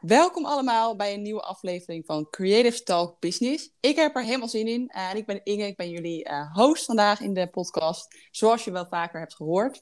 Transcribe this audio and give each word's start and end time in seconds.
welkom 0.00 0.44
allemaal 0.44 0.96
bij 0.96 1.14
een 1.14 1.22
nieuwe 1.22 1.40
aflevering 1.40 2.06
van 2.06 2.30
Creative 2.30 2.82
Talk 2.82 3.20
Business. 3.20 3.70
Ik 3.80 3.96
heb 3.96 4.16
er 4.16 4.24
helemaal 4.24 4.48
zin 4.48 4.66
in 4.66 4.88
en 4.88 5.16
ik 5.16 5.26
ben 5.26 5.40
Inge, 5.44 5.66
ik 5.66 5.76
ben 5.76 5.90
jullie 5.90 6.28
uh, 6.28 6.54
host 6.54 6.84
vandaag 6.84 7.20
in 7.20 7.34
de 7.34 7.46
podcast, 7.46 8.16
zoals 8.30 8.64
je 8.64 8.70
wel 8.70 8.86
vaker 8.86 9.20
hebt 9.20 9.34
gehoord. 9.34 9.80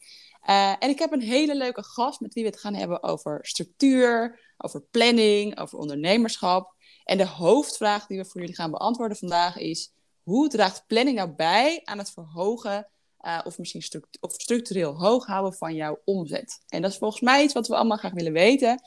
Uh, 0.49 0.71
en 0.79 0.89
ik 0.89 0.99
heb 0.99 1.13
een 1.13 1.21
hele 1.21 1.57
leuke 1.57 1.83
gast 1.83 2.21
met 2.21 2.35
wie 2.35 2.43
we 2.43 2.51
het 2.51 2.61
gaan 2.61 2.75
hebben 2.75 3.03
over 3.03 3.39
structuur, 3.43 4.41
over 4.57 4.83
planning, 4.83 5.59
over 5.59 5.79
ondernemerschap. 5.79 6.75
En 7.05 7.19
de 7.19 7.27
hoofdvraag 7.27 8.07
die 8.07 8.19
we 8.19 8.25
voor 8.25 8.41
jullie 8.41 8.57
gaan 8.57 8.71
beantwoorden 8.71 9.17
vandaag 9.17 9.57
is: 9.57 9.93
hoe 10.23 10.49
draagt 10.49 10.87
planning 10.87 11.17
nou 11.17 11.31
bij 11.31 11.81
aan 11.85 11.99
het 11.99 12.11
verhogen 12.11 12.89
of 13.45 13.59
misschien 13.59 13.83
struct 13.83 14.19
of 14.21 14.33
structureel 14.33 14.95
hoog 14.95 15.27
houden 15.27 15.55
van 15.55 15.75
jouw 15.75 16.01
omzet? 16.05 16.61
En 16.69 16.83
dat 16.83 16.91
is 16.91 16.99
volgens 16.99 17.21
mij 17.21 17.43
iets 17.43 17.55
wat 17.55 17.69
we 17.69 17.77
allemaal 17.77 17.97
graag 17.97 18.13
willen 18.13 18.33
weten. 18.33 18.81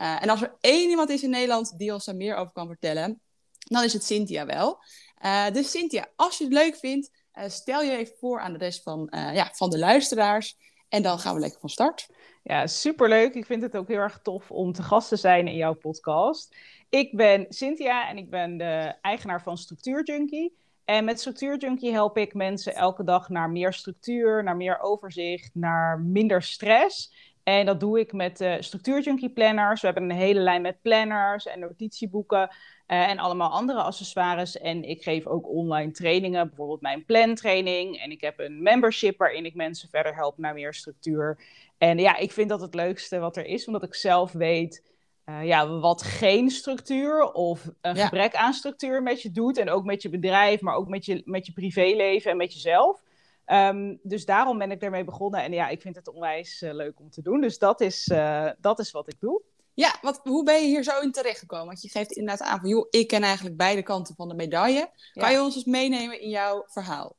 Uh, 0.00 0.22
en 0.22 0.28
als 0.28 0.42
er 0.42 0.56
één 0.60 0.90
iemand 0.90 1.10
is 1.10 1.22
in 1.22 1.30
Nederland 1.30 1.78
die 1.78 1.92
ons 1.92 2.04
daar 2.04 2.16
meer 2.16 2.36
over 2.36 2.52
kan 2.52 2.66
vertellen, 2.66 3.20
dan 3.58 3.84
is 3.84 3.92
het 3.92 4.04
Cynthia 4.04 4.46
wel. 4.46 4.78
Uh, 5.24 5.50
dus 5.50 5.70
Cynthia, 5.70 6.08
als 6.16 6.38
je 6.38 6.44
het 6.44 6.52
leuk 6.52 6.76
vindt, 6.76 7.10
stel 7.46 7.82
je 7.82 7.96
even 7.96 8.14
voor 8.18 8.40
aan 8.40 8.52
de 8.52 8.58
rest 8.58 8.82
van, 8.82 9.08
ja, 9.10 9.50
van 9.52 9.70
de 9.70 9.78
luisteraars. 9.78 10.56
En 10.88 11.02
dan 11.02 11.18
gaan 11.18 11.34
we 11.34 11.40
lekker 11.40 11.60
van 11.60 11.68
start. 11.68 12.08
Ja, 12.42 12.66
superleuk. 12.66 13.34
Ik 13.34 13.46
vind 13.46 13.62
het 13.62 13.76
ook 13.76 13.88
heel 13.88 13.98
erg 13.98 14.20
tof 14.22 14.50
om 14.50 14.72
te 14.72 14.82
gast 14.82 15.08
te 15.08 15.16
zijn 15.16 15.48
in 15.48 15.56
jouw 15.56 15.74
podcast. 15.74 16.56
Ik 16.88 17.16
ben 17.16 17.46
Cynthia 17.48 18.08
en 18.08 18.16
ik 18.16 18.30
ben 18.30 18.56
de 18.56 18.94
eigenaar 19.00 19.42
van 19.42 19.58
Structuur 19.58 20.04
Junkie. 20.04 20.56
En 20.84 21.04
met 21.04 21.20
Structuur 21.20 21.58
Junkie 21.58 21.92
help 21.92 22.16
ik 22.16 22.34
mensen 22.34 22.74
elke 22.74 23.04
dag 23.04 23.28
naar 23.28 23.50
meer 23.50 23.72
structuur, 23.72 24.44
naar 24.44 24.56
meer 24.56 24.80
overzicht, 24.80 25.50
naar 25.54 26.00
minder 26.00 26.42
stress. 26.42 27.12
En 27.48 27.66
dat 27.66 27.80
doe 27.80 28.00
ik 28.00 28.12
met 28.12 28.36
de 28.36 28.56
Structuur 28.60 29.00
Junkie 29.00 29.30
planners. 29.30 29.80
We 29.80 29.86
hebben 29.86 30.10
een 30.10 30.16
hele 30.16 30.40
lijn 30.40 30.62
met 30.62 30.82
planners 30.82 31.46
en 31.46 31.60
notitieboeken 31.60 32.48
uh, 32.48 33.08
en 33.08 33.18
allemaal 33.18 33.50
andere 33.50 33.82
accessoires. 33.82 34.58
En 34.58 34.84
ik 34.84 35.02
geef 35.02 35.26
ook 35.26 35.48
online 35.48 35.90
trainingen, 35.90 36.48
bijvoorbeeld 36.48 36.80
mijn 36.80 37.04
plantraining. 37.04 38.00
En 38.00 38.10
ik 38.10 38.20
heb 38.20 38.38
een 38.38 38.62
membership 38.62 39.18
waarin 39.18 39.44
ik 39.44 39.54
mensen 39.54 39.88
verder 39.88 40.14
help 40.14 40.38
naar 40.38 40.54
meer 40.54 40.74
structuur. 40.74 41.38
En 41.78 41.98
ja, 41.98 42.16
ik 42.16 42.32
vind 42.32 42.48
dat 42.48 42.60
het 42.60 42.74
leukste 42.74 43.18
wat 43.18 43.36
er 43.36 43.46
is, 43.46 43.66
omdat 43.66 43.82
ik 43.82 43.94
zelf 43.94 44.32
weet 44.32 44.82
uh, 45.26 45.44
ja, 45.44 45.68
wat 45.68 46.02
geen 46.02 46.50
structuur 46.50 47.32
of 47.32 47.70
een 47.80 47.96
gebrek 47.96 48.34
aan 48.34 48.52
structuur 48.52 49.02
met 49.02 49.22
je 49.22 49.30
doet. 49.30 49.58
En 49.58 49.70
ook 49.70 49.84
met 49.84 50.02
je 50.02 50.08
bedrijf, 50.08 50.60
maar 50.60 50.74
ook 50.74 50.88
met 50.88 51.04
je, 51.04 51.22
met 51.24 51.46
je 51.46 51.52
privéleven 51.52 52.30
en 52.30 52.36
met 52.36 52.52
jezelf. 52.52 53.02
Um, 53.52 53.98
dus 54.02 54.24
daarom 54.24 54.58
ben 54.58 54.70
ik 54.70 54.82
ermee 54.82 55.04
begonnen. 55.04 55.42
En 55.42 55.52
ja, 55.52 55.68
ik 55.68 55.80
vind 55.80 55.96
het 55.96 56.08
onwijs 56.08 56.62
uh, 56.62 56.72
leuk 56.74 57.00
om 57.00 57.10
te 57.10 57.22
doen. 57.22 57.40
Dus 57.40 57.58
dat 57.58 57.80
is, 57.80 58.08
uh, 58.12 58.50
dat 58.58 58.78
is 58.78 58.90
wat 58.90 59.08
ik 59.08 59.20
doe. 59.20 59.42
Ja, 59.74 59.94
wat, 60.02 60.20
hoe 60.22 60.44
ben 60.44 60.60
je 60.60 60.66
hier 60.66 60.82
zo 60.82 61.00
in 61.00 61.12
terechtgekomen? 61.12 61.66
Want 61.66 61.82
je 61.82 61.88
geeft 61.88 62.12
inderdaad 62.12 62.48
aan 62.48 62.60
van, 62.60 62.68
joh, 62.68 62.86
ik 62.90 63.06
ken 63.06 63.22
eigenlijk 63.22 63.56
beide 63.56 63.82
kanten 63.82 64.14
van 64.14 64.28
de 64.28 64.34
medaille. 64.34 64.90
Kan 65.12 65.32
je 65.32 65.42
ons 65.42 65.54
eens 65.54 65.64
meenemen 65.64 66.20
in 66.20 66.28
jouw 66.28 66.64
verhaal? 66.66 67.16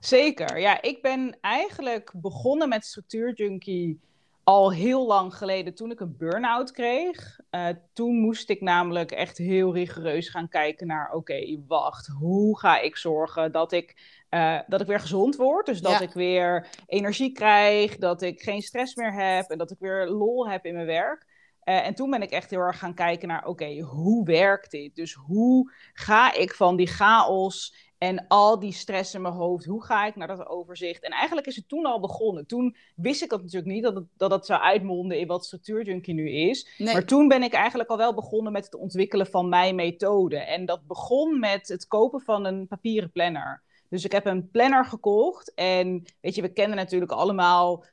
Zeker, 0.00 0.58
ja. 0.58 0.82
Ik 0.82 1.02
ben 1.02 1.38
eigenlijk 1.40 2.12
begonnen 2.14 2.68
met 2.68 2.84
structuurjunkie 2.84 4.00
al 4.44 4.72
heel 4.72 5.06
lang 5.06 5.34
geleden 5.34 5.74
toen 5.74 5.90
ik 5.90 6.00
een 6.00 6.16
burn-out 6.16 6.70
kreeg. 6.70 7.38
Uh, 7.50 7.68
toen 7.92 8.20
moest 8.20 8.50
ik 8.50 8.60
namelijk 8.60 9.10
echt 9.10 9.38
heel 9.38 9.74
rigoureus 9.74 10.28
gaan 10.28 10.48
kijken 10.48 10.86
naar... 10.86 11.12
oké, 11.12 11.62
wacht, 11.66 12.06
hoe 12.06 12.58
ga 12.58 12.80
ik 12.80 12.96
zorgen 12.96 13.52
dat 13.52 13.72
ik, 13.72 13.96
uh, 14.30 14.58
dat 14.66 14.80
ik 14.80 14.86
weer 14.86 15.00
gezond 15.00 15.36
word? 15.36 15.66
Dus 15.66 15.80
dat 15.80 15.92
ja. 15.92 16.00
ik 16.00 16.12
weer 16.12 16.68
energie 16.86 17.32
krijg, 17.32 17.96
dat 17.96 18.22
ik 18.22 18.40
geen 18.40 18.62
stress 18.62 18.94
meer 18.94 19.12
heb... 19.12 19.50
en 19.50 19.58
dat 19.58 19.70
ik 19.70 19.78
weer 19.78 20.08
lol 20.08 20.48
heb 20.48 20.64
in 20.64 20.74
mijn 20.74 20.86
werk. 20.86 21.26
Uh, 21.64 21.86
en 21.86 21.94
toen 21.94 22.10
ben 22.10 22.22
ik 22.22 22.30
echt 22.30 22.50
heel 22.50 22.60
erg 22.60 22.78
gaan 22.78 22.94
kijken 22.94 23.28
naar, 23.28 23.46
oké, 23.46 23.80
hoe 23.80 24.24
werkt 24.24 24.70
dit? 24.70 24.94
Dus 24.94 25.12
hoe 25.12 25.72
ga 25.92 26.34
ik 26.34 26.54
van 26.54 26.76
die 26.76 26.86
chaos 26.86 27.74
en 28.04 28.24
al 28.28 28.58
die 28.58 28.72
stress 28.72 29.14
in 29.14 29.22
mijn 29.22 29.34
hoofd, 29.34 29.64
hoe 29.64 29.84
ga 29.84 30.06
ik 30.06 30.16
naar 30.16 30.28
dat 30.28 30.46
overzicht? 30.46 31.02
En 31.02 31.10
eigenlijk 31.10 31.46
is 31.46 31.56
het 31.56 31.68
toen 31.68 31.86
al 31.86 32.00
begonnen. 32.00 32.46
Toen 32.46 32.76
wist 32.96 33.22
ik 33.22 33.28
dat 33.28 33.42
natuurlijk 33.42 33.72
niet, 33.72 33.82
dat 33.82 33.94
het, 33.94 34.04
dat 34.16 34.46
zou 34.46 34.60
uitmonden 34.60 35.18
in 35.18 35.26
wat 35.26 35.44
structuurjunkie 35.44 36.14
nu 36.14 36.30
is. 36.30 36.74
Nee. 36.78 36.92
Maar 36.92 37.04
toen 37.04 37.28
ben 37.28 37.42
ik 37.42 37.52
eigenlijk 37.52 37.90
al 37.90 37.96
wel 37.96 38.14
begonnen 38.14 38.52
met 38.52 38.64
het 38.64 38.74
ontwikkelen 38.74 39.26
van 39.26 39.48
mijn 39.48 39.74
methode. 39.74 40.36
En 40.36 40.66
dat 40.66 40.86
begon 40.86 41.38
met 41.38 41.68
het 41.68 41.86
kopen 41.86 42.20
van 42.20 42.44
een 42.44 42.66
papieren 42.66 43.10
planner. 43.10 43.62
Dus 43.88 44.04
ik 44.04 44.12
heb 44.12 44.26
een 44.26 44.50
planner 44.50 44.84
gekocht. 44.84 45.54
En 45.54 46.04
weet 46.20 46.34
je, 46.34 46.42
we 46.42 46.52
kennen 46.52 46.76
natuurlijk 46.76 47.12
allemaal 47.12 47.78
uh, 47.78 47.88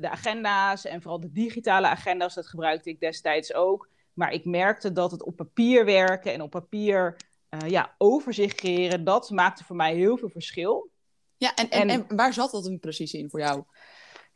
de 0.00 0.10
agenda's 0.10 0.84
en 0.84 1.02
vooral 1.02 1.20
de 1.20 1.32
digitale 1.32 1.86
agenda's. 1.86 2.34
Dat 2.34 2.48
gebruikte 2.48 2.90
ik 2.90 3.00
destijds 3.00 3.54
ook. 3.54 3.88
Maar 4.12 4.32
ik 4.32 4.44
merkte 4.44 4.92
dat 4.92 5.10
het 5.10 5.24
op 5.24 5.36
papier 5.36 5.84
werken 5.84 6.32
en 6.32 6.42
op 6.42 6.50
papier 6.50 7.16
uh, 7.62 7.70
ja, 7.70 7.94
overzicht 7.98 8.56
creëren, 8.56 9.04
dat 9.04 9.30
maakte 9.30 9.64
voor 9.64 9.76
mij 9.76 9.94
heel 9.94 10.16
veel 10.16 10.28
verschil. 10.28 10.90
Ja, 11.36 11.54
en, 11.54 11.70
en, 11.70 11.88
en, 11.88 12.16
waar 12.16 12.32
zat 12.32 12.50
dat 12.50 12.64
hem 12.64 12.80
precies 12.80 13.12
in 13.12 13.30
voor 13.30 13.40
jou? 13.40 13.64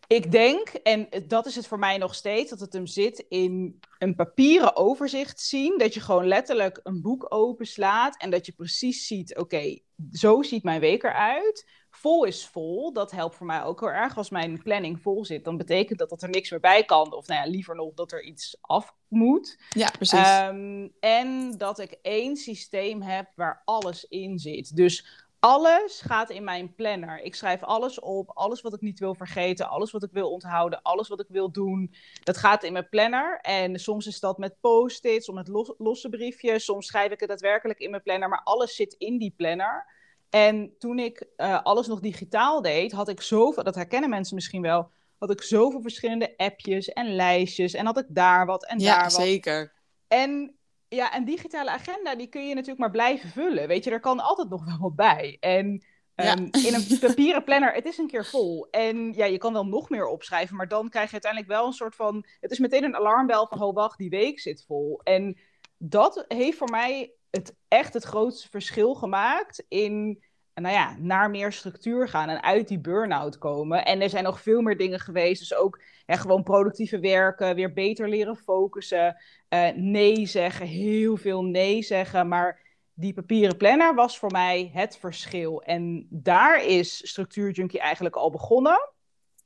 Ik 0.06 0.31
denk, 0.31 0.69
en 0.69 1.08
dat 1.26 1.47
is 1.47 1.56
het 1.56 1.66
voor 1.66 1.78
mij 1.78 1.98
nog 1.98 2.14
steeds, 2.14 2.50
dat 2.50 2.60
het 2.60 2.72
hem 2.72 2.86
zit 2.86 3.25
in 3.28 3.81
een 3.98 4.14
papieren 4.14 4.76
overzicht 4.76 5.41
zien. 5.41 5.78
Dat 5.78 5.94
je 5.94 6.00
gewoon 6.00 6.26
letterlijk 6.26 6.81
een 6.82 7.00
boek 7.03 7.26
openslaat 7.28 8.16
en 8.16 8.31
dat 8.31 8.47
je 8.47 8.53
precies 8.53 9.06
ziet, 9.06 9.37
oké, 9.37 9.78
zo 10.12 10.42
ziet 10.42 10.62
mijn 10.62 10.81
week 10.81 11.02
eruit. 11.02 11.69
Vol 12.00 12.25
is 12.25 12.47
vol, 12.47 12.93
dat 12.93 13.11
helpt 13.11 13.37
voor 13.37 13.47
mij 13.47 13.62
ook 13.62 13.81
heel 13.81 13.91
erg. 13.91 14.16
Als 14.16 14.31
mijn 14.31 14.62
planning 14.62 15.00
vol 15.00 15.25
zit, 15.25 15.44
dan 15.44 15.56
betekent 15.56 15.99
dat 15.99 16.11
dat 16.11 16.22
er 16.22 16.28
niks 16.28 16.50
meer 16.50 16.61
bij 16.61 16.84
kan. 16.84 17.12
Of 17.12 17.27
nou 17.27 17.44
ja, 17.44 17.50
liever 17.50 17.75
nog 17.75 17.94
dat 17.94 18.12
er 18.12 18.22
iets 18.22 18.56
af 18.61 18.94
moet. 19.09 19.59
Ja, 19.69 19.91
precies. 19.91 20.41
Um, 20.41 20.93
en 21.00 21.59
dat 21.59 21.78
ik 21.78 21.99
één 22.03 22.37
systeem 22.37 23.03
heb 23.03 23.31
waar 23.34 23.62
alles 23.65 24.05
in 24.05 24.38
zit. 24.38 24.77
Dus 24.77 25.27
alles 25.38 26.00
gaat 26.00 26.31
in 26.31 26.44
mijn 26.44 26.75
planner. 26.75 27.21
Ik 27.21 27.34
schrijf 27.34 27.62
alles 27.62 28.00
op, 28.00 28.31
alles 28.34 28.61
wat 28.61 28.75
ik 28.75 28.81
niet 28.81 28.99
wil 28.99 29.15
vergeten, 29.15 29.69
alles 29.69 29.91
wat 29.91 30.03
ik 30.03 30.12
wil 30.12 30.31
onthouden, 30.31 30.82
alles 30.82 31.09
wat 31.09 31.21
ik 31.21 31.28
wil 31.28 31.50
doen. 31.50 31.94
Dat 32.22 32.37
gaat 32.37 32.62
in 32.62 32.72
mijn 32.72 32.88
planner. 32.88 33.38
En 33.41 33.78
soms 33.78 34.06
is 34.06 34.21
dat 34.21 34.38
met 34.38 34.61
post-its, 34.61 35.28
of 35.28 35.34
met 35.34 35.49
los, 35.49 35.72
losse 35.78 36.09
briefjes. 36.09 36.65
Soms 36.65 36.87
schrijf 36.87 37.12
ik 37.12 37.21
het 37.21 37.28
daadwerkelijk 37.28 37.78
in 37.78 37.91
mijn 37.91 38.03
planner, 38.03 38.28
maar 38.28 38.43
alles 38.44 38.75
zit 38.75 38.94
in 38.99 39.19
die 39.19 39.34
planner. 39.37 39.99
En 40.31 40.75
toen 40.79 40.99
ik 40.99 41.27
uh, 41.37 41.63
alles 41.63 41.87
nog 41.87 42.01
digitaal 42.01 42.63
deed, 42.63 42.93
had 42.93 43.09
ik 43.09 43.21
zoveel, 43.21 43.65
dat 43.65 43.75
herkennen 43.75 44.11
mensen 44.11 44.35
misschien 44.35 44.63
wel, 44.63 44.91
had 45.19 45.31
ik 45.31 45.43
zoveel 45.43 45.83
verschillende 45.83 46.35
appjes 46.37 46.89
en 46.89 47.15
lijstjes. 47.15 47.75
En 47.75 47.87
had 47.87 47.99
ik 47.99 48.07
daar 48.09 48.47
wat 48.47 48.67
en 48.67 48.79
ja, 48.79 48.95
daar 48.95 49.03
wat. 49.03 49.17
Ja, 49.17 49.23
zeker. 49.23 49.73
En 50.09 50.55
ja, 50.89 51.17
een 51.17 51.25
digitale 51.25 51.71
agenda, 51.71 52.15
die 52.15 52.27
kun 52.27 52.49
je 52.49 52.55
natuurlijk 52.55 52.81
maar 52.81 52.91
blijven 52.91 53.29
vullen. 53.29 53.69
Weet 53.69 53.85
je, 53.85 53.91
er 53.91 54.01
kan 54.01 54.21
altijd 54.21 54.49
nog 54.49 54.65
wel 54.65 54.79
wat 54.79 54.97
bij. 54.97 55.37
En 55.41 55.85
ja. 56.15 56.37
um, 56.37 56.49
in 56.53 56.75
een 56.75 56.99
papieren 57.01 57.45
planner, 57.45 57.73
het 57.73 57.87
is 57.87 57.99
een 57.99 58.07
keer 58.07 58.27
vol. 58.27 58.69
En 58.71 59.12
ja, 59.12 59.25
je 59.25 59.39
kan 59.39 59.53
wel 59.53 59.67
nog 59.67 59.91
meer 59.91 60.07
opschrijven, 60.07 60.57
maar 60.57 60.69
dan 60.69 60.89
krijg 60.89 61.07
je 61.07 61.12
uiteindelijk 61.12 61.53
wel 61.53 61.67
een 61.67 61.73
soort 61.73 61.95
van... 61.95 62.27
Het 62.41 62.51
is 62.51 62.59
meteen 62.59 62.85
een 62.85 62.97
alarmbel 62.97 63.47
van, 63.47 63.62
oh 63.62 63.75
wacht, 63.75 63.99
die 63.99 64.11
week 64.11 64.41
zit 64.41 64.65
vol. 64.67 65.01
En 65.03 65.39
dat 65.79 66.25
heeft 66.29 66.59
voor 66.59 66.71
mij 66.71 67.12
het 67.31 67.55
echt 67.69 67.95
het 67.95 68.05
grootste 68.05 68.49
verschil 68.49 68.95
gemaakt 68.95 69.65
in 69.69 70.23
nou 70.55 70.75
ja, 70.75 70.97
naar 70.99 71.31
meer 71.31 71.53
structuur 71.53 72.09
gaan 72.09 72.29
en 72.29 72.43
uit 72.43 72.69
die 72.69 72.81
burn-out 72.81 73.39
komen. 73.39 73.85
En 73.85 74.01
er 74.01 74.11
zijn 74.11 74.25
nog 74.25 74.41
veel 74.41 74.61
meer 74.61 74.77
dingen 74.77 75.01
geweest. 75.01 75.41
Dus 75.41 75.55
ook 75.55 75.81
gewoon 76.07 76.43
productieve 76.43 76.99
werken, 76.99 77.55
weer 77.55 77.73
beter 77.73 78.09
leren 78.09 78.37
focussen, 78.37 79.17
uh, 79.49 79.69
nee 79.75 80.27
zeggen, 80.27 80.67
heel 80.67 81.17
veel 81.17 81.45
nee 81.45 81.83
zeggen. 81.83 82.29
Maar 82.29 82.61
die 82.95 83.13
papieren 83.13 83.57
planner 83.57 83.95
was 83.95 84.19
voor 84.19 84.31
mij 84.31 84.71
het 84.75 84.99
verschil. 84.99 85.62
En 85.62 86.07
daar 86.11 86.65
is 86.65 87.09
Structuur 87.09 87.51
Junkie 87.51 87.81
eigenlijk 87.81 88.17
al 88.17 88.31
begonnen. 88.31 88.93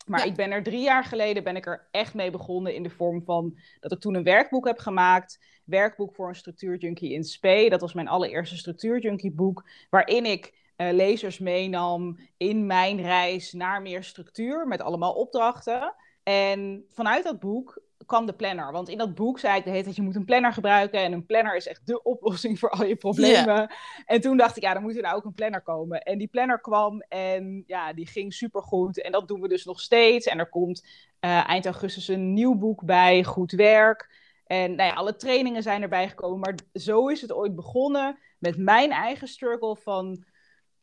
Maar 0.05 0.21
ja. 0.21 0.27
ik 0.27 0.35
ben 0.35 0.51
er 0.51 0.63
drie 0.63 0.83
jaar 0.83 1.05
geleden 1.05 1.45
ben 1.45 1.57
ik 1.57 1.67
er 1.67 1.89
echt 1.91 2.15
mee 2.15 2.31
begonnen 2.31 2.75
in 2.75 2.83
de 2.83 2.91
vorm 2.91 3.23
van 3.25 3.59
dat 3.81 3.93
ik 3.93 4.01
toen 4.01 4.15
een 4.15 4.23
werkboek 4.23 4.67
heb 4.67 4.79
gemaakt. 4.79 5.39
Werkboek 5.65 6.15
voor 6.15 6.29
een 6.29 6.35
structuurjunkie 6.35 7.13
in 7.13 7.25
SP. 7.33 7.47
Dat 7.69 7.81
was 7.81 7.93
mijn 7.93 8.09
allereerste 8.09 8.57
structuurjunkie 8.57 9.33
boek. 9.33 9.65
Waarin 9.91 10.25
ik 10.25 10.55
uh, 10.77 10.93
lezers 10.93 11.39
meenam 11.39 12.19
in 12.37 12.67
mijn 12.67 13.01
reis 13.01 13.53
naar 13.53 13.83
meer 13.83 14.05
structuur 14.05 14.67
met 14.67 14.81
allemaal 14.81 15.13
opdrachten. 15.13 15.95
En 16.23 16.85
vanuit 16.89 17.25
dat 17.25 17.41
boek 17.41 17.83
kwam 18.07 18.27
de 18.27 18.33
planner. 18.33 18.73
Want 18.73 18.89
in 18.89 18.99
dat 18.99 19.15
boek 19.15 19.39
zei 19.39 19.59
ik 19.59 19.65
de 19.65 19.71
hele 19.71 19.83
tijd, 19.83 19.97
je 19.97 20.03
moet 20.03 20.17
een 20.17 20.25
planner 20.25 20.53
gebruiken. 20.53 21.01
En 21.01 21.13
een 21.13 21.27
planner 21.27 21.57
is 21.57 21.67
echt 21.67 21.87
de 21.87 22.03
oplossing 22.13 22.59
voor 22.59 22.71
al 22.71 22.85
je 22.85 22.97
problemen. 22.97 23.55
Yeah. 23.55 23.71
En 24.07 24.21
toen 24.21 24.37
dacht 24.37 24.57
ik, 24.57 24.63
ja, 24.63 24.75
dan 24.75 24.83
moet 24.83 24.97
er 24.97 25.03
nou 25.03 25.17
ook 25.17 25.25
een 25.25 25.35
planner 25.35 25.63
komen. 25.63 26.03
En 26.03 26.19
die 26.19 26.29
planner 26.29 26.61
kwam 26.61 27.01
en 27.01 27.65
ja, 27.67 27.93
die 27.93 28.07
ging 28.07 28.35
supergoed. 28.35 29.03
En 29.03 29.13
dat 29.13 29.29
doen 29.29 29.41
we 29.41 29.49
dus 29.49 29.65
nog 29.65 29.81
steeds. 29.81 30.27
En 30.27 30.39
er 30.39 30.49
komt 30.49 30.87
uh, 31.21 31.49
eind 31.49 31.65
augustus 31.65 32.09
een 32.09 32.33
nieuw 32.33 32.55
boek 32.55 32.85
bij, 32.85 33.25
Goed 33.25 33.53
Werk. 33.53 34.23
En 34.47 34.75
nou 34.75 34.89
ja, 34.89 34.95
alle 34.95 35.17
trainingen 35.17 35.63
zijn 35.63 35.83
erbij 35.83 36.09
gekomen. 36.09 36.39
Maar 36.41 36.55
zo 36.73 37.09
is 37.09 37.21
het 37.21 37.33
ooit 37.33 37.55
begonnen 37.55 38.19
met 38.39 38.57
mijn 38.57 38.91
eigen 38.91 39.29
struggle 39.29 39.77
van 39.77 40.25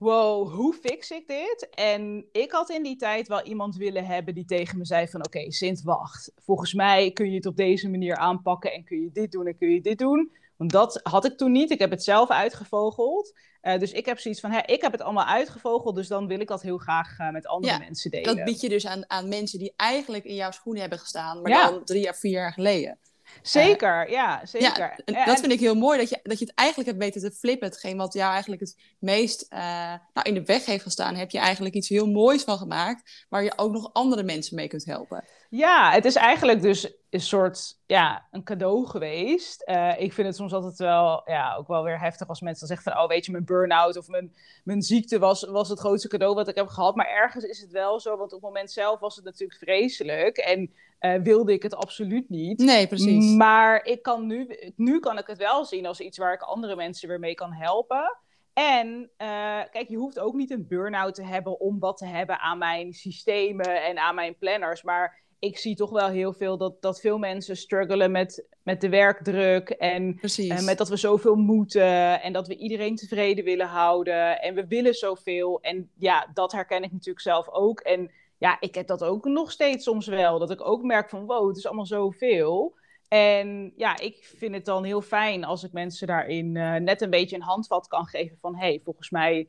wow, 0.01 0.53
hoe 0.53 0.73
fix 0.73 1.11
ik 1.11 1.27
dit? 1.27 1.67
En 1.69 2.25
ik 2.31 2.51
had 2.51 2.69
in 2.69 2.83
die 2.83 2.95
tijd 2.95 3.27
wel 3.27 3.43
iemand 3.43 3.75
willen 3.75 4.05
hebben 4.05 4.33
die 4.33 4.45
tegen 4.45 4.77
me 4.77 4.85
zei 4.85 5.07
van, 5.07 5.25
oké, 5.25 5.37
okay, 5.37 5.51
Sint, 5.51 5.81
wacht. 5.81 6.31
Volgens 6.35 6.73
mij 6.73 7.11
kun 7.11 7.29
je 7.29 7.35
het 7.35 7.45
op 7.45 7.55
deze 7.55 7.89
manier 7.89 8.15
aanpakken 8.15 8.73
en 8.73 8.83
kun 8.83 9.01
je 9.01 9.09
dit 9.11 9.31
doen 9.31 9.47
en 9.47 9.57
kun 9.57 9.69
je 9.69 9.81
dit 9.81 9.97
doen. 9.97 10.31
Want 10.57 10.71
dat 10.71 10.99
had 11.03 11.25
ik 11.25 11.37
toen 11.37 11.51
niet. 11.51 11.71
Ik 11.71 11.79
heb 11.79 11.89
het 11.89 12.03
zelf 12.03 12.29
uitgevogeld. 12.29 13.33
Uh, 13.61 13.79
dus 13.79 13.91
ik 13.91 14.05
heb 14.05 14.19
zoiets 14.19 14.39
van, 14.41 14.51
hè, 14.51 14.59
ik 14.65 14.81
heb 14.81 14.91
het 14.91 15.01
allemaal 15.01 15.25
uitgevogeld, 15.25 15.95
dus 15.95 16.07
dan 16.07 16.27
wil 16.27 16.39
ik 16.39 16.47
dat 16.47 16.61
heel 16.61 16.77
graag 16.77 17.19
uh, 17.19 17.31
met 17.31 17.47
andere 17.47 17.79
mensen 17.79 18.11
delen. 18.11 18.35
Dat 18.35 18.45
bied 18.45 18.61
je 18.61 18.69
dus 18.69 18.87
aan, 18.87 19.09
aan 19.09 19.29
mensen 19.29 19.59
die 19.59 19.73
eigenlijk 19.75 20.23
in 20.23 20.35
jouw 20.35 20.51
schoenen 20.51 20.81
hebben 20.81 20.99
gestaan, 20.99 21.41
maar 21.41 21.51
dan 21.51 21.83
drie 21.83 22.09
of 22.09 22.17
vier 22.17 22.31
jaar 22.31 22.53
geleden. 22.53 22.99
Zeker, 23.41 24.05
uh, 24.05 24.11
ja, 24.11 24.45
zeker. 24.45 25.01
Ja, 25.05 25.25
dat 25.25 25.39
vind 25.39 25.51
ik 25.51 25.59
heel 25.59 25.75
mooi, 25.75 25.97
dat 25.97 26.09
je, 26.09 26.19
dat 26.23 26.39
je 26.39 26.45
het 26.45 26.55
eigenlijk 26.55 26.89
hebt 26.89 27.01
weten 27.01 27.21
te 27.21 27.37
flippen. 27.37 27.67
Hetgeen 27.67 27.97
wat 27.97 28.13
jou 28.13 28.31
eigenlijk 28.31 28.61
het 28.61 28.75
meest 28.99 29.45
nou, 29.49 29.99
in 30.23 30.33
de 30.33 30.45
weg 30.45 30.65
heeft 30.65 30.83
gestaan, 30.83 31.15
heb 31.15 31.31
je 31.31 31.39
eigenlijk 31.39 31.75
iets 31.75 31.89
heel 31.89 32.07
moois 32.07 32.43
van 32.43 32.57
gemaakt, 32.57 33.25
waar 33.29 33.43
je 33.43 33.53
ook 33.55 33.71
nog 33.71 33.93
andere 33.93 34.23
mensen 34.23 34.55
mee 34.55 34.67
kunt 34.67 34.85
helpen. 34.85 35.23
Ja, 35.51 35.91
het 35.91 36.05
is 36.05 36.15
eigenlijk 36.15 36.61
dus 36.61 36.93
een 37.09 37.21
soort 37.21 37.79
ja, 37.85 38.27
een 38.31 38.43
cadeau 38.43 38.85
geweest. 38.85 39.63
Uh, 39.65 40.01
ik 40.01 40.13
vind 40.13 40.27
het 40.27 40.35
soms 40.35 40.53
altijd 40.53 40.77
wel, 40.77 41.21
ja, 41.25 41.55
ook 41.55 41.67
wel 41.67 41.83
weer 41.83 41.99
heftig 41.99 42.27
als 42.27 42.41
mensen 42.41 42.67
dan 42.67 42.77
zeggen 42.77 42.93
van, 42.93 43.03
oh 43.03 43.09
weet 43.09 43.25
je, 43.25 43.31
mijn 43.31 43.45
burn-out 43.45 43.97
of 43.97 44.07
mijn, 44.07 44.35
mijn 44.63 44.81
ziekte 44.81 45.19
was, 45.19 45.43
was 45.43 45.69
het 45.69 45.79
grootste 45.79 46.07
cadeau 46.07 46.35
wat 46.35 46.47
ik 46.47 46.55
heb 46.55 46.67
gehad. 46.67 46.95
Maar 46.95 47.07
ergens 47.07 47.43
is 47.43 47.61
het 47.61 47.71
wel 47.71 47.99
zo, 47.99 48.17
want 48.17 48.33
op 48.33 48.41
het 48.41 48.41
moment 48.41 48.71
zelf 48.71 48.99
was 48.99 49.15
het 49.15 49.25
natuurlijk 49.25 49.59
vreselijk 49.59 50.37
en 50.37 50.73
uh, 51.01 51.21
wilde 51.21 51.53
ik 51.53 51.63
het 51.63 51.75
absoluut 51.75 52.29
niet. 52.29 52.59
Nee, 52.59 52.87
precies. 52.87 53.35
Maar 53.35 53.85
ik 53.85 54.01
kan 54.01 54.27
nu, 54.27 54.71
nu 54.75 54.99
kan 54.99 55.17
ik 55.17 55.27
het 55.27 55.37
wel 55.37 55.65
zien 55.65 55.85
als 55.85 55.99
iets 55.99 56.17
waar 56.17 56.33
ik 56.33 56.41
andere 56.41 56.75
mensen 56.75 57.07
weer 57.07 57.19
mee 57.19 57.35
kan 57.35 57.53
helpen. 57.53 58.17
En 58.53 59.09
uh, 59.17 59.59
kijk, 59.71 59.87
je 59.87 59.97
hoeft 59.97 60.19
ook 60.19 60.33
niet 60.33 60.51
een 60.51 60.67
burn-out 60.67 61.15
te 61.15 61.25
hebben 61.25 61.59
om 61.59 61.79
wat 61.79 61.97
te 61.97 62.05
hebben 62.05 62.39
aan 62.39 62.57
mijn 62.57 62.93
systemen 62.93 63.83
en 63.83 63.97
aan 63.97 64.15
mijn 64.15 64.37
planners. 64.37 64.83
Maar 64.83 65.19
ik 65.41 65.57
zie 65.57 65.75
toch 65.75 65.89
wel 65.89 66.07
heel 66.07 66.33
veel 66.33 66.57
dat, 66.57 66.81
dat 66.81 66.99
veel 66.99 67.17
mensen 67.17 67.57
struggelen 67.57 68.11
met, 68.11 68.45
met 68.63 68.81
de 68.81 68.89
werkdruk. 68.89 69.69
En 69.69 70.19
met 70.65 70.77
dat 70.77 70.89
we 70.89 70.95
zoveel 70.95 71.35
moeten. 71.35 72.21
En 72.21 72.33
dat 72.33 72.47
we 72.47 72.55
iedereen 72.55 72.95
tevreden 72.95 73.43
willen 73.43 73.67
houden. 73.67 74.41
En 74.41 74.55
we 74.55 74.67
willen 74.67 74.93
zoveel. 74.93 75.61
En 75.61 75.89
ja, 75.97 76.29
dat 76.33 76.51
herken 76.51 76.83
ik 76.83 76.91
natuurlijk 76.91 77.19
zelf 77.19 77.49
ook. 77.49 77.79
En 77.79 78.11
ja, 78.37 78.57
ik 78.59 78.75
heb 78.75 78.87
dat 78.87 79.03
ook 79.03 79.25
nog 79.25 79.51
steeds 79.51 79.83
soms 79.83 80.07
wel. 80.07 80.39
Dat 80.39 80.51
ik 80.51 80.67
ook 80.67 80.83
merk 80.83 81.09
van 81.09 81.25
wow, 81.25 81.47
het 81.47 81.57
is 81.57 81.65
allemaal 81.65 81.85
zoveel. 81.85 82.75
En 83.07 83.73
ja, 83.75 83.99
ik 83.99 84.33
vind 84.37 84.53
het 84.53 84.65
dan 84.65 84.83
heel 84.83 85.01
fijn 85.01 85.43
als 85.43 85.63
ik 85.63 85.71
mensen 85.71 86.07
daarin 86.07 86.55
uh, 86.55 86.75
net 86.75 87.01
een 87.01 87.09
beetje 87.09 87.35
een 87.35 87.41
handvat 87.41 87.87
kan 87.87 88.05
geven 88.05 88.37
van 88.37 88.55
hé, 88.55 88.67
hey, 88.67 88.81
volgens 88.83 89.09
mij 89.09 89.47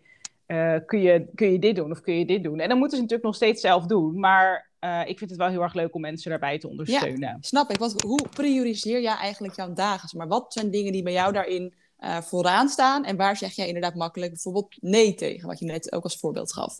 uh, 0.52 0.76
kun, 0.86 1.00
je, 1.00 1.28
kun 1.34 1.52
je 1.52 1.58
dit 1.58 1.76
doen 1.76 1.90
of 1.90 2.00
kun 2.00 2.18
je 2.18 2.26
dit 2.26 2.42
doen. 2.42 2.60
En 2.60 2.68
dan 2.68 2.78
moeten 2.78 2.96
ze 2.96 3.02
natuurlijk 3.02 3.28
nog 3.28 3.36
steeds 3.36 3.60
zelf 3.60 3.86
doen. 3.86 4.20
Maar 4.20 4.70
uh, 4.80 5.00
ik 5.06 5.18
vind 5.18 5.30
het 5.30 5.38
wel 5.38 5.48
heel 5.48 5.62
erg 5.62 5.74
leuk 5.74 5.94
om 5.94 6.00
mensen 6.00 6.30
daarbij 6.30 6.58
te 6.58 6.68
ondersteunen. 6.68 7.28
Ja, 7.28 7.36
snap 7.40 7.70
ik. 7.70 7.78
Want 7.78 8.02
hoe 8.02 8.28
prioriseer 8.28 9.00
jij 9.00 9.14
eigenlijk 9.14 9.56
jouw 9.56 9.72
dagen? 9.72 10.18
Maar 10.18 10.28
wat 10.28 10.52
zijn 10.52 10.70
dingen 10.70 10.92
die 10.92 11.02
bij 11.02 11.12
jou 11.12 11.32
daarin 11.32 11.74
uh, 12.00 12.20
vooraan 12.20 12.68
staan? 12.68 13.04
En 13.04 13.16
waar 13.16 13.36
zeg 13.36 13.52
jij 13.52 13.66
inderdaad 13.66 13.94
makkelijk 13.94 14.30
bijvoorbeeld 14.30 14.76
nee 14.80 15.14
tegen? 15.14 15.48
Wat 15.48 15.58
je 15.58 15.64
net 15.64 15.92
ook 15.92 16.02
als 16.02 16.18
voorbeeld 16.18 16.52
gaf. 16.52 16.78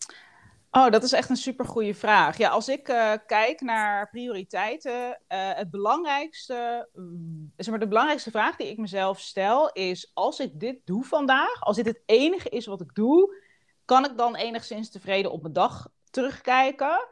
Oh, 0.70 0.90
dat 0.90 1.02
is 1.02 1.12
echt 1.12 1.30
een 1.30 1.36
super 1.36 1.64
goede 1.64 1.94
vraag. 1.94 2.38
Ja, 2.38 2.48
als 2.48 2.68
ik 2.68 2.88
uh, 2.88 3.12
kijk 3.26 3.60
naar 3.60 4.10
prioriteiten, 4.10 5.20
het 5.28 5.70
belangrijkste, 5.70 6.88
zeg 7.56 7.70
maar, 7.70 7.78
de 7.78 7.88
belangrijkste 7.88 8.30
vraag 8.30 8.56
die 8.56 8.70
ik 8.70 8.78
mezelf 8.78 9.20
stel 9.20 9.72
is: 9.72 10.10
als 10.14 10.38
ik 10.38 10.60
dit 10.60 10.76
doe 10.84 11.04
vandaag, 11.04 11.60
als 11.60 11.76
dit 11.76 11.86
het 11.86 12.02
enige 12.06 12.48
is 12.48 12.66
wat 12.66 12.80
ik 12.80 12.94
doe, 12.94 13.34
kan 13.84 14.04
ik 14.04 14.16
dan 14.16 14.36
enigszins 14.36 14.90
tevreden 14.90 15.32
op 15.32 15.42
mijn 15.42 15.54
dag 15.54 15.88
terugkijken? 16.10 17.08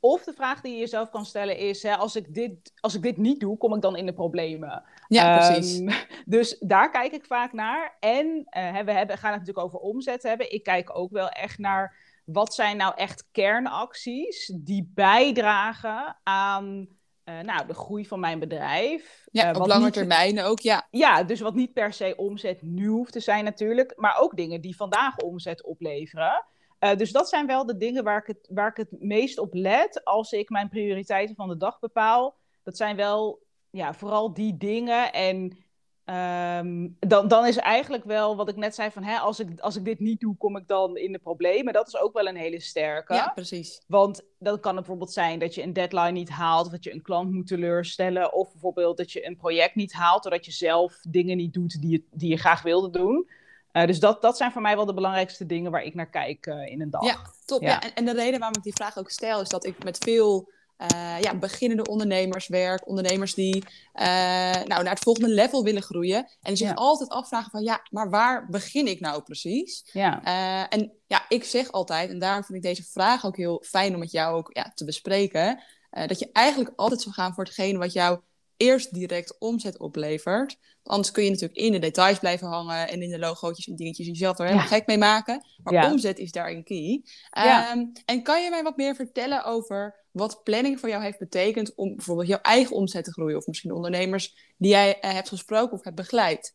Of 0.00 0.24
de 0.24 0.32
vraag 0.32 0.60
die 0.60 0.72
je 0.72 0.78
jezelf 0.78 1.10
kan 1.10 1.26
stellen 1.26 1.56
is: 1.56 1.82
hè, 1.82 1.96
als, 1.96 2.16
ik 2.16 2.34
dit, 2.34 2.72
als 2.80 2.94
ik 2.94 3.02
dit 3.02 3.16
niet 3.16 3.40
doe, 3.40 3.56
kom 3.56 3.74
ik 3.74 3.82
dan 3.82 3.96
in 3.96 4.06
de 4.06 4.14
problemen? 4.14 4.82
Ja, 5.08 5.36
precies. 5.36 5.78
Um, 5.78 5.88
dus 6.34 6.58
daar 6.58 6.90
kijk 6.90 7.12
ik 7.12 7.24
vaak 7.24 7.52
naar. 7.52 7.96
En 8.00 8.26
uh, 8.26 8.80
we 8.80 8.92
hebben, 8.92 9.18
gaan 9.18 9.32
het 9.32 9.40
natuurlijk 9.40 9.66
over 9.66 9.78
omzet 9.78 10.22
hebben. 10.22 10.52
Ik 10.52 10.62
kijk 10.62 10.98
ook 10.98 11.10
wel 11.10 11.28
echt 11.28 11.58
naar 11.58 11.96
wat 12.24 12.54
zijn 12.54 12.76
nou 12.76 12.92
echt 12.96 13.28
kernacties 13.32 14.52
die 14.54 14.90
bijdragen 14.94 16.16
aan 16.22 16.88
uh, 17.24 17.40
nou, 17.40 17.66
de 17.66 17.74
groei 17.74 18.06
van 18.06 18.20
mijn 18.20 18.38
bedrijf. 18.38 19.26
Ja, 19.32 19.54
uh, 19.54 19.60
op 19.60 19.66
lange 19.66 19.90
termijn 19.90 20.40
ook, 20.40 20.60
ja. 20.60 20.86
Ja, 20.90 21.22
dus 21.22 21.40
wat 21.40 21.54
niet 21.54 21.72
per 21.72 21.92
se 21.92 22.14
omzet 22.16 22.62
nu 22.62 22.86
hoeft 22.86 23.12
te 23.12 23.20
zijn 23.20 23.44
natuurlijk, 23.44 23.92
maar 23.96 24.18
ook 24.18 24.36
dingen 24.36 24.60
die 24.60 24.76
vandaag 24.76 25.16
omzet 25.16 25.64
opleveren. 25.64 26.44
Uh, 26.80 26.96
dus 26.96 27.12
dat 27.12 27.28
zijn 27.28 27.46
wel 27.46 27.66
de 27.66 27.76
dingen 27.76 28.04
waar 28.04 28.18
ik, 28.18 28.26
het, 28.26 28.48
waar 28.50 28.68
ik 28.68 28.76
het 28.76 29.00
meest 29.00 29.38
op 29.38 29.54
let 29.54 30.04
als 30.04 30.32
ik 30.32 30.50
mijn 30.50 30.68
prioriteiten 30.68 31.34
van 31.34 31.48
de 31.48 31.56
dag 31.56 31.78
bepaal. 31.78 32.36
Dat 32.62 32.76
zijn 32.76 32.96
wel 32.96 33.42
ja, 33.70 33.94
vooral 33.94 34.34
die 34.34 34.56
dingen. 34.56 35.12
En 35.12 35.63
um, 36.06 36.96
dan, 37.00 37.28
dan 37.28 37.46
is 37.46 37.56
eigenlijk 37.56 38.04
wel 38.04 38.36
wat 38.36 38.48
ik 38.48 38.56
net 38.56 38.74
zei 38.74 38.90
van 38.90 39.02
hè, 39.02 39.18
als, 39.18 39.40
ik, 39.40 39.60
als 39.60 39.76
ik 39.76 39.84
dit 39.84 40.00
niet 40.00 40.20
doe, 40.20 40.36
kom 40.36 40.56
ik 40.56 40.68
dan 40.68 40.96
in 40.96 41.12
de 41.12 41.18
problemen. 41.18 41.72
Dat 41.72 41.86
is 41.86 41.96
ook 41.96 42.12
wel 42.12 42.26
een 42.26 42.36
hele 42.36 42.60
sterke. 42.60 43.14
Ja, 43.14 43.32
precies. 43.34 43.82
Want 43.86 44.22
dan 44.38 44.60
kan 44.60 44.70
het 44.70 44.80
bijvoorbeeld 44.80 45.12
zijn 45.12 45.38
dat 45.38 45.54
je 45.54 45.62
een 45.62 45.72
deadline 45.72 46.10
niet 46.10 46.30
haalt, 46.30 46.66
of 46.66 46.72
dat 46.72 46.84
je 46.84 46.92
een 46.92 47.02
klant 47.02 47.32
moet 47.32 47.46
teleurstellen, 47.46 48.32
of 48.32 48.52
bijvoorbeeld 48.52 48.96
dat 48.96 49.12
je 49.12 49.26
een 49.26 49.36
project 49.36 49.74
niet 49.74 49.92
haalt, 49.92 50.22
doordat 50.22 50.44
je 50.44 50.52
zelf 50.52 51.00
dingen 51.08 51.36
niet 51.36 51.54
doet 51.54 51.80
die 51.80 51.90
je, 51.90 52.04
die 52.10 52.30
je 52.30 52.36
graag 52.36 52.62
wilde 52.62 52.90
doen. 52.90 53.28
Uh, 53.72 53.86
dus 53.86 54.00
dat, 54.00 54.22
dat 54.22 54.36
zijn 54.36 54.52
voor 54.52 54.62
mij 54.62 54.76
wel 54.76 54.86
de 54.86 54.94
belangrijkste 54.94 55.46
dingen 55.46 55.70
waar 55.70 55.82
ik 55.82 55.94
naar 55.94 56.10
kijk 56.10 56.46
uh, 56.46 56.66
in 56.66 56.80
een 56.80 56.90
dag. 56.90 57.04
Ja, 57.04 57.16
top. 57.44 57.62
Ja. 57.62 57.68
ja. 57.68 57.80
En, 57.80 57.94
en, 57.94 58.04
de 58.04 58.12
reden 58.12 58.38
waarom 58.38 58.56
ik 58.56 58.62
die 58.62 58.74
vraag 58.74 58.98
ook 58.98 59.10
stel, 59.10 59.40
is 59.40 59.48
dat 59.48 59.66
ik 59.66 59.84
met 59.84 59.98
veel 59.98 60.52
uh, 60.78 61.20
ja, 61.20 61.38
beginnende 61.38 61.86
ondernemers 61.86 62.48
werk. 62.48 62.88
Ondernemers 62.88 63.34
die 63.34 63.64
nou, 63.92 64.82
naar 64.82 64.94
het 64.94 65.02
volgende 65.02 65.28
level 65.28 65.62
willen 65.62 65.82
groeien. 65.82 66.28
En 66.42 66.56
zich 66.56 66.68
ja. 66.68 66.74
altijd 66.74 67.10
afvragen 67.10 67.50
van, 67.50 67.62
ja, 67.62 67.86
maar 67.90 68.10
waar 68.10 68.48
begin 68.48 68.86
ik 68.86 69.00
nou 69.00 69.22
precies? 69.22 69.90
Ja. 69.92 70.22
en 70.68 70.92
ja, 71.06 71.24
ik 71.28 71.44
zeg 71.44 71.72
altijd, 71.72 72.10
en 72.10 72.18
daarom 72.18 72.44
vind 72.44 72.58
ik 72.58 72.64
deze 72.64 72.90
vraag 72.90 73.24
ook 73.24 73.36
heel 73.36 73.62
fijn 73.66 73.94
om 73.94 74.00
met 74.00 74.10
jou 74.10 74.36
ook 74.36 74.50
ja, 74.52 74.72
te 74.74 74.84
bespreken. 74.84 75.62
dat 75.90 76.18
je 76.18 76.28
eigenlijk 76.32 76.72
altijd 76.76 77.00
zou 77.00 77.14
gaan 77.14 77.34
voor 77.34 77.44
hetgene 77.44 77.78
wat 77.78 77.92
jou 77.92 78.20
eerst 78.56 78.94
direct 78.94 79.38
omzet 79.38 79.78
oplevert. 79.78 80.56
Anders 80.82 81.10
kun 81.10 81.24
je 81.24 81.30
natuurlijk 81.30 81.58
in 81.58 81.72
de 81.72 81.78
details 81.78 82.18
blijven 82.18 82.48
hangen 82.48 82.88
en 82.88 83.02
in 83.02 83.10
de 83.10 83.18
logootjes 83.18 83.66
en 83.66 83.76
dingetjes 83.76 84.06
jezelf 84.06 84.38
er 84.38 84.44
helemaal 84.44 84.66
gek 84.66 84.86
mee 84.86 84.98
maken. 84.98 85.46
Maar 85.62 85.72
ja. 85.72 85.90
omzet 85.90 86.18
is 86.18 86.32
daarin 86.32 86.64
key. 86.64 87.02
Ja. 87.30 87.72
Um, 87.72 87.92
en 88.04 88.22
kan 88.22 88.42
je 88.42 88.50
mij 88.50 88.62
wat 88.62 88.76
meer 88.76 88.94
vertellen 88.94 89.44
over 89.44 90.04
wat 90.10 90.42
planning 90.42 90.80
voor 90.80 90.88
jou 90.88 91.02
heeft 91.02 91.18
betekend 91.18 91.74
om 91.74 91.96
bijvoorbeeld 91.96 92.28
jouw 92.28 92.40
eigen 92.40 92.76
omzet 92.76 93.04
te 93.04 93.12
groeien? 93.12 93.36
Of 93.36 93.46
misschien 93.46 93.72
ondernemers 93.72 94.54
die 94.56 94.70
jij 94.70 94.98
uh, 95.00 95.12
hebt 95.12 95.28
gesproken 95.28 95.72
of 95.72 95.84
hebt 95.84 95.96
begeleid? 95.96 96.54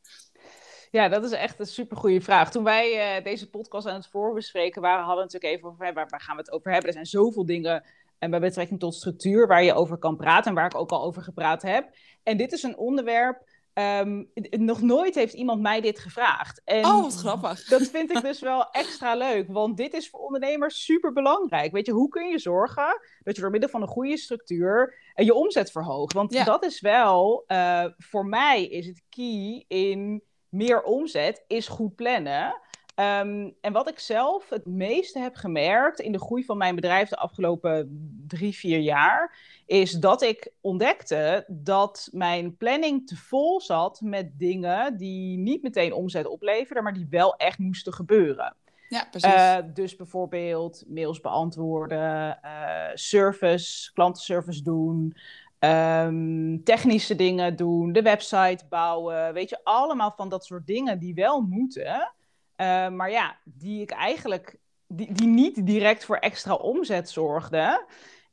Ja, 0.92 1.10
dat 1.10 1.23
is 1.23 1.31
echt 1.31 1.59
een 1.59 1.66
supergoeie 1.66 2.21
vraag. 2.21 2.52
Toen 2.52 2.64
wij 2.64 3.18
uh, 3.18 3.23
deze 3.23 3.50
podcast 3.50 3.88
aan 3.88 3.95
het 3.95 4.07
voorbespreken 4.07 4.81
waren, 4.81 5.06
hadden 5.06 5.26
we 5.26 5.31
natuurlijk 5.31 5.54
even 5.54 5.68
over 5.68 5.94
waar, 5.94 6.07
waar 6.09 6.21
gaan 6.21 6.35
we 6.35 6.42
het 6.42 6.52
over 6.52 6.71
hebben. 6.71 6.88
Er 6.88 6.94
zijn 6.94 7.06
zoveel 7.06 7.45
dingen 7.45 7.85
en 8.19 8.30
bij 8.30 8.40
betrekking 8.40 8.80
tot 8.80 8.95
structuur 8.95 9.47
waar 9.47 9.64
je 9.64 9.73
over 9.73 9.97
kan 9.97 10.18
praten 10.18 10.49
en 10.49 10.56
waar 10.56 10.66
ik 10.66 10.78
ook 10.78 10.92
al 10.92 11.04
over 11.04 11.21
gepraat 11.21 11.61
heb. 11.61 11.90
En 12.23 12.38
dit 12.38 12.52
is 12.52 12.64
een 12.64 12.78
onderwerp. 12.78 13.47
Um, 13.73 14.31
nog 14.49 14.81
nooit 14.81 15.16
heeft 15.16 15.33
iemand 15.33 15.61
mij 15.61 15.81
dit 15.81 15.99
gevraagd. 15.99 16.61
En 16.66 16.85
oh, 16.85 17.02
wat 17.02 17.16
grappig. 17.16 17.64
Dat 17.64 17.81
vind 17.81 18.11
ik 18.11 18.21
dus 18.21 18.40
wel 18.40 18.71
extra 18.71 19.16
leuk, 19.16 19.47
want 19.47 19.78
dit 19.78 19.94
is 19.94 20.09
voor 20.09 20.19
ondernemers 20.19 20.83
super 20.83 21.14
belangrijk. 21.14 21.71
Weet 21.71 21.85
je, 21.85 21.92
hoe 21.92 22.09
kun 22.09 22.28
je 22.28 22.40
zorgen 22.40 22.99
dat 23.23 23.35
je 23.35 23.42
door 23.42 23.52
middel 23.52 23.69
van 23.69 23.81
een 23.81 23.88
goede 23.88 24.18
structuur 24.18 24.95
uh, 25.16 25.26
je 25.26 25.33
omzet 25.33 25.71
verhoogt? 25.71 26.14
Want 26.14 26.33
ja. 26.33 26.44
dat 26.44 26.66
is 26.66 26.81
wel, 26.81 27.44
uh, 27.47 27.85
voor 27.97 28.26
mij 28.26 28.66
is 28.66 28.88
het 28.88 29.04
key 29.09 29.66
in 29.68 30.23
meer 30.49 30.81
omzet, 30.81 31.44
is 31.47 31.68
goed 31.68 31.95
plannen. 31.95 32.61
Um, 32.99 33.56
en 33.61 33.73
wat 33.73 33.89
ik 33.89 33.99
zelf 33.99 34.49
het 34.49 34.65
meeste 34.65 35.19
heb 35.19 35.35
gemerkt 35.35 35.99
in 35.99 36.11
de 36.11 36.19
groei 36.19 36.44
van 36.44 36.57
mijn 36.57 36.75
bedrijf 36.75 37.09
de 37.09 37.18
afgelopen 37.18 37.89
drie, 38.27 38.56
vier 38.56 38.79
jaar, 38.79 39.37
is 39.65 39.91
dat 39.91 40.21
ik 40.21 40.51
ontdekte 40.61 41.45
dat 41.47 42.09
mijn 42.11 42.57
planning 42.57 43.07
te 43.07 43.15
vol 43.15 43.61
zat 43.61 44.01
met 44.01 44.31
dingen 44.37 44.97
die 44.97 45.37
niet 45.37 45.61
meteen 45.61 45.94
omzet 45.94 46.27
opleverden, 46.27 46.83
maar 46.83 46.94
die 46.94 47.07
wel 47.09 47.35
echt 47.35 47.57
moesten 47.57 47.94
gebeuren. 47.94 48.56
Ja, 48.89 49.07
precies. 49.11 49.33
Uh, 49.33 49.57
dus 49.73 49.95
bijvoorbeeld 49.95 50.83
mails 50.87 51.19
beantwoorden, 51.19 52.39
uh, 52.45 52.85
service, 52.94 53.94
klantenservice 53.94 54.63
doen, 54.63 55.15
um, 55.59 56.63
technische 56.63 57.15
dingen 57.15 57.56
doen, 57.56 57.91
de 57.91 58.01
website 58.01 58.65
bouwen. 58.69 59.33
Weet 59.33 59.49
je, 59.49 59.59
allemaal 59.63 60.13
van 60.15 60.29
dat 60.29 60.45
soort 60.45 60.68
dingen 60.68 60.99
die 60.99 61.13
wel 61.13 61.41
moeten. 61.41 62.13
Uh, 62.61 62.89
maar 62.89 63.11
ja, 63.11 63.37
die 63.44 63.81
ik 63.81 63.92
eigenlijk, 63.92 64.57
die, 64.87 65.13
die 65.13 65.28
niet 65.28 65.66
direct 65.66 66.06
voor 66.06 66.18
extra 66.18 66.54
omzet 66.54 67.09
zorgde. 67.09 67.85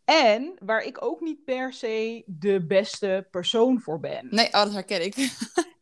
En 0.04 0.54
waar 0.59 0.83
ik 0.83 1.02
ook 1.02 1.21
niet 1.21 1.45
per 1.45 1.73
se 1.73 2.23
de 2.26 2.66
beste 2.66 3.26
persoon 3.30 3.80
voor 3.80 4.00
ben. 4.00 4.26
Nee, 4.30 4.47
oh, 4.47 4.52
dat 4.52 4.73
herken 4.73 5.04
ik. 5.04 5.14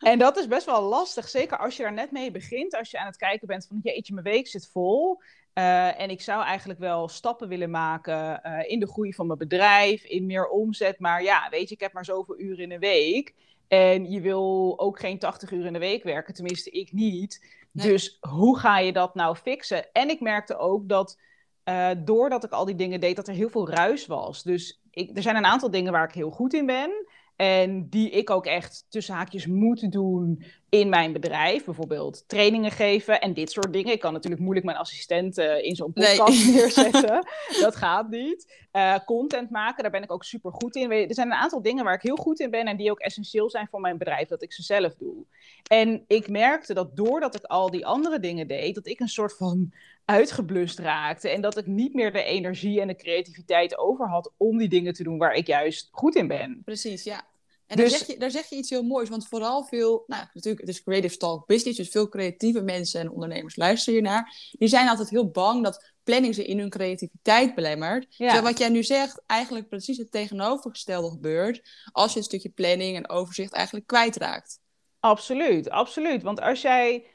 En 0.05 0.19
dat 0.19 0.37
is 0.37 0.47
best 0.47 0.67
wel 0.67 0.83
lastig, 0.83 1.29
zeker 1.29 1.59
als 1.59 1.77
je 1.77 1.83
daar 1.83 1.93
net 1.93 2.11
mee 2.11 2.31
begint. 2.31 2.75
Als 2.75 2.91
je 2.91 2.99
aan 2.99 3.07
het 3.07 3.17
kijken 3.17 3.47
bent 3.47 3.67
van, 3.67 3.81
jeetje, 3.83 4.13
mijn 4.13 4.27
week 4.27 4.47
zit 4.47 4.69
vol. 4.73 5.21
Uh, 5.55 6.01
en 6.01 6.11
ik 6.11 6.21
zou 6.21 6.45
eigenlijk 6.45 6.81
wel 6.81 7.09
stappen 7.09 7.49
willen 7.49 7.71
maken 7.71 8.41
uh, 8.47 8.71
in 8.71 8.81
de 8.81 8.89
groei 8.89 9.15
van 9.15 9.27
mijn 9.27 9.39
bedrijf, 9.39 10.05
in 10.05 10.27
meer 10.27 10.49
omzet. 10.49 10.99
Maar 10.99 11.23
ja, 11.23 11.49
weet 11.51 11.69
je, 11.69 11.75
ik 11.75 11.81
heb 11.81 11.93
maar 11.93 12.05
zoveel 12.05 12.41
uren 12.41 12.63
in 12.63 12.73
een 12.73 12.81
week. 12.81 13.35
En 13.69 14.11
je 14.11 14.21
wil 14.21 14.75
ook 14.77 15.01
geen 15.01 15.19
80 15.19 15.51
uur 15.51 15.65
in 15.65 15.73
de 15.73 15.79
week 15.79 16.03
werken, 16.03 16.35
tenminste 16.35 16.71
ik 16.71 16.93
niet. 16.93 17.64
Dus 17.77 18.19
hoe 18.21 18.59
ga 18.59 18.79
je 18.79 18.93
dat 18.93 19.15
nou 19.15 19.37
fixen? 19.37 19.93
En 19.93 20.09
ik 20.09 20.21
merkte 20.21 20.57
ook 20.57 20.89
dat 20.89 21.19
uh, 21.65 21.91
doordat 21.99 22.45
ik 22.45 22.51
al 22.51 22.65
die 22.65 22.75
dingen 22.75 23.01
deed, 23.01 23.17
dat 23.17 23.29
er 23.29 23.35
heel 23.35 23.49
veel 23.49 23.69
ruis 23.69 24.07
was. 24.07 24.43
Dus 24.43 24.83
ik, 24.91 25.17
er 25.17 25.23
zijn 25.23 25.37
een 25.37 25.45
aantal 25.45 25.71
dingen 25.71 25.93
waar 25.93 26.09
ik 26.09 26.15
heel 26.15 26.31
goed 26.31 26.53
in 26.53 26.67
ben. 26.67 27.07
En 27.37 27.89
die 27.89 28.11
ik 28.11 28.31
ook 28.31 28.47
echt 28.47 28.87
tussen 28.89 29.15
haakjes 29.15 29.47
moet 29.47 29.93
doen 29.93 30.45
in 30.69 30.89
mijn 30.89 31.13
bedrijf. 31.13 31.65
Bijvoorbeeld 31.65 32.25
trainingen 32.27 32.71
geven 32.71 33.21
en 33.21 33.35
dit 33.35 33.51
soort 33.51 33.73
dingen. 33.73 33.93
Ik 33.93 34.01
kan 34.01 34.13
natuurlijk 34.13 34.43
moeilijk 34.43 34.67
mijn 34.67 34.79
assistent 34.79 35.39
uh, 35.39 35.65
in 35.65 35.77
zo'n 35.77 35.93
podcast 35.93 36.47
neerzetten. 36.55 37.27
Dat 37.61 37.77
gaat 37.77 38.11
niet. 38.11 38.67
Uh, 38.73 38.95
content 39.05 39.51
maken, 39.51 39.83
daar 39.83 39.93
ben 39.93 40.03
ik 40.03 40.13
ook 40.13 40.25
super 40.25 40.53
goed 40.53 40.77
in. 40.77 40.91
Er 40.91 41.15
zijn 41.15 41.27
een 41.27 41.39
aantal 41.39 41.63
dingen 41.63 41.85
waar 41.85 41.95
ik 41.95 42.03
heel 42.03 42.17
goed 42.17 42.41
in 42.41 42.51
ben 42.51 42.67
en 42.67 42.77
die 42.77 42.91
ook 42.91 43.01
essentieel 43.01 43.51
zijn 43.51 43.69
voor 43.71 43.81
mijn 43.81 43.99
bedrijf, 43.99 44.29
dat 44.29 44.43
ik 44.43 44.53
ze 44.53 44.63
zelf 44.63 44.95
doe. 44.95 45.25
En 45.69 46.05
ik 46.07 46.29
merkte 46.29 46.75
dat 46.75 46.97
doordat 46.97 47.35
ik 47.35 47.45
al 47.45 47.71
die 47.71 47.87
andere 47.87 48.21
dingen 48.21 48.49
deed, 48.49 48.75
dat 48.75 48.87
ik 48.87 49.01
een 49.01 49.09
soort 49.09 49.37
van 49.37 49.73
uitgeblust 50.05 50.79
raakte. 50.79 51.29
En 51.29 51.41
dat 51.41 51.57
ik 51.57 51.67
niet 51.67 51.95
meer 51.95 52.13
de 52.13 52.23
energie 52.23 52.81
en 52.81 52.89
de 52.89 52.97
creativiteit 52.97 53.79
over 53.79 54.09
had 54.09 54.33
om 54.37 54.59
die 54.59 54.69
dingen 54.69 54.93
te 54.93 55.03
doen 55.03 55.19
waar 55.19 55.35
ik 55.35 55.47
juist 55.47 55.89
goed 55.91 56.15
in 56.15 56.29
ben. 56.29 56.63
Precies, 56.65 57.03
ja. 57.03 57.25
En 57.67 57.77
dus... 57.77 57.91
daar, 57.91 57.99
zeg 57.99 58.09
je, 58.09 58.19
daar 58.19 58.31
zeg 58.31 58.49
je 58.49 58.57
iets 58.57 58.71
heel 58.71 58.83
moois, 58.83 59.09
want 59.09 59.29
vooral 59.29 59.65
veel, 59.65 60.05
nou 60.07 60.25
natuurlijk, 60.33 60.67
het 60.67 60.75
is 60.75 60.83
Creative 60.83 61.17
Talk 61.17 61.47
Business, 61.47 61.79
dus 61.79 61.89
veel 61.89 62.09
creatieve 62.09 62.61
mensen 62.61 63.01
en 63.01 63.11
ondernemers 63.11 63.57
luisteren 63.57 63.95
hiernaar. 64.01 64.53
Die 64.59 64.69
zijn 64.69 64.89
altijd 64.89 65.11
heel 65.11 65.31
bang 65.31 65.65
dat 65.65 65.93
planning 66.03 66.35
ze 66.35 66.45
in 66.45 66.59
hun 66.59 66.71
creativiteit 66.71 67.55
belemmert. 67.55 68.07
Ja. 68.09 68.43
wat 68.43 68.59
jij 68.59 68.69
nu 68.69 68.83
zegt, 68.83 69.23
eigenlijk 69.27 69.69
precies 69.69 69.97
het 69.97 70.11
tegenovergestelde 70.11 71.11
gebeurt 71.11 71.69
als 71.93 72.13
je 72.13 72.19
een 72.19 72.25
stukje 72.25 72.49
planning 72.49 72.97
en 72.97 73.09
overzicht 73.09 73.53
eigenlijk 73.53 73.87
kwijtraakt. 73.87 74.61
Absoluut, 75.01 75.71
absoluut. 75.71 76.23
Want 76.23 76.41
als 76.41 76.61
jij 76.61 77.07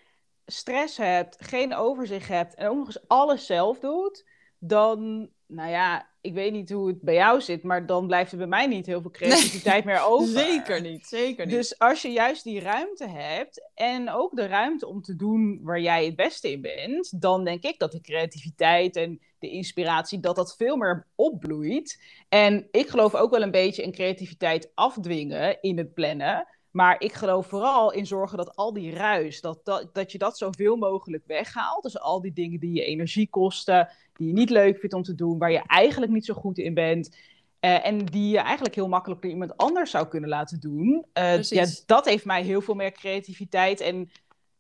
stress 0.51 0.98
hebt, 0.98 1.36
geen 1.39 1.75
overzicht 1.75 2.27
hebt 2.27 2.56
en 2.56 2.68
ook 2.68 2.77
nog 2.77 2.86
eens 2.86 3.08
alles 3.08 3.46
zelf 3.46 3.79
doet, 3.79 4.25
dan, 4.60 5.29
nou 5.46 5.70
ja, 5.70 6.10
ik 6.22 6.34
weet 6.34 6.51
niet 6.51 6.70
hoe 6.70 6.88
het 6.88 7.01
bij 7.01 7.13
jou 7.13 7.41
zit, 7.41 7.63
maar 7.63 7.86
dan 7.86 8.08
blijft 8.08 8.32
er 8.32 8.38
bij 8.38 8.48
mij 8.48 8.68
niet 8.68 8.86
heel 8.86 9.01
veel 9.01 9.12
creativiteit 9.12 9.86
meer 9.86 10.01
over. 10.06 10.39
Zeker 10.46 10.82
niet, 10.82 11.06
zeker 11.06 11.46
niet. 11.46 11.56
Dus 11.56 11.79
als 11.79 12.01
je 12.01 12.12
juist 12.12 12.44
die 12.44 12.60
ruimte 12.60 13.08
hebt 13.08 13.70
en 13.74 14.10
ook 14.10 14.36
de 14.36 14.48
ruimte 14.48 14.88
om 14.88 15.01
te 15.01 15.15
doen 15.15 15.60
waar 15.63 15.79
jij 15.79 16.06
het 16.06 16.15
beste 16.15 16.51
in 16.51 16.62
bent, 16.62 17.22
dan 17.22 17.44
denk 17.44 17.63
ik 17.63 17.79
dat 17.79 17.91
de 17.91 18.01
creativiteit 18.01 18.96
en 18.96 19.20
de 19.39 19.50
inspiratie, 19.50 20.20
dat 20.20 20.36
dat 20.36 20.56
veel 20.56 20.75
meer 20.75 21.08
opbloeit. 21.15 22.03
En 22.29 22.68
ik 22.72 22.88
geloof 22.88 23.15
ook 23.15 23.32
wel 23.32 23.41
een 23.41 23.51
beetje 23.51 23.84
in 23.84 23.91
creativiteit 23.91 24.72
afdwingen 24.74 25.62
in 25.62 25.77
het 25.77 25.94
plannen. 25.94 26.48
Maar 26.71 27.01
ik 27.01 27.13
geloof 27.13 27.47
vooral 27.47 27.91
in 27.91 28.05
zorgen 28.05 28.38
dat 28.38 28.55
al 28.55 28.73
die 28.73 28.93
ruis, 28.93 29.41
dat, 29.41 29.59
dat, 29.63 29.93
dat 29.93 30.11
je 30.11 30.17
dat 30.17 30.38
zoveel 30.38 30.75
mogelijk 30.75 31.23
weghaalt. 31.25 31.83
Dus 31.83 31.99
al 31.99 32.21
die 32.21 32.33
dingen 32.33 32.59
die 32.59 32.73
je 32.73 32.83
energie 32.83 33.29
kosten, 33.29 33.89
die 34.13 34.27
je 34.27 34.33
niet 34.33 34.49
leuk 34.49 34.79
vindt 34.79 34.95
om 34.95 35.03
te 35.03 35.15
doen, 35.15 35.38
waar 35.38 35.51
je 35.51 35.63
eigenlijk 35.65 36.11
niet 36.11 36.25
zo 36.25 36.33
goed 36.33 36.57
in 36.57 36.73
bent. 36.73 37.17
Uh, 37.61 37.85
en 37.85 38.05
die 38.05 38.29
je 38.29 38.38
eigenlijk 38.38 38.75
heel 38.75 38.88
makkelijk 38.88 39.21
door 39.21 39.31
iemand 39.31 39.57
anders 39.57 39.91
zou 39.91 40.07
kunnen 40.07 40.29
laten 40.29 40.59
doen. 40.59 41.05
Uh, 41.13 41.41
ja, 41.41 41.65
dat 41.85 42.05
heeft 42.05 42.25
mij 42.25 42.43
heel 42.43 42.61
veel 42.61 42.75
meer 42.75 42.91
creativiteit 42.91 43.79
en, 43.79 44.11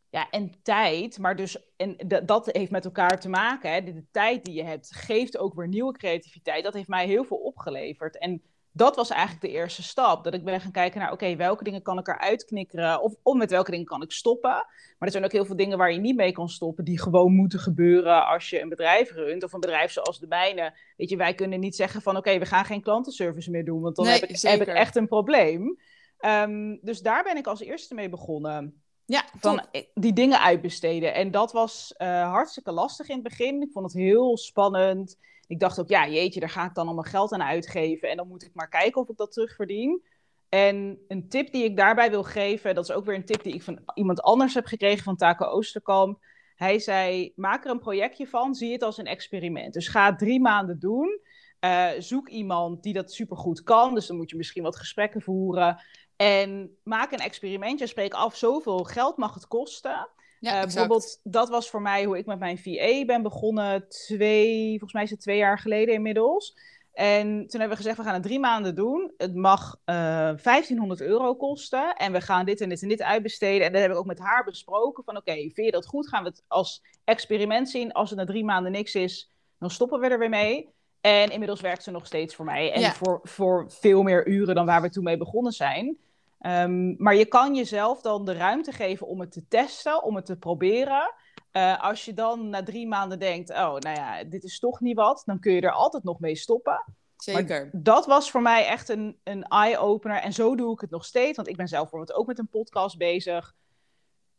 ja, 0.09 0.29
en 0.29 0.51
tijd. 0.61 1.17
Maar 1.17 1.35
dus, 1.35 1.57
en 1.75 1.97
dat 2.25 2.49
heeft 2.51 2.71
met 2.71 2.85
elkaar 2.85 3.19
te 3.19 3.29
maken. 3.29 3.71
Hè. 3.71 3.83
De, 3.83 3.93
de, 3.93 4.05
tijd 4.11 4.45
die 4.45 4.53
je 4.53 4.63
hebt 4.63 4.95
geeft 4.95 5.37
ook 5.37 5.53
weer 5.53 5.67
nieuwe 5.67 5.93
creativiteit. 5.97 6.63
Dat 6.63 6.73
heeft 6.73 6.87
mij 6.87 7.05
heel 7.05 7.23
veel 7.23 7.37
opgeleverd. 7.37 8.17
En 8.17 8.41
dat 8.79 8.95
was 8.95 9.09
eigenlijk 9.09 9.41
de 9.41 9.49
eerste 9.51 9.83
stap. 9.83 10.23
Dat 10.23 10.33
ik 10.33 10.43
ben 10.43 10.61
gaan 10.61 10.71
kijken 10.71 10.99
naar, 10.99 11.11
oké, 11.11 11.35
welke 11.35 11.63
dingen 11.63 11.81
kan 11.81 11.99
ik 11.99 12.07
eruit 12.07 12.45
knikkeren? 12.45 13.01
Of, 13.01 13.13
of 13.23 13.37
met 13.37 13.51
welke 13.51 13.71
dingen 13.71 13.85
kan 13.85 14.01
ik 14.01 14.11
stoppen? 14.11 14.49
Maar 14.49 15.07
er 15.07 15.11
zijn 15.11 15.23
ook 15.23 15.31
heel 15.31 15.45
veel 15.45 15.55
dingen 15.55 15.77
waar 15.77 15.91
je 15.91 15.99
niet 15.99 16.15
mee 16.15 16.31
kan 16.31 16.49
stoppen, 16.49 16.85
die 16.85 16.99
gewoon 16.99 17.33
moeten 17.33 17.59
gebeuren 17.59 18.27
als 18.27 18.49
je 18.49 18.61
een 18.61 18.69
bedrijf 18.69 19.11
runt. 19.11 19.43
Of 19.43 19.53
een 19.53 19.59
bedrijf 19.59 19.91
zoals 19.91 20.19
de 20.19 20.27
mijne. 20.27 20.73
Weet 20.97 21.09
je, 21.09 21.17
wij 21.17 21.33
kunnen 21.33 21.59
niet 21.59 21.75
zeggen 21.75 22.01
van, 22.01 22.17
oké, 22.17 22.39
we 22.39 22.45
gaan 22.45 22.65
geen 22.65 22.81
klantenservice 22.81 23.51
meer 23.51 23.65
doen, 23.65 23.81
want 23.81 23.95
dan 23.95 24.05
heb, 24.05 24.23
ik, 24.23 24.41
heb, 24.41 24.61
ik, 24.61 24.67
echt 24.67 24.95
een 24.95 25.07
probleem. 25.07 25.79
Um, 26.19 26.79
dus 26.81 27.01
daar 27.01 27.23
ben 27.23 27.37
ik 27.37 27.47
als 27.47 27.61
eerste 27.61 27.93
mee 27.93 28.09
begonnen. 28.09 28.81
Ja, 29.05 29.25
van 29.39 29.65
die 29.93 30.13
dingen 30.13 30.41
uitbesteden. 30.41 31.13
En 31.13 31.31
dat 31.31 31.51
was 31.51 31.93
uh, 31.97 32.07
hartstikke 32.31 32.71
lastig 32.71 33.07
in 33.07 33.13
het 33.13 33.23
begin. 33.23 33.61
Ik 33.61 33.71
vond 33.71 33.85
het 33.85 34.01
heel 34.01 34.37
spannend. 34.37 35.17
Ik 35.49 35.59
dacht 35.59 35.79
ook, 35.79 35.89
ja, 35.89 36.07
jeetje, 36.07 36.39
daar 36.39 36.49
ga 36.49 36.65
ik 36.65 36.73
dan 36.73 36.85
allemaal 36.85 37.03
geld 37.03 37.31
aan 37.31 37.43
uitgeven. 37.43 38.09
En 38.09 38.17
dan 38.17 38.27
moet 38.27 38.43
ik 38.43 38.53
maar 38.53 38.69
kijken 38.69 39.01
of 39.01 39.09
ik 39.09 39.17
dat 39.17 39.31
terugverdien. 39.31 40.03
En 40.49 40.99
een 41.07 41.29
tip 41.29 41.51
die 41.51 41.63
ik 41.63 41.77
daarbij 41.77 42.09
wil 42.09 42.23
geven, 42.23 42.75
dat 42.75 42.83
is 42.83 42.95
ook 42.95 43.05
weer 43.05 43.15
een 43.15 43.25
tip 43.25 43.43
die 43.43 43.53
ik 43.53 43.63
van 43.63 43.79
iemand 43.93 44.21
anders 44.21 44.53
heb 44.53 44.65
gekregen, 44.65 45.03
van 45.03 45.15
Taco 45.15 45.45
Oosterkamp. 45.45 46.19
Hij 46.55 46.79
zei, 46.79 47.31
maak 47.35 47.65
er 47.65 47.71
een 47.71 47.79
projectje 47.79 48.27
van, 48.27 48.55
zie 48.55 48.71
het 48.71 48.83
als 48.83 48.97
een 48.97 49.05
experiment. 49.05 49.73
Dus 49.73 49.87
ga 49.87 50.15
drie 50.15 50.41
maanden 50.41 50.79
doen. 50.79 51.19
Uh, 51.65 51.89
zoek 51.97 52.29
iemand 52.29 52.83
die 52.83 52.93
dat 52.93 53.11
supergoed 53.11 53.63
kan. 53.63 53.93
Dus 53.93 54.07
dan 54.07 54.17
moet 54.17 54.29
je 54.29 54.35
misschien 54.35 54.63
wat 54.63 54.75
gesprekken 54.75 55.21
voeren. 55.21 55.81
En 56.15 56.77
maak 56.83 57.11
een 57.11 57.19
experimentje. 57.19 57.87
Spreek 57.87 58.13
af, 58.13 58.35
zoveel 58.35 58.83
geld 58.83 59.17
mag 59.17 59.33
het 59.33 59.47
kosten. 59.47 60.09
Ja, 60.39 60.55
uh, 60.55 60.61
bijvoorbeeld, 60.61 61.19
dat 61.23 61.49
was 61.49 61.69
voor 61.69 61.81
mij 61.81 62.03
hoe 62.05 62.17
ik 62.17 62.25
met 62.25 62.39
mijn 62.39 62.57
VA 62.57 63.05
ben 63.05 63.21
begonnen. 63.21 63.89
Twee, 63.89 64.69
volgens 64.69 64.93
mij 64.93 65.03
is 65.03 65.09
het 65.09 65.21
twee 65.21 65.37
jaar 65.37 65.59
geleden 65.59 65.93
inmiddels. 65.93 66.55
En 66.99 67.27
toen 67.27 67.59
hebben 67.59 67.69
we 67.69 67.83
gezegd, 67.83 67.97
we 67.97 68.03
gaan 68.03 68.13
het 68.13 68.23
drie 68.23 68.39
maanden 68.39 68.75
doen. 68.75 69.13
Het 69.17 69.35
mag 69.35 69.79
uh, 69.85 70.29
eh, 70.29 70.37
1500 70.43 71.01
euro 71.01 71.35
kosten. 71.35 71.95
En 71.95 72.11
we 72.11 72.21
gaan 72.21 72.45
dit 72.45 72.61
en 72.61 72.69
dit 72.69 72.81
en 72.81 72.87
dit 72.87 73.01
uitbesteden. 73.01 73.67
En 73.67 73.73
dat 73.73 73.81
heb 73.81 73.91
ik 73.91 73.97
ook 73.97 74.05
met 74.05 74.19
haar 74.19 74.43
besproken. 74.43 75.03
Van 75.03 75.17
oké, 75.17 75.31
vind 75.33 75.55
je 75.55 75.71
dat 75.71 75.85
goed? 75.85 76.09
Gaan 76.09 76.23
we 76.23 76.29
het 76.29 76.43
als 76.47 76.83
experiment 77.03 77.69
zien? 77.69 77.91
Als 77.91 78.09
het 78.09 78.19
na 78.19 78.25
drie 78.25 78.43
maanden 78.43 78.71
niks 78.71 78.95
is, 78.95 79.31
dan 79.59 79.69
stoppen 79.69 79.99
we 79.99 80.07
er 80.07 80.19
weer 80.19 80.29
mee. 80.29 80.69
En 81.01 81.29
inmiddels 81.29 81.61
werkt 81.61 81.83
ze 81.83 81.91
nog 81.91 82.05
steeds 82.05 82.35
voor 82.35 82.45
mij. 82.45 82.71
En 82.71 82.91
voor, 82.91 83.19
voor 83.23 83.65
veel 83.71 84.03
meer 84.03 84.27
uren 84.27 84.55
dan 84.55 84.65
waar 84.65 84.81
we 84.81 84.89
toen 84.89 85.03
mee 85.03 85.17
begonnen 85.17 85.51
zijn. 85.51 85.97
Um, 86.45 86.95
maar 86.97 87.15
je 87.15 87.25
kan 87.25 87.55
jezelf 87.55 88.01
dan 88.01 88.25
de 88.25 88.33
ruimte 88.33 88.71
geven 88.71 89.07
om 89.07 89.19
het 89.19 89.31
te 89.31 89.47
testen, 89.47 90.03
om 90.03 90.15
het 90.15 90.25
te 90.25 90.37
proberen. 90.37 91.13
Uh, 91.51 91.83
als 91.83 92.05
je 92.05 92.13
dan 92.13 92.49
na 92.49 92.63
drie 92.63 92.87
maanden 92.87 93.19
denkt, 93.19 93.49
oh, 93.49 93.75
nou 93.77 93.95
ja, 93.95 94.23
dit 94.23 94.43
is 94.43 94.59
toch 94.59 94.79
niet 94.79 94.95
wat, 94.95 95.21
dan 95.25 95.39
kun 95.39 95.53
je 95.53 95.61
er 95.61 95.71
altijd 95.71 96.03
nog 96.03 96.19
mee 96.19 96.35
stoppen. 96.35 96.83
Zeker. 97.17 97.69
Maar 97.71 97.81
dat 97.83 98.05
was 98.05 98.31
voor 98.31 98.41
mij 98.41 98.65
echt 98.65 98.89
een, 98.89 99.19
een 99.23 99.43
eye-opener. 99.43 100.17
En 100.17 100.33
zo 100.33 100.55
doe 100.55 100.73
ik 100.73 100.81
het 100.81 100.89
nog 100.89 101.05
steeds, 101.05 101.35
want 101.35 101.47
ik 101.47 101.57
ben 101.57 101.67
zelf 101.67 101.81
bijvoorbeeld 101.81 102.17
ook 102.17 102.27
met 102.27 102.39
een 102.39 102.47
podcast 102.47 102.97
bezig. 102.97 103.55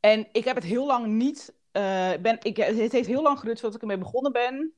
En 0.01 0.29
ik 0.33 0.45
heb 0.45 0.55
het 0.55 0.65
heel 0.65 0.87
lang 0.87 1.07
niet. 1.07 1.55
Uh, 1.73 2.13
ben, 2.23 2.39
ik, 2.43 2.57
het 2.57 2.93
heeft 2.93 3.07
heel 3.07 3.23
lang 3.23 3.39
geduurd 3.39 3.61
voordat 3.61 3.77
ik 3.77 3.83
ermee 3.83 4.05
begonnen 4.05 4.33
ben 4.33 4.75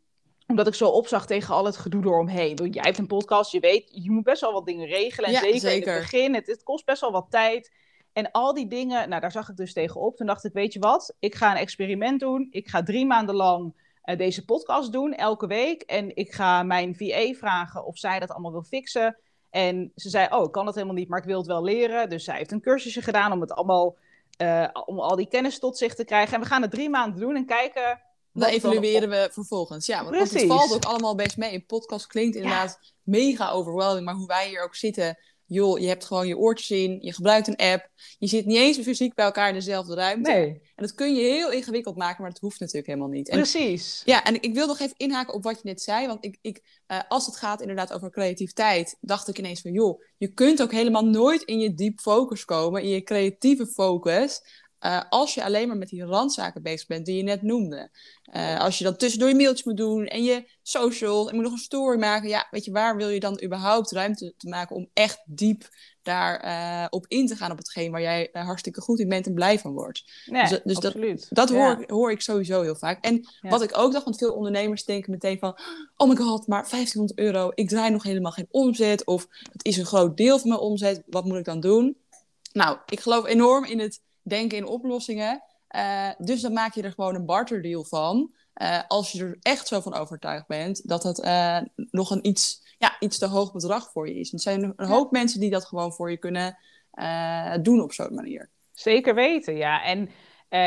omdat 0.52 0.66
ik 0.66 0.74
zo 0.74 0.88
opzag 0.88 1.26
tegen 1.26 1.54
al 1.54 1.64
het 1.64 1.76
gedoe 1.76 2.04
eromheen. 2.04 2.56
Jij 2.70 2.82
hebt 2.82 2.98
een 2.98 3.06
podcast, 3.06 3.52
je 3.52 3.60
weet, 3.60 3.88
je 3.92 4.10
moet 4.10 4.24
best 4.24 4.40
wel 4.40 4.52
wat 4.52 4.66
dingen 4.66 4.86
regelen. 4.86 5.30
En 5.30 5.36
zeker, 5.36 5.60
zeker, 5.60 5.86
in 5.86 5.92
het 5.92 6.10
begin, 6.10 6.34
het, 6.34 6.46
het, 6.46 6.62
kost 6.62 6.84
best 6.84 7.00
wel 7.00 7.12
wat 7.12 7.26
tijd. 7.30 7.72
En 8.12 8.30
al 8.30 8.54
die 8.54 8.68
dingen, 8.68 9.08
nou 9.08 9.20
daar 9.20 9.32
zag 9.32 9.48
ik 9.48 9.56
dus 9.56 9.72
tegenop. 9.72 10.16
Toen 10.16 10.26
dacht 10.26 10.44
ik, 10.44 10.52
weet 10.52 10.72
je 10.72 10.78
wat, 10.78 11.14
ik 11.18 11.34
ga 11.34 11.50
een 11.50 11.56
experiment 11.56 12.20
doen. 12.20 12.46
Ik 12.50 12.68
ga 12.68 12.82
drie 12.82 13.06
maanden 13.06 13.34
lang 13.34 13.74
uh, 14.04 14.18
deze 14.18 14.44
podcast 14.44 14.92
doen, 14.92 15.14
elke 15.14 15.46
week. 15.46 15.82
En 15.82 16.16
ik 16.16 16.32
ga 16.32 16.62
mijn 16.62 16.96
VA 16.96 17.32
vragen 17.32 17.84
of 17.84 17.98
zij 17.98 18.18
dat 18.18 18.30
allemaal 18.30 18.52
wil 18.52 18.62
fixen. 18.62 19.18
En 19.50 19.92
ze 19.96 20.08
zei, 20.08 20.26
oh, 20.30 20.44
ik 20.44 20.52
kan 20.52 20.64
dat 20.64 20.74
helemaal 20.74 20.96
niet, 20.96 21.08
maar 21.08 21.18
ik 21.18 21.24
wil 21.24 21.38
het 21.38 21.46
wel 21.46 21.62
leren. 21.62 22.08
Dus 22.08 22.24
zij 22.24 22.36
heeft 22.36 22.52
een 22.52 22.60
cursusje 22.60 23.02
gedaan 23.02 23.32
om 23.32 23.40
het 23.40 23.52
allemaal, 23.52 23.96
uh, 24.42 24.68
om 24.84 25.00
al 25.00 25.16
die 25.16 25.28
kennis 25.28 25.58
tot 25.58 25.78
zich 25.78 25.94
te 25.94 26.04
krijgen. 26.04 26.34
En 26.34 26.40
we 26.40 26.46
gaan 26.46 26.62
het 26.62 26.70
drie 26.70 26.90
maanden 26.90 27.20
doen 27.20 27.36
en 27.36 27.46
kijken 27.46 28.00
dan 28.32 28.48
evalueren 28.48 29.08
we 29.08 29.28
vervolgens. 29.32 29.86
Ja, 29.86 30.04
want, 30.04 30.32
het 30.32 30.44
valt 30.46 30.74
ook 30.74 30.84
allemaal 30.84 31.14
best 31.14 31.36
mee. 31.36 31.54
Een 31.54 31.66
podcast 31.66 32.06
klinkt 32.06 32.36
inderdaad 32.36 32.78
mega 33.02 33.50
overwhelming, 33.50 34.04
maar 34.04 34.14
hoe 34.14 34.26
wij 34.26 34.48
hier 34.48 34.62
ook 34.62 34.74
zitten, 34.74 35.18
joh, 35.52 35.78
je 35.78 35.86
hebt 35.86 36.04
gewoon 36.04 36.26
je 36.26 36.38
oortjes 36.38 36.70
in, 36.70 36.98
je 37.00 37.12
gebruikt 37.12 37.48
een 37.48 37.56
app, 37.56 37.88
je 38.18 38.26
zit 38.26 38.46
niet 38.46 38.56
eens 38.56 38.78
fysiek 38.78 39.14
bij 39.14 39.24
elkaar 39.24 39.48
in 39.48 39.54
dezelfde 39.54 39.94
ruimte. 39.94 40.30
Nee. 40.30 40.48
En 40.48 40.84
dat 40.84 40.94
kun 40.94 41.14
je 41.14 41.22
heel 41.22 41.50
ingewikkeld 41.50 41.96
maken, 41.96 42.22
maar 42.22 42.30
dat 42.30 42.40
hoeft 42.40 42.60
natuurlijk 42.60 42.86
helemaal 42.86 43.08
niet. 43.08 43.28
En, 43.28 43.36
Precies. 43.36 44.02
Ja, 44.04 44.24
en 44.24 44.42
ik 44.42 44.54
wil 44.54 44.66
nog 44.66 44.80
even 44.80 44.94
inhaken 44.96 45.34
op 45.34 45.42
wat 45.42 45.54
je 45.54 45.68
net 45.68 45.82
zei, 45.82 46.06
want 46.06 46.24
ik, 46.24 46.38
ik, 46.40 46.82
uh, 46.88 47.00
als 47.08 47.26
het 47.26 47.36
gaat 47.36 47.60
inderdaad 47.60 47.92
over 47.92 48.10
creativiteit, 48.10 48.96
dacht 49.00 49.28
ik 49.28 49.38
ineens 49.38 49.60
van, 49.60 49.72
joh, 49.72 50.02
je 50.16 50.28
kunt 50.28 50.62
ook 50.62 50.72
helemaal 50.72 51.04
nooit 51.04 51.42
in 51.42 51.58
je 51.58 51.74
deep 51.74 52.00
focus 52.00 52.44
komen, 52.44 52.82
in 52.82 52.88
je 52.88 53.02
creatieve 53.02 53.66
focus, 53.66 54.40
uh, 54.84 55.00
als 55.08 55.34
je 55.34 55.44
alleen 55.44 55.68
maar 55.68 55.76
met 55.76 55.88
die 55.88 56.04
randzaken 56.04 56.62
bezig 56.62 56.86
bent 56.86 57.06
die 57.06 57.16
je 57.16 57.22
net 57.22 57.42
noemde. 57.42 57.90
Uh, 58.36 58.60
als 58.60 58.78
je 58.78 58.84
dan 58.84 58.96
tussendoor 58.96 59.28
je 59.28 59.34
mailtjes 59.34 59.64
moet 59.64 59.76
doen 59.76 60.06
en 60.06 60.24
je 60.24 60.50
social 60.62 61.28
en 61.28 61.34
moet 61.34 61.44
nog 61.44 61.52
een 61.52 61.58
story 61.58 61.98
maken. 61.98 62.28
Ja, 62.28 62.46
weet 62.50 62.64
je, 62.64 62.70
waar 62.70 62.96
wil 62.96 63.08
je 63.08 63.20
dan 63.20 63.42
überhaupt 63.44 63.90
ruimte 63.90 64.34
te 64.36 64.48
maken 64.48 64.76
om 64.76 64.88
echt 64.92 65.22
diep 65.24 65.68
daar 66.02 66.40
eh, 66.40 66.86
op 66.90 67.04
in 67.08 67.26
te 67.26 67.36
gaan 67.36 67.50
op 67.50 67.58
hetgeen 67.58 67.90
waar 67.90 68.00
jij 68.00 68.28
hartstikke 68.32 68.80
goed 68.80 68.98
in 68.98 69.08
bent 69.08 69.26
en 69.26 69.34
blij 69.34 69.58
van 69.58 69.72
wordt. 69.72 70.04
Nee, 70.26 70.48
dus, 70.48 70.60
dus 70.64 70.78
dat, 70.78 71.26
dat 71.28 71.48
hoor, 71.48 71.84
hoor 71.86 72.10
ik 72.10 72.20
sowieso 72.20 72.62
heel 72.62 72.74
vaak. 72.74 73.04
En 73.04 73.28
wat 73.40 73.62
ik 73.62 73.78
ook 73.78 73.92
dacht, 73.92 74.04
want 74.04 74.18
veel 74.18 74.34
ondernemers 74.34 74.84
denken 74.84 75.10
meteen 75.10 75.38
van, 75.38 75.58
oh 75.96 76.08
my 76.08 76.16
god, 76.16 76.46
maar 76.46 76.68
1500 76.70 77.18
euro, 77.18 77.50
ik 77.54 77.68
draai 77.68 77.90
nog 77.90 78.02
helemaal 78.02 78.32
geen 78.32 78.48
omzet 78.50 79.04
of 79.06 79.26
het 79.52 79.64
is 79.64 79.76
een 79.76 79.86
groot 79.86 80.16
deel 80.16 80.38
van 80.38 80.48
mijn 80.48 80.60
omzet, 80.60 81.02
wat 81.06 81.24
moet 81.24 81.38
ik 81.38 81.44
dan 81.44 81.60
doen? 81.60 81.96
Nou, 82.52 82.78
ik 82.86 83.00
geloof 83.00 83.26
enorm 83.26 83.64
in 83.64 83.78
het 83.78 84.00
denken 84.22 84.58
in 84.58 84.66
oplossingen. 84.66 85.42
Uh, 85.76 86.10
dus 86.18 86.40
dan 86.40 86.52
maak 86.52 86.74
je 86.74 86.82
er 86.82 86.92
gewoon 86.92 87.14
een 87.14 87.26
barterdeal 87.26 87.84
van. 87.84 88.30
Uh, 88.62 88.80
als 88.88 89.12
je 89.12 89.24
er 89.24 89.38
echt 89.42 89.68
zo 89.68 89.80
van 89.80 89.94
overtuigd 89.94 90.46
bent 90.46 90.88
dat 90.88 91.02
het 91.02 91.18
uh, 91.18 91.58
nog 91.90 92.10
een 92.10 92.26
iets, 92.26 92.74
ja, 92.78 92.96
iets 93.00 93.18
te 93.18 93.26
hoog 93.26 93.52
bedrag 93.52 93.90
voor 93.90 94.08
je 94.08 94.14
is. 94.14 94.30
En 94.30 94.36
er 94.36 94.42
zijn 94.42 94.72
een 94.76 94.86
hoop 94.86 95.10
mensen 95.10 95.40
die 95.40 95.50
dat 95.50 95.64
gewoon 95.64 95.92
voor 95.92 96.10
je 96.10 96.16
kunnen 96.16 96.58
doen 97.62 97.80
op 97.80 97.92
zo'n 97.92 98.14
manier. 98.14 98.50
Zeker 98.72 99.14
weten, 99.14 99.56
ja. 99.56 99.84
En 99.84 100.10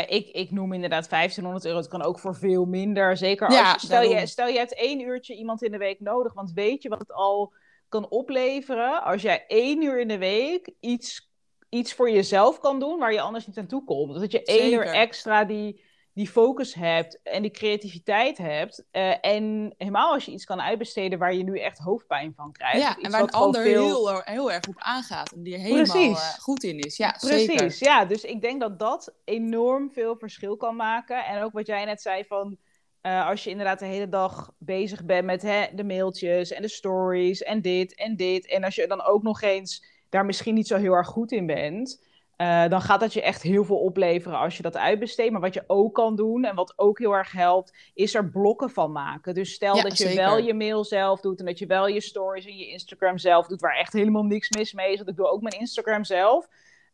ik, 0.07 0.29
ik 0.29 0.51
noem 0.51 0.73
inderdaad 0.73 1.09
1500 1.09 1.65
euro. 1.65 1.77
Het 1.77 1.87
kan 1.87 2.01
ook 2.01 2.19
voor 2.19 2.35
veel 2.35 2.65
minder. 2.65 3.17
Zeker 3.17 3.47
als 3.47 3.71
je, 3.71 3.85
stel, 3.87 4.01
je, 4.01 4.25
stel 4.25 4.47
je 4.47 4.57
hebt 4.57 4.75
één 4.75 4.99
uurtje 4.99 5.35
iemand 5.35 5.63
in 5.63 5.71
de 5.71 5.77
week 5.77 5.99
nodig. 5.99 6.33
Want 6.33 6.51
weet 6.51 6.83
je 6.83 6.89
wat 6.89 6.99
het 6.99 7.13
al 7.13 7.53
kan 7.89 8.09
opleveren 8.09 9.03
als 9.03 9.21
jij 9.21 9.45
één 9.47 9.81
uur 9.81 9.99
in 9.99 10.07
de 10.07 10.17
week 10.17 10.73
iets 10.79 11.29
iets 11.75 11.93
voor 11.93 12.11
jezelf 12.11 12.59
kan 12.59 12.79
doen 12.79 12.99
waar 12.99 13.13
je 13.13 13.21
anders 13.21 13.47
niet 13.47 13.57
aan 13.57 13.67
toe 13.67 13.83
komt. 13.83 14.19
Dat 14.19 14.31
je 14.31 14.43
één 14.43 14.73
uur 14.73 14.85
extra 14.85 15.43
die, 15.43 15.83
die 16.13 16.29
focus 16.29 16.73
hebt 16.73 17.19
en 17.23 17.41
die 17.41 17.51
creativiteit 17.51 18.37
hebt. 18.37 18.85
Uh, 18.91 19.25
en 19.25 19.73
helemaal 19.77 20.13
als 20.13 20.25
je 20.25 20.31
iets 20.31 20.45
kan 20.45 20.61
uitbesteden 20.61 21.19
waar 21.19 21.33
je 21.33 21.43
nu 21.43 21.59
echt 21.59 21.77
hoofdpijn 21.77 22.33
van 22.35 22.51
krijgt. 22.51 22.81
Ja, 22.81 22.97
en 23.01 23.11
waar 23.11 23.21
een 23.21 23.29
ander 23.29 23.61
heel, 23.63 24.21
heel 24.23 24.51
erg 24.51 24.67
op 24.67 24.75
aangaat 24.77 25.31
en 25.31 25.43
die 25.43 25.53
er 25.53 25.59
helemaal 25.59 26.09
uh, 26.09 26.17
goed 26.17 26.63
in 26.63 26.79
is. 26.79 26.97
Ja, 26.97 27.15
Precies, 27.19 27.45
zeker. 27.45 27.75
ja. 27.79 28.05
Dus 28.05 28.23
ik 28.23 28.41
denk 28.41 28.61
dat 28.61 28.79
dat 28.79 29.13
enorm 29.23 29.91
veel 29.91 30.15
verschil 30.17 30.57
kan 30.57 30.75
maken. 30.75 31.25
En 31.25 31.43
ook 31.43 31.53
wat 31.53 31.67
jij 31.67 31.85
net 31.85 32.01
zei 32.01 32.25
van... 32.25 32.57
Uh, 33.01 33.27
als 33.27 33.43
je 33.43 33.49
inderdaad 33.49 33.79
de 33.79 33.85
hele 33.85 34.09
dag 34.09 34.51
bezig 34.57 35.03
bent 35.03 35.25
met 35.25 35.41
hè, 35.41 35.65
de 35.73 35.83
mailtjes 35.83 36.51
en 36.51 36.61
de 36.61 36.67
stories 36.67 37.43
en 37.43 37.61
dit 37.61 37.95
en 37.95 38.15
dit. 38.15 38.47
En 38.47 38.63
als 38.63 38.75
je 38.75 38.87
dan 38.87 39.03
ook 39.03 39.23
nog 39.23 39.41
eens 39.41 39.94
daar 40.09 40.25
misschien 40.25 40.53
niet 40.53 40.67
zo 40.67 40.77
heel 40.77 40.93
erg 40.93 41.07
goed 41.07 41.31
in 41.31 41.45
bent, 41.45 42.03
uh, 42.37 42.67
dan 42.67 42.81
gaat 42.81 42.99
dat 42.99 43.13
je 43.13 43.21
echt 43.21 43.41
heel 43.41 43.65
veel 43.65 43.79
opleveren 43.79 44.37
als 44.37 44.57
je 44.57 44.63
dat 44.63 44.77
uitbesteedt. 44.77 45.31
Maar 45.31 45.41
wat 45.41 45.53
je 45.53 45.63
ook 45.67 45.93
kan 45.93 46.15
doen 46.15 46.43
en 46.43 46.55
wat 46.55 46.73
ook 46.75 46.99
heel 46.99 47.15
erg 47.15 47.31
helpt, 47.31 47.73
is 47.93 48.15
er 48.15 48.29
blokken 48.29 48.69
van 48.69 48.91
maken. 48.91 49.33
Dus 49.33 49.53
stel 49.53 49.81
dat 49.81 49.97
je 49.97 50.15
wel 50.15 50.37
je 50.37 50.53
mail 50.53 50.83
zelf 50.83 51.19
doet 51.21 51.39
en 51.39 51.45
dat 51.45 51.59
je 51.59 51.65
wel 51.65 51.87
je 51.87 52.01
stories 52.01 52.45
en 52.45 52.57
je 52.57 52.67
Instagram 52.67 53.17
zelf 53.17 53.47
doet, 53.47 53.61
waar 53.61 53.75
echt 53.75 53.93
helemaal 53.93 54.23
niks 54.23 54.49
mis 54.49 54.73
mee 54.73 54.91
is. 54.91 54.97
Want 54.97 55.09
ik 55.09 55.15
doe 55.15 55.27
ook 55.27 55.41
mijn 55.41 55.59
Instagram 55.59 56.03
zelf. 56.03 56.47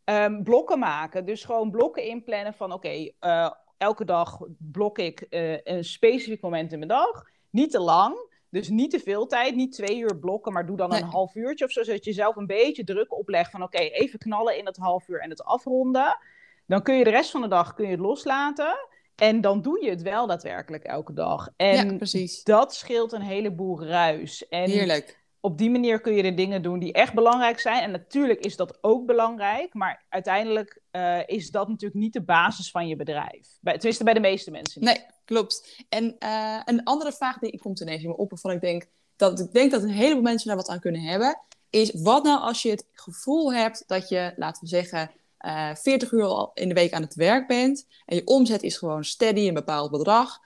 Um, 0.04 0.42
blokken 0.42 0.78
maken. 0.78 1.24
Dus 1.24 1.44
gewoon 1.44 1.70
blokken 1.70 2.04
inplannen 2.04 2.54
van 2.54 2.72
oké, 2.72 2.86
okay, 2.86 3.14
uh, 3.20 3.44
eh, 3.44 3.50
elke 3.78 4.04
dag 4.04 4.38
blok 4.58 4.98
ik 4.98 5.26
uh, 5.30 5.58
een 5.64 5.84
specifiek 5.84 6.40
moment 6.40 6.72
in 6.72 6.78
mijn 6.78 6.90
dag. 6.90 7.24
Niet 7.50 7.70
te 7.70 7.80
lang. 7.80 8.30
Dus 8.52 8.68
niet 8.68 8.90
te 8.90 9.00
veel 9.00 9.26
tijd, 9.26 9.54
niet 9.54 9.72
twee 9.72 9.98
uur 9.98 10.18
blokken, 10.18 10.52
maar 10.52 10.66
doe 10.66 10.76
dan 10.76 10.94
een 10.94 11.02
half 11.02 11.34
uurtje 11.34 11.64
of 11.64 11.70
zo, 11.70 11.82
zodat 11.82 12.04
je 12.04 12.12
zelf 12.12 12.36
een 12.36 12.46
beetje 12.46 12.84
druk 12.84 13.18
oplegt 13.18 13.50
van 13.50 13.62
oké, 13.62 13.78
even 13.78 14.18
knallen 14.18 14.58
in 14.58 14.64
dat 14.64 14.76
half 14.76 15.08
uur 15.08 15.20
en 15.20 15.30
het 15.30 15.44
afronden. 15.44 16.18
Dan 16.66 16.82
kun 16.82 16.94
je 16.94 17.04
de 17.04 17.10
rest 17.10 17.30
van 17.30 17.40
de 17.40 17.48
dag 17.48 17.74
kun 17.74 17.84
je 17.84 17.90
het 17.90 18.00
loslaten. 18.00 18.88
En 19.14 19.40
dan 19.40 19.62
doe 19.62 19.84
je 19.84 19.90
het 19.90 20.02
wel 20.02 20.26
daadwerkelijk 20.26 20.84
elke 20.84 21.12
dag. 21.12 21.48
En 21.56 21.98
ja, 21.98 22.26
dat 22.44 22.74
scheelt 22.74 23.12
een 23.12 23.22
heleboel 23.22 23.84
ruis. 23.84 24.48
En 24.48 24.70
Heerlijk. 24.70 25.20
Op 25.40 25.58
die 25.58 25.70
manier 25.70 26.00
kun 26.00 26.14
je 26.14 26.22
de 26.22 26.34
dingen 26.34 26.62
doen 26.62 26.78
die 26.78 26.92
echt 26.92 27.14
belangrijk 27.14 27.60
zijn. 27.60 27.82
En 27.82 27.90
natuurlijk 27.90 28.40
is 28.40 28.56
dat 28.56 28.78
ook 28.80 29.06
belangrijk. 29.06 29.74
Maar 29.74 30.04
uiteindelijk 30.08 30.81
uh, 30.92 31.18
is 31.26 31.50
dat 31.50 31.68
natuurlijk 31.68 32.00
niet 32.00 32.12
de 32.12 32.22
basis 32.22 32.70
van 32.70 32.88
je 32.88 32.96
bedrijf. 32.96 33.48
Bij, 33.60 33.74
tenminste, 33.74 34.04
bij 34.04 34.14
de 34.14 34.20
meeste 34.20 34.50
mensen. 34.50 34.80
Niet. 34.80 34.90
Nee, 34.90 35.06
klopt. 35.24 35.84
En 35.88 36.16
uh, 36.18 36.60
een 36.64 36.84
andere 36.84 37.12
vraag 37.12 37.38
die 37.38 37.50
ik 37.50 37.60
komt 37.60 37.80
ineens 37.80 38.02
in 38.02 38.08
me 38.08 38.16
op, 38.16 38.30
waarvan 38.30 38.50
ik 38.50 38.60
denk 38.60 38.86
dat 39.16 39.40
ik 39.40 39.52
denk 39.52 39.70
dat 39.70 39.82
een 39.82 39.88
heleboel 39.88 40.22
mensen 40.22 40.48
daar 40.48 40.56
wat 40.56 40.68
aan 40.68 40.80
kunnen 40.80 41.00
hebben, 41.00 41.40
is 41.70 41.92
wat 42.02 42.24
nou 42.24 42.40
als 42.40 42.62
je 42.62 42.70
het 42.70 42.86
gevoel 42.92 43.54
hebt 43.54 43.84
dat 43.86 44.08
je, 44.08 44.32
laten 44.36 44.62
we 44.62 44.68
zeggen, 44.68 45.10
uh, 45.40 45.70
eh, 45.70 45.76
40 45.76 46.12
uur 46.12 46.50
in 46.54 46.68
de 46.68 46.74
week 46.74 46.92
aan 46.92 47.02
het 47.02 47.14
werk 47.14 47.46
bent 47.46 47.86
en 48.06 48.16
je 48.16 48.26
omzet 48.26 48.62
is 48.62 48.76
gewoon 48.76 49.04
steady, 49.04 49.48
een 49.48 49.54
bepaald 49.54 49.90
bedrag, 49.90 50.38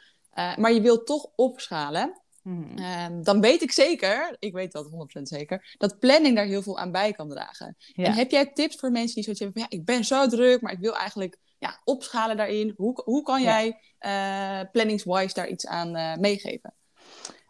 maar 0.56 0.72
je 0.72 0.80
wilt 0.80 1.06
toch 1.06 1.26
opschalen. 1.34 2.20
Mm 2.46 2.66
-hmm. 2.76 3.22
dan 3.22 3.40
weet 3.40 3.62
ik 3.62 3.72
zeker, 3.72 4.36
ik 4.38 4.52
weet 4.52 4.72
dat 4.72 4.90
100% 5.18 5.22
zeker, 5.22 5.74
dat 5.78 5.98
planning 5.98 6.36
daar 6.36 6.44
heel 6.44 6.62
veel 6.62 6.78
aan 6.78 6.92
bij 6.92 7.12
kan 7.12 7.28
dragen. 7.28 7.76
Ja. 7.78 8.04
En 8.04 8.12
heb 8.12 8.30
jij 8.30 8.52
tips 8.52 8.76
voor 8.76 8.90
mensen 8.90 9.14
die 9.14 9.22
zoiets 9.22 9.42
hebben 9.42 9.60
van, 9.62 9.68
ja, 9.70 9.78
ik 9.78 9.84
ben 9.84 10.04
zo 10.04 10.26
druk, 10.26 10.60
maar 10.60 10.72
ik 10.72 10.78
wil 10.78 10.96
eigenlijk 10.96 11.38
ja, 11.58 11.80
opschalen 11.84 12.36
daarin? 12.36 12.74
Hoe, 12.76 13.02
hoe 13.04 13.22
kan 13.22 13.42
jij 13.42 13.80
uh, 14.00 14.70
planningswise 14.72 15.34
daar 15.34 15.48
iets 15.48 15.66
aan 15.66 15.96
uh, 15.96 16.16
meegeven? 16.16 16.74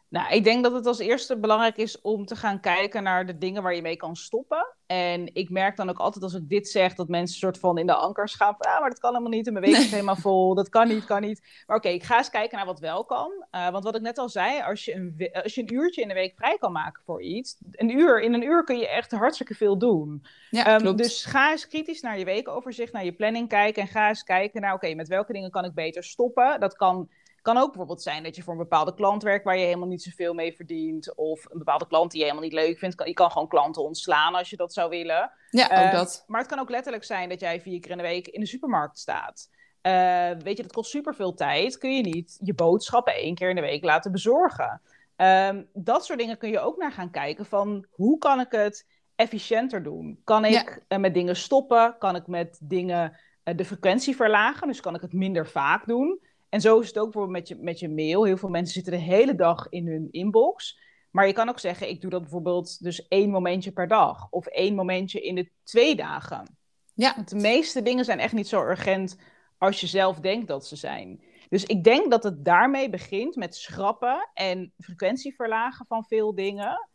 Nou, 0.08 0.34
ik 0.34 0.44
denk 0.44 0.62
dat 0.62 0.72
het 0.72 0.86
als 0.86 0.98
eerste 0.98 1.38
belangrijk 1.38 1.76
is 1.76 2.00
om 2.00 2.26
te 2.26 2.36
gaan 2.36 2.60
kijken 2.60 3.02
naar 3.02 3.26
de 3.26 3.38
dingen 3.38 3.62
waar 3.62 3.74
je 3.74 3.82
mee 3.82 3.96
kan 3.96 4.16
stoppen. 4.16 4.74
En 4.86 5.34
ik 5.34 5.50
merk 5.50 5.76
dan 5.76 5.88
ook 5.88 5.98
altijd 5.98 6.24
als 6.24 6.34
ik 6.34 6.48
dit 6.48 6.68
zeg, 6.68 6.94
dat 6.94 7.08
mensen 7.08 7.38
soort 7.38 7.58
van 7.58 7.78
in 7.78 7.86
de 7.86 7.94
ankers 7.94 8.34
gaan. 8.34 8.54
Van, 8.58 8.72
ah, 8.72 8.80
maar 8.80 8.90
dat 8.90 8.98
kan 8.98 9.10
helemaal 9.10 9.32
niet 9.32 9.46
en 9.46 9.52
mijn 9.52 9.64
week 9.64 9.76
is 9.76 9.90
helemaal 9.98 10.16
vol. 10.16 10.54
Dat 10.54 10.68
kan 10.68 10.88
niet, 10.88 11.04
kan 11.04 11.20
niet. 11.20 11.62
Maar 11.66 11.76
oké, 11.76 11.88
ik 11.88 12.02
ga 12.02 12.18
eens 12.18 12.30
kijken 12.30 12.56
naar 12.56 12.66
wat 12.66 12.80
wel 12.80 13.04
kan. 13.04 13.32
Uh, 13.52 13.70
want 13.70 13.84
wat 13.84 13.94
ik 13.94 14.02
net 14.02 14.18
al 14.18 14.28
zei, 14.28 14.62
als 14.62 14.84
je, 14.84 14.94
een, 14.94 15.30
als 15.42 15.54
je 15.54 15.60
een 15.60 15.74
uurtje 15.74 16.02
in 16.02 16.08
de 16.08 16.14
week 16.14 16.36
vrij 16.36 16.58
kan 16.58 16.72
maken 16.72 17.02
voor 17.04 17.22
iets. 17.22 17.56
Een 17.70 17.98
uur, 17.98 18.20
in 18.20 18.34
een 18.34 18.44
uur 18.44 18.64
kun 18.64 18.78
je 18.78 18.88
echt 18.88 19.10
hartstikke 19.10 19.54
veel 19.54 19.78
doen. 19.78 20.26
Ja, 20.50 20.80
um, 20.80 20.96
dus 20.96 21.24
ga 21.24 21.50
eens 21.50 21.68
kritisch 21.68 22.00
naar 22.00 22.18
je 22.18 22.24
weekoverzicht, 22.24 22.92
naar 22.92 23.04
je 23.04 23.12
planning 23.12 23.48
kijken. 23.48 23.82
En 23.82 23.88
ga 23.88 24.08
eens 24.08 24.22
kijken 24.22 24.60
naar, 24.60 24.74
oké, 24.74 24.94
met 24.94 25.08
welke 25.08 25.32
dingen 25.32 25.50
kan 25.50 25.64
ik 25.64 25.74
beter 25.74 26.04
stoppen. 26.04 26.60
Dat 26.60 26.76
kan 26.76 27.08
kan 27.46 27.56
ook 27.56 27.66
bijvoorbeeld 27.66 28.02
zijn 28.02 28.22
dat 28.22 28.36
je 28.36 28.42
voor 28.42 28.52
een 28.52 28.58
bepaalde 28.58 28.94
klant 28.94 29.22
werkt 29.22 29.44
waar 29.44 29.56
je 29.56 29.64
helemaal 29.64 29.88
niet 29.88 30.02
zoveel 30.02 30.34
mee 30.34 30.56
verdient. 30.56 31.14
Of 31.14 31.44
een 31.44 31.58
bepaalde 31.58 31.86
klant 31.86 32.10
die 32.10 32.20
je 32.20 32.26
helemaal 32.26 32.48
niet 32.48 32.58
leuk 32.58 32.78
vindt. 32.78 33.02
Je 33.04 33.12
kan 33.12 33.30
gewoon 33.30 33.48
klanten 33.48 33.82
ontslaan 33.82 34.34
als 34.34 34.50
je 34.50 34.56
dat 34.56 34.72
zou 34.72 34.90
willen. 34.90 35.30
Ja, 35.50 35.64
ook 35.64 35.86
uh, 35.86 35.92
dat. 35.92 36.24
Maar 36.26 36.40
het 36.40 36.48
kan 36.48 36.58
ook 36.58 36.70
letterlijk 36.70 37.04
zijn 37.04 37.28
dat 37.28 37.40
jij 37.40 37.60
vier 37.60 37.80
keer 37.80 37.90
in 37.90 37.96
de 37.96 38.02
week 38.02 38.28
in 38.28 38.40
de 38.40 38.46
supermarkt 38.46 38.98
staat. 38.98 39.50
Uh, 39.82 40.30
weet 40.42 40.56
je, 40.56 40.62
dat 40.62 40.72
kost 40.72 40.90
superveel 40.90 41.34
tijd. 41.34 41.78
Kun 41.78 41.96
je 41.96 42.02
niet 42.02 42.38
je 42.42 42.54
boodschappen 42.54 43.14
één 43.14 43.34
keer 43.34 43.48
in 43.48 43.54
de 43.54 43.60
week 43.60 43.84
laten 43.84 44.12
bezorgen. 44.12 44.82
Um, 45.16 45.68
dat 45.72 46.04
soort 46.04 46.18
dingen 46.18 46.38
kun 46.38 46.50
je 46.50 46.60
ook 46.60 46.76
naar 46.76 46.92
gaan 46.92 47.10
kijken 47.10 47.46
van 47.46 47.86
hoe 47.90 48.18
kan 48.18 48.40
ik 48.40 48.50
het 48.50 48.86
efficiënter 49.14 49.82
doen? 49.82 50.20
Kan 50.24 50.44
ik 50.44 50.52
ja. 50.88 50.96
uh, 50.96 51.02
met 51.02 51.14
dingen 51.14 51.36
stoppen? 51.36 51.96
Kan 51.98 52.16
ik 52.16 52.26
met 52.26 52.58
dingen 52.62 53.18
de 53.42 53.64
frequentie 53.64 54.16
verlagen? 54.16 54.66
Dus 54.66 54.80
kan 54.80 54.94
ik 54.94 55.00
het 55.00 55.12
minder 55.12 55.46
vaak 55.46 55.86
doen? 55.86 56.20
En 56.56 56.62
zo 56.62 56.80
is 56.80 56.86
het 56.86 56.98
ook 56.98 57.12
bijvoorbeeld 57.12 57.38
met 57.38 57.48
je, 57.48 57.64
met 57.64 57.78
je 57.78 57.88
mail. 57.88 58.24
Heel 58.24 58.36
veel 58.36 58.48
mensen 58.48 58.74
zitten 58.74 58.92
de 58.92 58.98
hele 58.98 59.34
dag 59.34 59.68
in 59.68 59.86
hun 59.86 60.08
inbox. 60.10 60.78
Maar 61.10 61.26
je 61.26 61.32
kan 61.32 61.48
ook 61.48 61.58
zeggen, 61.58 61.88
ik 61.88 62.00
doe 62.00 62.10
dat 62.10 62.20
bijvoorbeeld 62.20 62.82
dus 62.82 63.08
één 63.08 63.30
momentje 63.30 63.72
per 63.72 63.88
dag. 63.88 64.26
Of 64.30 64.46
één 64.46 64.74
momentje 64.74 65.20
in 65.20 65.34
de 65.34 65.50
twee 65.62 65.96
dagen. 65.96 66.56
Ja. 66.94 67.12
Want 67.16 67.28
de 67.28 67.36
meeste 67.36 67.82
dingen 67.82 68.04
zijn 68.04 68.18
echt 68.18 68.32
niet 68.32 68.48
zo 68.48 68.62
urgent 68.62 69.18
als 69.58 69.80
je 69.80 69.86
zelf 69.86 70.20
denkt 70.20 70.48
dat 70.48 70.66
ze 70.66 70.76
zijn. 70.76 71.22
Dus 71.48 71.64
ik 71.64 71.84
denk 71.84 72.10
dat 72.10 72.22
het 72.22 72.44
daarmee 72.44 72.90
begint 72.90 73.36
met 73.36 73.56
schrappen 73.56 74.30
en 74.34 74.72
frequentie 74.78 75.34
verlagen 75.34 75.86
van 75.86 76.04
veel 76.04 76.34
dingen. 76.34 76.88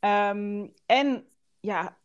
Um, 0.00 0.72
en 0.86 1.26
ja, 1.60 1.98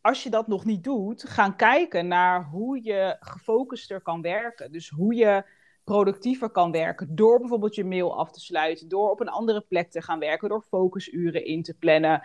als 0.00 0.22
je 0.22 0.30
dat 0.30 0.46
nog 0.46 0.64
niet 0.64 0.84
doet, 0.84 1.28
gaan 1.28 1.56
kijken 1.56 2.08
naar 2.08 2.44
hoe 2.44 2.82
je 2.82 3.16
gefocuster 3.20 4.00
kan 4.00 4.22
werken. 4.22 4.72
Dus 4.72 4.88
hoe 4.88 5.14
je 5.14 5.60
productiever 5.84 6.50
kan 6.50 6.70
werken. 6.70 7.14
Door 7.14 7.38
bijvoorbeeld 7.38 7.74
je 7.74 7.84
mail 7.84 8.18
af 8.18 8.30
te 8.30 8.40
sluiten. 8.40 8.88
Door 8.88 9.10
op 9.10 9.20
een 9.20 9.28
andere 9.28 9.60
plek 9.60 9.90
te 9.90 10.02
gaan 10.02 10.18
werken. 10.18 10.48
Door 10.48 10.62
focusuren 10.62 11.44
in 11.44 11.62
te 11.62 11.74
plannen. 11.74 12.22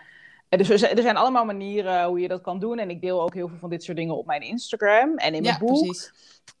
Dus 0.48 0.70
er 0.82 1.02
zijn 1.02 1.16
allemaal 1.16 1.44
manieren 1.44 2.04
hoe 2.04 2.20
je 2.20 2.28
dat 2.28 2.40
kan 2.40 2.58
doen. 2.58 2.78
En 2.78 2.90
ik 2.90 3.00
deel 3.00 3.22
ook 3.22 3.34
heel 3.34 3.48
veel 3.48 3.58
van 3.58 3.70
dit 3.70 3.82
soort 3.84 3.96
dingen 3.96 4.16
op 4.16 4.26
mijn 4.26 4.42
Instagram 4.42 5.16
en 5.16 5.34
in 5.34 5.42
mijn 5.42 5.54
ja, 5.54 5.58
boek. 5.58 6.10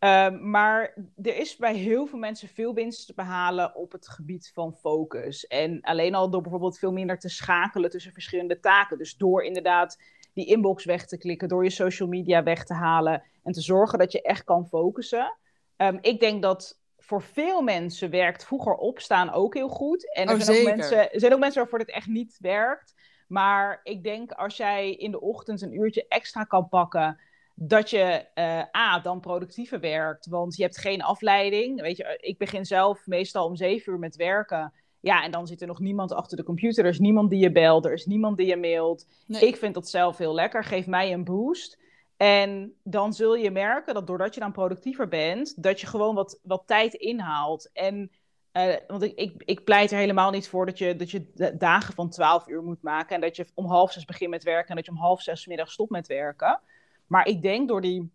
Um, 0.00 0.50
maar 0.50 0.94
er 1.22 1.36
is 1.36 1.56
bij 1.56 1.74
heel 1.74 2.06
veel 2.06 2.18
mensen 2.18 2.48
veel 2.48 2.74
winst 2.74 3.06
te 3.06 3.14
behalen 3.14 3.74
op 3.76 3.92
het 3.92 4.08
gebied 4.08 4.50
van 4.54 4.74
focus. 4.74 5.46
En 5.46 5.80
alleen 5.80 6.14
al 6.14 6.30
door 6.30 6.42
bijvoorbeeld 6.42 6.78
veel 6.78 6.92
minder 6.92 7.18
te 7.18 7.28
schakelen 7.28 7.90
tussen 7.90 8.12
verschillende 8.12 8.60
taken. 8.60 8.98
Dus 8.98 9.16
door 9.16 9.44
inderdaad 9.44 9.98
die 10.34 10.46
inbox 10.46 10.84
weg 10.84 11.06
te 11.06 11.18
klikken, 11.18 11.48
door 11.48 11.64
je 11.64 11.70
social 11.70 12.08
media 12.08 12.42
weg 12.42 12.64
te 12.64 12.74
halen 12.74 13.22
en 13.42 13.52
te 13.52 13.60
zorgen 13.60 13.98
dat 13.98 14.12
je 14.12 14.22
echt 14.22 14.44
kan 14.44 14.66
focussen. 14.68 15.36
Um, 15.76 15.98
ik 16.00 16.20
denk 16.20 16.42
dat 16.42 16.78
voor 17.08 17.22
veel 17.22 17.62
mensen 17.62 18.10
werkt 18.10 18.44
vroeger 18.44 18.74
opstaan 18.74 19.32
ook 19.32 19.54
heel 19.54 19.68
goed. 19.68 20.14
En 20.14 20.28
er, 20.28 20.34
oh, 20.34 20.40
zijn, 20.40 20.58
ook 20.58 20.76
mensen, 20.76 21.12
er 21.12 21.20
zijn 21.20 21.32
ook 21.32 21.38
mensen 21.38 21.60
waarvoor 21.60 21.78
dit 21.78 21.90
echt 21.90 22.06
niet 22.06 22.36
werkt. 22.40 22.94
Maar 23.28 23.80
ik 23.82 24.02
denk 24.02 24.32
als 24.32 24.56
jij 24.56 24.94
in 24.94 25.10
de 25.10 25.20
ochtend 25.20 25.62
een 25.62 25.74
uurtje 25.74 26.06
extra 26.08 26.44
kan 26.44 26.68
pakken, 26.68 27.20
dat 27.54 27.90
je 27.90 28.24
uh, 28.34 28.62
A, 28.76 29.00
dan 29.00 29.20
productiever 29.20 29.80
werkt. 29.80 30.26
Want 30.26 30.56
je 30.56 30.62
hebt 30.62 30.78
geen 30.78 31.02
afleiding. 31.02 31.80
Weet 31.80 31.96
je, 31.96 32.18
ik 32.20 32.38
begin 32.38 32.64
zelf 32.64 33.06
meestal 33.06 33.46
om 33.46 33.56
zeven 33.56 33.92
uur 33.92 33.98
met 33.98 34.16
werken. 34.16 34.72
Ja, 35.00 35.22
en 35.22 35.30
dan 35.30 35.46
zit 35.46 35.60
er 35.60 35.66
nog 35.66 35.80
niemand 35.80 36.12
achter 36.12 36.36
de 36.36 36.42
computer. 36.42 36.84
Er 36.84 36.90
is 36.90 36.98
niemand 36.98 37.30
die 37.30 37.40
je 37.40 37.52
belt, 37.52 37.84
er 37.84 37.92
is 37.92 38.06
niemand 38.06 38.36
die 38.36 38.46
je 38.46 38.56
mailt. 38.56 39.06
Ik 39.28 39.56
vind 39.56 39.74
dat 39.74 39.88
zelf 39.88 40.18
heel 40.18 40.34
lekker. 40.34 40.64
Geef 40.64 40.86
mij 40.86 41.12
een 41.12 41.24
boost. 41.24 41.77
En 42.18 42.74
dan 42.82 43.12
zul 43.12 43.34
je 43.34 43.50
merken 43.50 43.94
dat 43.94 44.06
doordat 44.06 44.34
je 44.34 44.40
dan 44.40 44.52
productiever 44.52 45.08
bent, 45.08 45.62
dat 45.62 45.80
je 45.80 45.86
gewoon 45.86 46.14
wat, 46.14 46.40
wat 46.42 46.62
tijd 46.66 46.94
inhaalt. 46.94 47.70
En 47.72 48.10
uh, 48.52 48.74
want 48.86 49.02
ik, 49.02 49.16
ik, 49.16 49.42
ik, 49.44 49.64
pleit 49.64 49.90
er 49.90 49.98
helemaal 49.98 50.30
niet 50.30 50.48
voor 50.48 50.66
dat 50.66 50.78
je, 50.78 50.96
dat 50.96 51.10
je 51.10 51.52
dagen 51.58 51.94
van 51.94 52.10
12 52.10 52.48
uur 52.48 52.62
moet 52.62 52.82
maken. 52.82 53.14
En 53.14 53.20
dat 53.20 53.36
je 53.36 53.46
om 53.54 53.66
half 53.66 53.92
zes 53.92 54.04
begint 54.04 54.30
met 54.30 54.42
werken 54.42 54.68
en 54.68 54.76
dat 54.76 54.84
je 54.84 54.90
om 54.90 54.98
half 54.98 55.22
zes 55.22 55.46
middag 55.46 55.70
stopt 55.70 55.90
met 55.90 56.06
werken. 56.06 56.60
Maar 57.06 57.26
ik 57.26 57.42
denk 57.42 57.68
door 57.68 57.80
die 57.80 58.12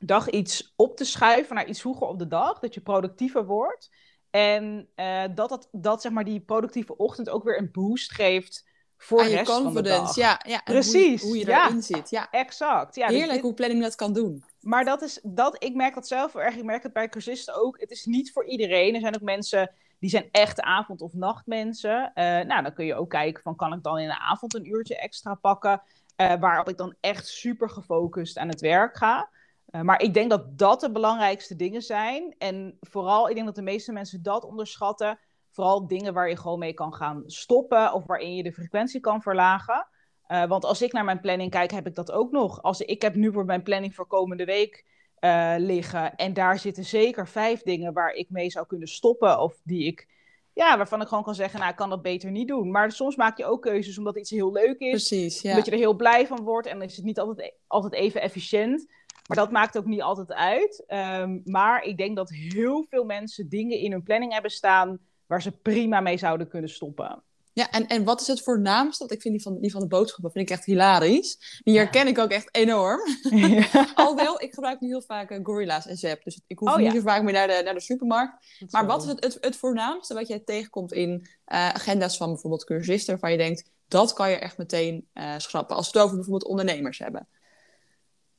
dag 0.00 0.30
iets 0.30 0.72
op 0.76 0.96
te 0.96 1.04
schuiven 1.04 1.54
naar 1.54 1.68
iets 1.68 1.80
vroeger 1.80 2.06
op 2.06 2.18
de 2.18 2.26
dag, 2.26 2.58
dat 2.58 2.74
je 2.74 2.80
productiever 2.80 3.46
wordt. 3.46 3.90
En 4.30 4.88
uh, 4.96 5.22
dat, 5.34 5.48
dat, 5.48 5.68
dat 5.72 6.02
zeg 6.02 6.12
maar 6.12 6.24
die 6.24 6.40
productieve 6.40 6.96
ochtend 6.96 7.28
ook 7.28 7.44
weer 7.44 7.58
een 7.58 7.70
boost 7.72 8.12
geeft 8.12 8.68
voor 9.02 9.24
je 9.24 9.44
confidence. 9.44 10.20
Ja, 10.20 10.40
ja. 10.46 10.60
Precies. 10.64 11.22
Hoe 11.22 11.38
je, 11.38 11.44
hoe 11.44 11.54
je 11.54 11.62
erin 11.64 11.82
zit. 11.82 12.10
Ja, 12.10 12.30
exact. 12.30 12.94
Ja, 12.94 13.06
dus 13.06 13.16
Heerlijk 13.16 13.42
hoe 13.42 13.54
planning 13.54 13.82
dat 13.82 13.94
kan 13.94 14.12
doen. 14.12 14.44
Maar 14.60 14.84
dat 14.84 15.02
is, 15.02 15.20
dat, 15.22 15.64
ik 15.64 15.74
merk 15.74 15.94
dat 15.94 16.08
zelf 16.08 16.34
erg. 16.34 16.56
Ik 16.56 16.64
merk 16.64 16.82
het 16.82 16.92
bij 16.92 17.08
cursisten 17.08 17.54
ook. 17.62 17.80
Het 17.80 17.90
is 17.90 18.04
niet 18.04 18.32
voor 18.32 18.44
iedereen. 18.44 18.94
Er 18.94 19.00
zijn 19.00 19.14
ook 19.14 19.20
mensen 19.20 19.70
die 19.98 20.10
zijn 20.10 20.28
echt 20.30 20.60
avond- 20.60 21.00
of 21.00 21.14
nachtmensen. 21.14 22.12
Uh, 22.14 22.24
nou, 22.24 22.62
dan 22.62 22.72
kun 22.72 22.84
je 22.84 22.94
ook 22.94 23.10
kijken 23.10 23.42
van 23.42 23.56
kan 23.56 23.72
ik 23.72 23.82
dan 23.82 23.98
in 23.98 24.08
de 24.08 24.18
avond 24.18 24.54
een 24.54 24.68
uurtje 24.68 24.98
extra 24.98 25.34
pakken. 25.34 25.82
Uh, 26.16 26.34
waarop 26.40 26.68
ik 26.68 26.76
dan 26.76 26.94
echt 27.00 27.26
super 27.26 27.70
gefocust 27.70 28.38
aan 28.38 28.48
het 28.48 28.60
werk 28.60 28.96
ga. 28.96 29.28
Uh, 29.70 29.80
maar 29.80 30.02
ik 30.02 30.14
denk 30.14 30.30
dat 30.30 30.58
dat 30.58 30.80
de 30.80 30.90
belangrijkste 30.90 31.56
dingen 31.56 31.82
zijn. 31.82 32.34
En 32.38 32.76
vooral, 32.80 33.28
ik 33.28 33.34
denk 33.34 33.46
dat 33.46 33.54
de 33.54 33.62
meeste 33.62 33.92
mensen 33.92 34.22
dat 34.22 34.44
onderschatten. 34.44 35.18
Vooral 35.60 35.86
dingen 35.86 36.14
waar 36.14 36.28
je 36.28 36.36
gewoon 36.36 36.58
mee 36.58 36.72
kan 36.72 36.94
gaan 36.94 37.22
stoppen 37.26 37.92
of 37.92 38.06
waarin 38.06 38.36
je 38.36 38.42
de 38.42 38.52
frequentie 38.52 39.00
kan 39.00 39.22
verlagen. 39.22 39.86
Uh, 40.28 40.44
want 40.44 40.64
als 40.64 40.82
ik 40.82 40.92
naar 40.92 41.04
mijn 41.04 41.20
planning 41.20 41.50
kijk, 41.50 41.70
heb 41.70 41.86
ik 41.86 41.94
dat 41.94 42.12
ook 42.12 42.30
nog. 42.30 42.62
Als, 42.62 42.80
ik 42.80 43.02
heb 43.02 43.14
nu 43.14 43.32
voor 43.32 43.44
mijn 43.44 43.62
planning 43.62 43.94
voor 43.94 44.06
komende 44.06 44.44
week 44.44 44.84
uh, 45.20 45.54
liggen. 45.58 46.16
En 46.16 46.32
daar 46.32 46.58
zitten 46.58 46.84
zeker 46.84 47.28
vijf 47.28 47.62
dingen 47.62 47.92
waar 47.92 48.12
ik 48.12 48.30
mee 48.30 48.50
zou 48.50 48.66
kunnen 48.66 48.88
stoppen. 48.88 49.40
Of 49.40 49.60
die 49.64 49.86
ik, 49.86 50.08
ja, 50.52 50.76
waarvan 50.76 51.00
ik 51.00 51.08
gewoon 51.08 51.24
kan 51.24 51.34
zeggen, 51.34 51.58
nou, 51.58 51.70
ik 51.70 51.76
kan 51.76 51.90
dat 51.90 52.02
beter 52.02 52.30
niet 52.30 52.48
doen. 52.48 52.70
Maar 52.70 52.92
soms 52.92 53.16
maak 53.16 53.38
je 53.38 53.44
ook 53.44 53.62
keuzes 53.62 53.98
omdat 53.98 54.18
iets 54.18 54.30
heel 54.30 54.52
leuk 54.52 54.78
is. 54.78 55.08
Precies, 55.08 55.40
ja. 55.40 55.50
Omdat 55.50 55.66
je 55.66 55.72
er 55.72 55.78
heel 55.78 55.94
blij 55.94 56.26
van 56.26 56.42
wordt. 56.42 56.66
En 56.66 56.78
dan 56.78 56.88
is 56.88 56.96
het 56.96 57.04
niet 57.04 57.18
altijd, 57.18 57.54
altijd 57.66 57.92
even 57.92 58.20
efficiënt. 58.20 58.86
Maar 59.26 59.36
dat 59.36 59.50
maakt 59.50 59.78
ook 59.78 59.86
niet 59.86 60.02
altijd 60.02 60.32
uit. 60.32 60.84
Um, 60.88 61.40
maar 61.44 61.82
ik 61.82 61.96
denk 61.96 62.16
dat 62.16 62.30
heel 62.30 62.86
veel 62.88 63.04
mensen 63.04 63.48
dingen 63.48 63.78
in 63.78 63.92
hun 63.92 64.02
planning 64.02 64.32
hebben 64.32 64.50
staan 64.50 64.98
waar 65.30 65.42
ze 65.42 65.50
prima 65.50 66.00
mee 66.00 66.18
zouden 66.18 66.48
kunnen 66.48 66.70
stoppen. 66.70 67.22
Ja, 67.52 67.70
en, 67.70 67.86
en 67.86 68.04
wat 68.04 68.20
is 68.20 68.26
het 68.26 68.42
voornaamste? 68.42 68.98
Want 68.98 69.12
ik 69.12 69.20
vind 69.22 69.34
die 69.34 69.42
van, 69.42 69.60
die 69.60 69.70
van 69.70 69.80
de 69.80 69.86
boodschappen 69.86 70.32
vind 70.32 70.50
ik 70.50 70.56
echt 70.56 70.64
hilarisch. 70.64 71.60
Die 71.64 71.76
herken 71.76 72.06
ik 72.06 72.18
ook 72.18 72.30
echt 72.30 72.48
enorm. 72.54 73.00
Ja. 73.30 73.66
Alhoewel, 73.94 74.42
ik 74.42 74.54
gebruik 74.54 74.80
nu 74.80 74.88
heel 74.88 75.02
vaak 75.02 75.30
uh, 75.30 75.38
Gorilla's 75.42 75.86
en 75.86 75.96
Zep. 75.96 76.24
Dus 76.24 76.40
ik 76.46 76.58
hoef 76.58 76.68
oh, 76.68 76.76
niet 76.76 76.92
zo 76.92 77.00
vaak 77.00 77.22
meer 77.22 77.32
naar 77.32 77.46
de, 77.46 77.60
naar 77.64 77.74
de 77.74 77.80
supermarkt. 77.80 78.34
maar 78.70 78.86
wat 78.86 79.02
is 79.02 79.08
het, 79.08 79.24
het, 79.24 79.38
het, 79.40 79.56
voornaamste 79.56 80.14
wat 80.14 80.28
jij 80.28 80.38
tegenkomt 80.38 80.92
in 80.92 81.10
uh, 81.10 81.26
agenda's 81.68 82.16
van 82.16 82.28
bijvoorbeeld 82.28 82.64
cursisten... 82.64 83.10
waarvan 83.10 83.32
je 83.32 83.36
denkt, 83.36 83.70
dat 83.88 84.12
kan 84.12 84.30
je 84.30 84.36
echt 84.36 84.58
meteen 84.58 85.08
uh, 85.14 85.34
schrappen. 85.36 85.76
Als 85.76 85.90
we 85.90 85.92
het 85.92 86.02
over 86.06 86.16
bijvoorbeeld 86.16 86.50
ondernemers 86.50 86.98
hebben. 86.98 87.28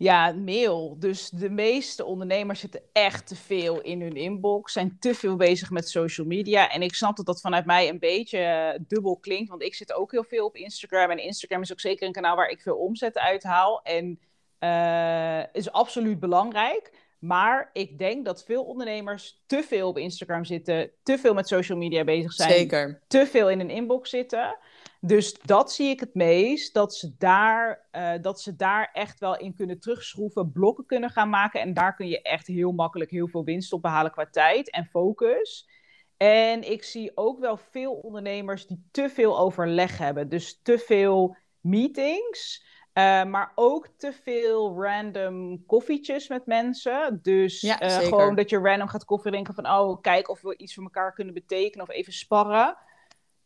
Ja, 0.02 0.32
mail. 0.32 0.96
Dus 1.00 1.30
de 1.30 1.50
meeste 1.50 2.06
ondernemers 2.06 2.60
zitten 2.60 2.82
echt 2.92 3.28
te 3.28 3.36
veel 3.36 3.82
in 3.82 4.02
hun 4.02 4.16
inbox, 4.16 4.74
zijn 4.74 4.98
te 5.00 5.16
veel 5.16 5.36
bezig 5.36 5.70
met 5.70 5.90
social 5.90 6.28
media. 6.28 6.70
En 6.70 6.82
ik 6.82 6.94
snap 6.94 7.16
dat 7.16 7.26
dat 7.26 7.42
vanuit 7.42 7.66
mij 7.66 7.90
een 7.90 8.00
beetje 8.00 8.74
uh, 8.78 8.86
dubbel 8.88 9.18
klinkt, 9.18 9.50
want 9.50 9.62
ik 9.62 9.76
zit 9.76 9.94
ook 9.94 10.12
heel 10.12 10.24
veel 10.24 10.46
op 10.46 10.56
Instagram. 10.56 11.10
En 11.10 11.18
Instagram 11.18 11.62
is 11.62 11.72
ook 11.72 11.80
zeker 11.80 12.08
een 12.08 12.14
kanaal 12.14 12.36
waar 12.36 12.50
ik 12.50 12.62
veel 12.62 12.76
omzet 12.76 13.18
uithaal. 13.18 13.82
En 13.84 14.20
uh, 14.60 15.44
is 15.54 15.72
absoluut 15.72 16.20
belangrijk. 16.20 16.92
Maar 17.20 17.70
ik 17.74 17.98
denk 17.98 18.26
dat 18.26 18.44
veel 18.44 18.64
ondernemers 18.64 19.42
te 19.46 19.64
veel 19.64 19.88
op 19.88 19.98
Instagram 19.98 20.46
zitten, 20.46 20.92
te 21.04 21.18
veel 21.18 21.34
met 21.34 21.48
social 21.48 21.78
media 21.78 22.04
bezig 22.04 22.34
zijn, 22.34 22.52
Zeker. 22.52 23.02
te 23.08 23.28
veel 23.28 23.50
in 23.50 23.60
een 23.60 23.70
inbox 23.70 24.10
zitten. 24.10 24.58
Dus 25.04 25.40
dat 25.40 25.72
zie 25.72 25.90
ik 25.90 26.00
het 26.00 26.14
meest, 26.14 26.74
dat 26.74 26.96
ze, 26.96 27.16
daar, 27.18 27.88
uh, 27.92 28.14
dat 28.22 28.42
ze 28.42 28.56
daar 28.56 28.90
echt 28.94 29.20
wel 29.20 29.38
in 29.38 29.56
kunnen 29.56 29.80
terugschroeven, 29.80 30.52
blokken 30.52 30.86
kunnen 30.86 31.10
gaan 31.10 31.30
maken. 31.30 31.62
En 31.62 31.74
daar 31.74 31.96
kun 31.96 32.08
je 32.08 32.22
echt 32.22 32.48
heel 32.48 32.72
makkelijk 32.72 33.12
heel 33.12 33.28
veel 33.28 33.44
winst 33.44 33.74
op 33.74 33.82
behalen 33.82 34.12
qua 34.12 34.28
tijd 34.32 34.70
en 34.70 34.86
focus. 34.86 35.70
En 36.18 36.72
ik 36.72 36.84
zie 36.84 37.12
ook 37.16 37.40
wel 37.40 37.58
veel 37.58 37.94
ondernemers 37.94 38.68
die 38.68 38.88
te 38.92 39.10
veel 39.10 39.40
overleg 39.40 39.98
hebben. 39.98 40.30
Dus 40.30 40.60
te 40.62 40.78
veel 40.78 41.38
meetings. 41.60 42.66
Uh, 42.94 43.24
maar 43.24 43.52
ook 43.56 43.88
te 43.98 44.14
veel 44.24 44.84
random 44.84 45.66
koffietjes 45.66 46.28
met 46.28 46.46
mensen. 46.46 47.20
Dus 47.22 47.62
ja, 47.62 47.84
uh, 47.84 47.98
gewoon 47.98 48.36
dat 48.36 48.50
je 48.50 48.58
random 48.58 48.88
gaat 48.88 49.06
koffie 49.06 49.32
drinken 49.32 49.54
van... 49.54 49.68
oh, 49.68 50.02
kijk 50.02 50.30
of 50.30 50.42
we 50.42 50.58
iets 50.58 50.74
voor 50.74 50.84
elkaar 50.84 51.14
kunnen 51.14 51.34
betekenen 51.34 51.88
of 51.88 51.94
even 51.94 52.14
sparren. 52.14 52.78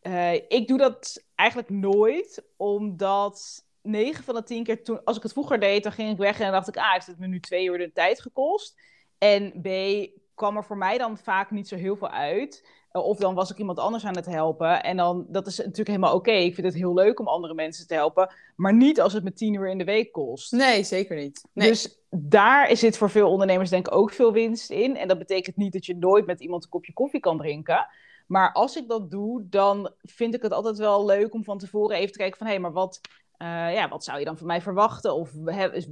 Uh, 0.08 0.34
ik 0.34 0.68
doe 0.68 0.78
dat 0.78 1.24
eigenlijk 1.36 1.70
nooit, 1.70 2.44
omdat 2.56 3.66
9 3.82 4.24
van 4.24 4.36
de 4.36 4.44
10 4.44 4.64
keer 4.64 4.84
toen, 4.84 5.04
als 5.04 5.18
ik 5.18 5.24
het 5.24 5.32
vroeger 5.32 5.60
deed, 5.60 5.84
dan 5.84 5.92
ging 5.92 6.12
ik 6.12 6.18
weg 6.18 6.38
en 6.38 6.44
dan 6.44 6.52
dacht 6.52 6.68
ik, 6.68 6.78
ah, 6.78 6.94
heeft 6.94 7.08
het 7.08 7.20
me 7.20 7.28
nu 7.28 7.40
twee 7.40 7.66
uur 7.66 7.78
de 7.78 7.92
tijd 7.92 8.22
gekost? 8.22 8.76
En 9.18 9.62
B, 9.62 9.68
kwam 10.36 10.58
er 10.58 10.64
voor 10.64 10.78
mij 10.78 10.98
dan 10.98 11.18
vaak 11.18 11.52
niet 11.52 11.68
zo 11.68 11.76
heel 11.76 11.96
veel 11.96 12.10
uit. 12.10 12.68
Uh, 12.92 13.04
of 13.04 13.18
dan 13.18 13.36
was 13.36 13.52
ik 13.52 13.58
iemand 13.58 13.80
anders 13.80 14.06
aan 14.06 14.16
het 14.16 14.26
helpen. 14.26 14.84
En 14.84 14.98
dan, 14.98 15.26
dat 15.28 15.48
is 15.48 15.58
natuurlijk 15.58 15.88
helemaal 15.88 16.16
oké. 16.16 16.30
Okay. 16.30 16.44
Ik 16.44 16.54
vind 16.54 16.68
het 16.68 16.76
heel 16.76 16.94
leuk 16.94 17.20
om 17.20 17.28
andere 17.28 17.54
mensen 17.54 17.88
te 17.88 17.94
helpen. 17.94 18.34
Maar 18.56 18.74
niet 18.74 19.02
als 19.02 19.14
het 19.14 19.24
me 19.24 19.34
10 19.34 19.54
uur 19.54 19.70
in 19.70 19.78
de 19.78 19.84
week 19.84 20.12
kost. 20.12 20.52
Nee, 20.52 20.84
zeker 20.84 21.16
niet. 21.16 21.44
Nee. 21.54 21.68
Dus 21.68 22.00
daar 22.10 22.78
zit 22.78 22.98
voor 22.98 23.10
veel 23.10 23.30
ondernemers 23.30 23.70
denk 23.70 23.88
ik 23.88 23.96
ook 23.96 24.12
veel 24.12 24.34
winst 24.34 24.70
in. 24.70 24.98
En 24.98 25.08
dat 25.08 25.18
betekent 25.18 25.56
niet 25.56 25.74
dat 25.74 25.86
je 25.86 25.96
nooit 25.96 26.26
met 26.26 26.40
iemand 26.40 26.64
een 26.64 26.70
kopje 26.70 26.94
koffie 26.94 27.20
kan 27.20 27.38
drinken. 27.38 27.88
Maar 28.26 28.52
als 28.52 28.76
ik 28.76 28.88
dat 28.88 29.12
doe, 29.12 29.50
dan 29.50 29.94
vind 30.02 30.36
ik 30.36 30.42
het 30.42 30.52
altijd 30.52 30.78
wel 30.78 31.06
leuk 31.06 31.34
om 31.34 31.44
van 31.44 31.58
tevoren 31.58 31.98
even 31.98 32.12
te 32.12 32.18
kijken 32.18 32.38
van... 32.38 32.48
hé, 32.48 32.54
hey, 32.54 32.62
maar 32.62 32.72
wat, 32.72 33.02
uh, 33.38 33.74
ja, 33.74 33.90
wat 33.90 34.04
zou 34.04 34.20
je 34.20 34.26
dan 34.26 34.38
van 34.38 34.48
mij 34.48 34.62
verwachten? 34.62 35.16
Of 35.16 35.32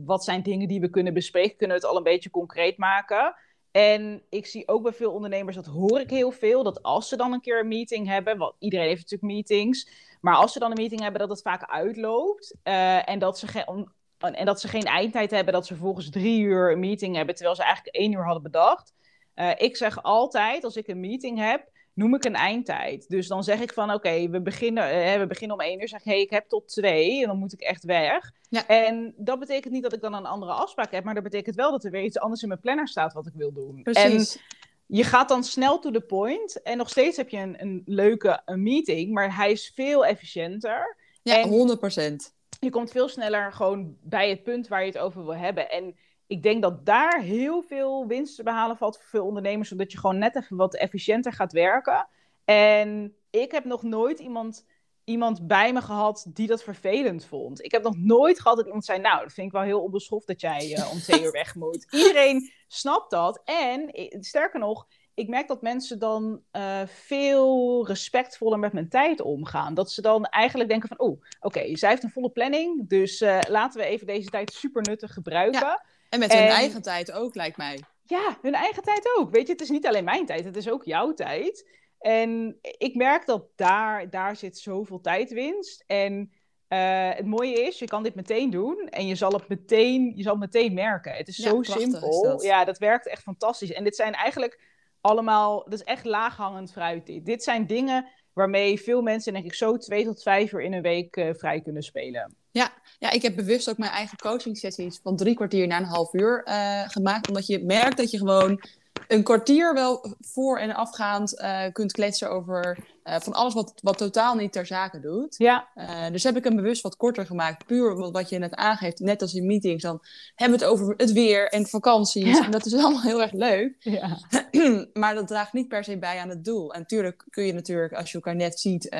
wat 0.05 0.23
zijn 0.23 0.43
dingen 0.43 0.67
die 0.67 0.79
we 0.79 0.89
kunnen 0.89 1.13
bespreken? 1.13 1.57
Kunnen 1.57 1.77
we 1.77 1.81
het 1.81 1.91
al 1.91 1.97
een 1.97 2.03
beetje 2.03 2.29
concreet 2.29 2.77
maken? 2.77 3.35
En 3.71 4.23
ik 4.29 4.45
zie 4.45 4.67
ook 4.67 4.83
bij 4.83 4.93
veel 4.93 5.11
ondernemers, 5.11 5.55
dat 5.55 5.65
hoor 5.65 5.99
ik 5.99 6.09
heel 6.09 6.31
veel, 6.31 6.63
dat 6.63 6.83
als 6.83 7.07
ze 7.07 7.17
dan 7.17 7.33
een 7.33 7.41
keer 7.41 7.59
een 7.59 7.67
meeting 7.67 8.07
hebben, 8.07 8.37
want 8.37 8.55
iedereen 8.59 8.87
heeft 8.87 9.01
natuurlijk 9.01 9.33
meetings, 9.33 9.89
maar 10.21 10.35
als 10.35 10.53
ze 10.53 10.59
dan 10.59 10.71
een 10.71 10.77
meeting 10.77 11.01
hebben, 11.01 11.19
dat 11.19 11.29
het 11.29 11.41
vaak 11.41 11.63
uitloopt 11.63 12.55
uh, 12.63 13.09
en, 13.09 13.19
dat 13.19 13.39
ze 13.39 13.47
geen, 13.47 13.91
en 14.17 14.45
dat 14.45 14.61
ze 14.61 14.67
geen 14.67 14.83
eindtijd 14.83 15.31
hebben, 15.31 15.53
dat 15.53 15.65
ze 15.65 15.75
volgens 15.75 16.09
drie 16.09 16.41
uur 16.41 16.71
een 16.71 16.79
meeting 16.79 17.15
hebben, 17.15 17.35
terwijl 17.35 17.55
ze 17.55 17.63
eigenlijk 17.63 17.95
één 17.95 18.11
uur 18.11 18.25
hadden 18.25 18.43
bedacht. 18.43 18.93
Uh, 19.35 19.51
ik 19.57 19.77
zeg 19.77 20.03
altijd, 20.03 20.63
als 20.63 20.75
ik 20.75 20.87
een 20.87 20.99
meeting 20.99 21.39
heb, 21.39 21.69
noem 21.93 22.15
ik 22.15 22.25
een 22.25 22.35
eindtijd. 22.35 23.09
Dus 23.09 23.27
dan 23.27 23.43
zeg 23.43 23.61
ik 23.61 23.73
van 23.73 23.93
oké, 23.93 24.29
we, 24.29 24.41
beginnen, 24.41 25.13
uh, 25.13 25.19
we 25.19 25.27
beginnen 25.27 25.57
om 25.57 25.63
één 25.63 25.81
uur. 25.81 25.87
Zeg 25.87 25.99
ik, 25.99 26.05
hey, 26.05 26.21
ik 26.21 26.29
heb 26.29 26.49
tot 26.49 26.67
twee 26.67 27.21
en 27.21 27.27
dan 27.27 27.37
moet 27.37 27.53
ik 27.53 27.61
echt 27.61 27.83
weg. 27.83 28.31
Ja. 28.49 28.67
En 28.67 29.13
dat 29.17 29.39
betekent 29.39 29.73
niet 29.73 29.83
dat 29.83 29.93
ik 29.93 30.01
dan 30.01 30.13
een 30.13 30.25
andere 30.25 30.51
afspraak 30.51 30.91
heb, 30.91 31.03
maar 31.03 31.13
dat 31.13 31.23
betekent 31.23 31.55
wel 31.55 31.71
dat 31.71 31.83
er 31.83 31.91
weer 31.91 32.03
iets 32.03 32.19
anders 32.19 32.41
in 32.41 32.47
mijn 32.47 32.59
planner 32.59 32.87
staat 32.87 33.13
wat 33.13 33.27
ik 33.27 33.33
wil 33.35 33.53
doen. 33.53 33.83
Precies. 33.83 34.35
En 34.35 34.41
je 34.85 35.03
gaat 35.03 35.29
dan 35.29 35.43
snel 35.43 35.79
to 35.79 35.91
the 35.91 36.01
point 36.01 36.61
en 36.61 36.77
nog 36.77 36.89
steeds 36.89 37.17
heb 37.17 37.29
je 37.29 37.37
een, 37.37 37.61
een 37.61 37.81
leuke 37.85 38.41
een 38.45 38.63
meeting, 38.63 39.13
maar 39.13 39.35
hij 39.35 39.51
is 39.51 39.71
veel 39.75 40.05
efficiënter. 40.05 40.97
Ja, 41.21 41.41
en 41.41 41.49
100%. 41.49 42.33
Je 42.59 42.69
komt 42.69 42.91
veel 42.91 43.07
sneller 43.07 43.53
gewoon 43.53 43.97
bij 44.01 44.29
het 44.29 44.43
punt 44.43 44.67
waar 44.67 44.81
je 44.81 44.87
het 44.87 44.97
over 44.97 45.23
wil 45.23 45.35
hebben. 45.35 45.69
En 45.69 45.95
ik 46.27 46.43
denk 46.43 46.61
dat 46.61 46.85
daar 46.85 47.21
heel 47.21 47.61
veel 47.61 48.07
winst 48.07 48.35
te 48.35 48.43
behalen 48.43 48.77
valt 48.77 48.97
voor 48.97 49.05
veel 49.05 49.25
ondernemers, 49.25 49.69
zodat 49.69 49.91
je 49.91 49.97
gewoon 49.97 50.17
net 50.17 50.35
even 50.35 50.57
wat 50.57 50.75
efficiënter 50.75 51.33
gaat 51.33 51.51
werken. 51.51 52.07
En 52.45 53.15
ik 53.29 53.51
heb 53.51 53.65
nog 53.65 53.83
nooit 53.83 54.19
iemand, 54.19 54.65
iemand 55.03 55.47
bij 55.47 55.73
me 55.73 55.81
gehad 55.81 56.25
die 56.29 56.47
dat 56.47 56.63
vervelend 56.63 57.25
vond. 57.25 57.63
Ik 57.63 57.71
heb 57.71 57.83
nog 57.83 57.97
nooit 57.97 58.39
gehad 58.39 58.57
dat 58.57 58.65
iemand 58.65 58.85
zei, 58.85 58.99
nou, 58.99 59.21
dat 59.21 59.33
vind 59.33 59.47
ik 59.47 59.53
wel 59.53 59.61
heel 59.61 59.81
onbeschoft 59.81 60.27
dat 60.27 60.41
jij 60.41 60.77
uh, 60.77 60.91
om 60.91 60.97
twee 60.97 61.23
uur 61.23 61.31
weg 61.41 61.55
moet. 61.55 61.87
Iedereen 61.91 62.51
snapt 62.67 63.11
dat. 63.11 63.41
En 63.45 63.89
sterker 64.19 64.59
nog, 64.59 64.87
ik 65.13 65.27
merk 65.27 65.47
dat 65.47 65.61
mensen 65.61 65.99
dan 65.99 66.41
uh, 66.51 66.81
veel 66.85 67.87
respectvoller 67.87 68.59
met 68.59 68.73
mijn 68.73 68.89
tijd 68.89 69.21
omgaan. 69.21 69.73
Dat 69.73 69.91
ze 69.91 70.01
dan 70.01 70.25
eigenlijk 70.25 70.69
denken 70.69 70.87
van, 70.87 70.99
oh, 70.99 71.11
oké, 71.11 71.27
okay, 71.39 71.75
zij 71.75 71.89
heeft 71.89 72.03
een 72.03 72.09
volle 72.09 72.29
planning, 72.29 72.89
dus 72.89 73.21
uh, 73.21 73.39
laten 73.49 73.79
we 73.79 73.85
even 73.87 74.07
deze 74.07 74.29
tijd 74.29 74.53
super 74.53 74.81
nuttig 74.81 75.13
gebruiken. 75.13 75.59
Ja. 75.59 75.85
En 76.13 76.19
met 76.19 76.33
hun 76.33 76.47
eigen 76.47 76.81
tijd 76.81 77.11
ook, 77.11 77.35
lijkt 77.35 77.57
mij. 77.57 77.79
Ja, 78.03 78.37
hun 78.41 78.53
eigen 78.53 78.83
tijd 78.83 79.15
ook. 79.17 79.31
Weet 79.31 79.47
je, 79.47 79.51
het 79.51 79.61
is 79.61 79.69
niet 79.69 79.87
alleen 79.87 80.03
mijn 80.03 80.25
tijd, 80.25 80.45
het 80.45 80.55
is 80.55 80.69
ook 80.69 80.83
jouw 80.83 81.13
tijd. 81.13 81.69
En 81.99 82.57
ik 82.61 82.95
merk 82.95 83.25
dat 83.25 83.45
daar, 83.55 84.09
daar 84.09 84.35
zit 84.35 84.57
zoveel 84.57 85.01
tijdwinst. 85.01 85.83
En 85.87 86.31
uh, 86.69 87.09
het 87.09 87.25
mooie 87.25 87.61
is, 87.61 87.79
je 87.79 87.85
kan 87.85 88.03
dit 88.03 88.15
meteen 88.15 88.49
doen 88.49 88.87
en 88.89 89.07
je 89.07 89.15
zal 89.15 89.31
het 89.31 89.47
meteen, 89.47 90.11
je 90.15 90.23
zal 90.23 90.31
het 90.31 90.41
meteen 90.41 90.73
merken. 90.73 91.13
Het 91.13 91.27
is 91.27 91.37
ja, 91.37 91.49
zo 91.49 91.61
simpel. 91.61 92.23
dat. 92.23 92.43
Ja, 92.43 92.65
dat 92.65 92.77
werkt 92.77 93.07
echt 93.07 93.21
fantastisch. 93.21 93.71
En 93.71 93.83
dit 93.83 93.95
zijn 93.95 94.13
eigenlijk 94.13 94.61
allemaal, 95.01 95.63
dat 95.63 95.73
is 95.73 95.83
echt 95.83 96.05
laaghangend 96.05 96.71
fruit. 96.71 97.05
Dit, 97.05 97.25
dit 97.25 97.43
zijn 97.43 97.67
dingen 97.67 98.07
waarmee 98.33 98.81
veel 98.81 99.01
mensen 99.01 99.33
denk 99.33 99.45
ik 99.45 99.53
zo 99.53 99.77
twee 99.77 100.03
tot 100.03 100.21
vijf 100.21 100.51
uur 100.51 100.61
in 100.61 100.73
een 100.73 100.81
week 100.81 101.31
vrij 101.37 101.61
kunnen 101.61 101.83
spelen. 101.83 102.42
Ja, 102.53 102.71
ja, 102.99 103.11
ik 103.11 103.21
heb 103.21 103.35
bewust 103.35 103.69
ook 103.69 103.77
mijn 103.77 103.91
eigen 103.91 104.17
coaching 104.17 104.57
sessies 104.57 104.99
van 105.03 105.15
drie 105.15 105.35
kwartier 105.35 105.67
naar 105.67 105.79
een 105.79 105.85
half 105.85 106.13
uur 106.13 106.41
gemaakt. 106.87 107.27
Omdat 107.27 107.47
je 107.47 107.63
merkt 107.63 107.97
dat 107.97 108.11
je 108.11 108.17
gewoon 108.17 108.61
een 109.07 109.23
kwartier 109.23 109.73
wel 109.73 110.15
voor 110.21 110.59
en 110.59 110.75
afgaand 110.75 111.39
uh, 111.39 111.63
kunt 111.71 111.91
kletsen 111.91 112.29
over 112.29 112.77
uh, 113.03 113.15
van 113.19 113.33
alles 113.33 113.53
wat, 113.53 113.73
wat 113.81 113.97
totaal 113.97 114.35
niet 114.35 114.51
ter 114.51 114.65
zake 114.65 114.99
doet. 114.99 115.35
Ja. 115.37 115.67
Uh, 115.75 116.11
dus 116.11 116.23
heb 116.23 116.37
ik 116.37 116.43
hem 116.43 116.55
bewust 116.55 116.81
wat 116.81 116.97
korter 116.97 117.25
gemaakt. 117.25 117.65
Puur 117.65 118.11
wat 118.11 118.29
je 118.29 118.37
net 118.37 118.55
aangeeft, 118.55 118.99
net 118.99 119.21
als 119.21 119.33
in 119.33 119.45
meetings, 119.45 119.83
dan 119.83 120.01
hebben 120.35 120.59
we 120.59 120.65
het 120.65 120.73
over 120.73 120.93
het 120.97 121.11
weer 121.11 121.47
en 121.49 121.67
vakanties. 121.67 122.37
Ja. 122.37 122.45
En 122.45 122.51
dat 122.51 122.65
is 122.65 122.73
allemaal 122.73 123.01
heel 123.01 123.21
erg 123.21 123.31
leuk. 123.31 123.75
Ja. 123.79 124.17
maar 124.93 125.15
dat 125.15 125.27
draagt 125.27 125.53
niet 125.53 125.67
per 125.67 125.83
se 125.83 125.97
bij 125.97 126.19
aan 126.19 126.29
het 126.29 126.45
doel. 126.45 126.73
En 126.73 126.79
natuurlijk 126.79 127.25
kun 127.29 127.45
je 127.45 127.53
natuurlijk, 127.53 127.93
als 127.93 128.09
je 128.09 128.15
elkaar 128.15 128.35
net 128.35 128.59
ziet, 128.59 128.95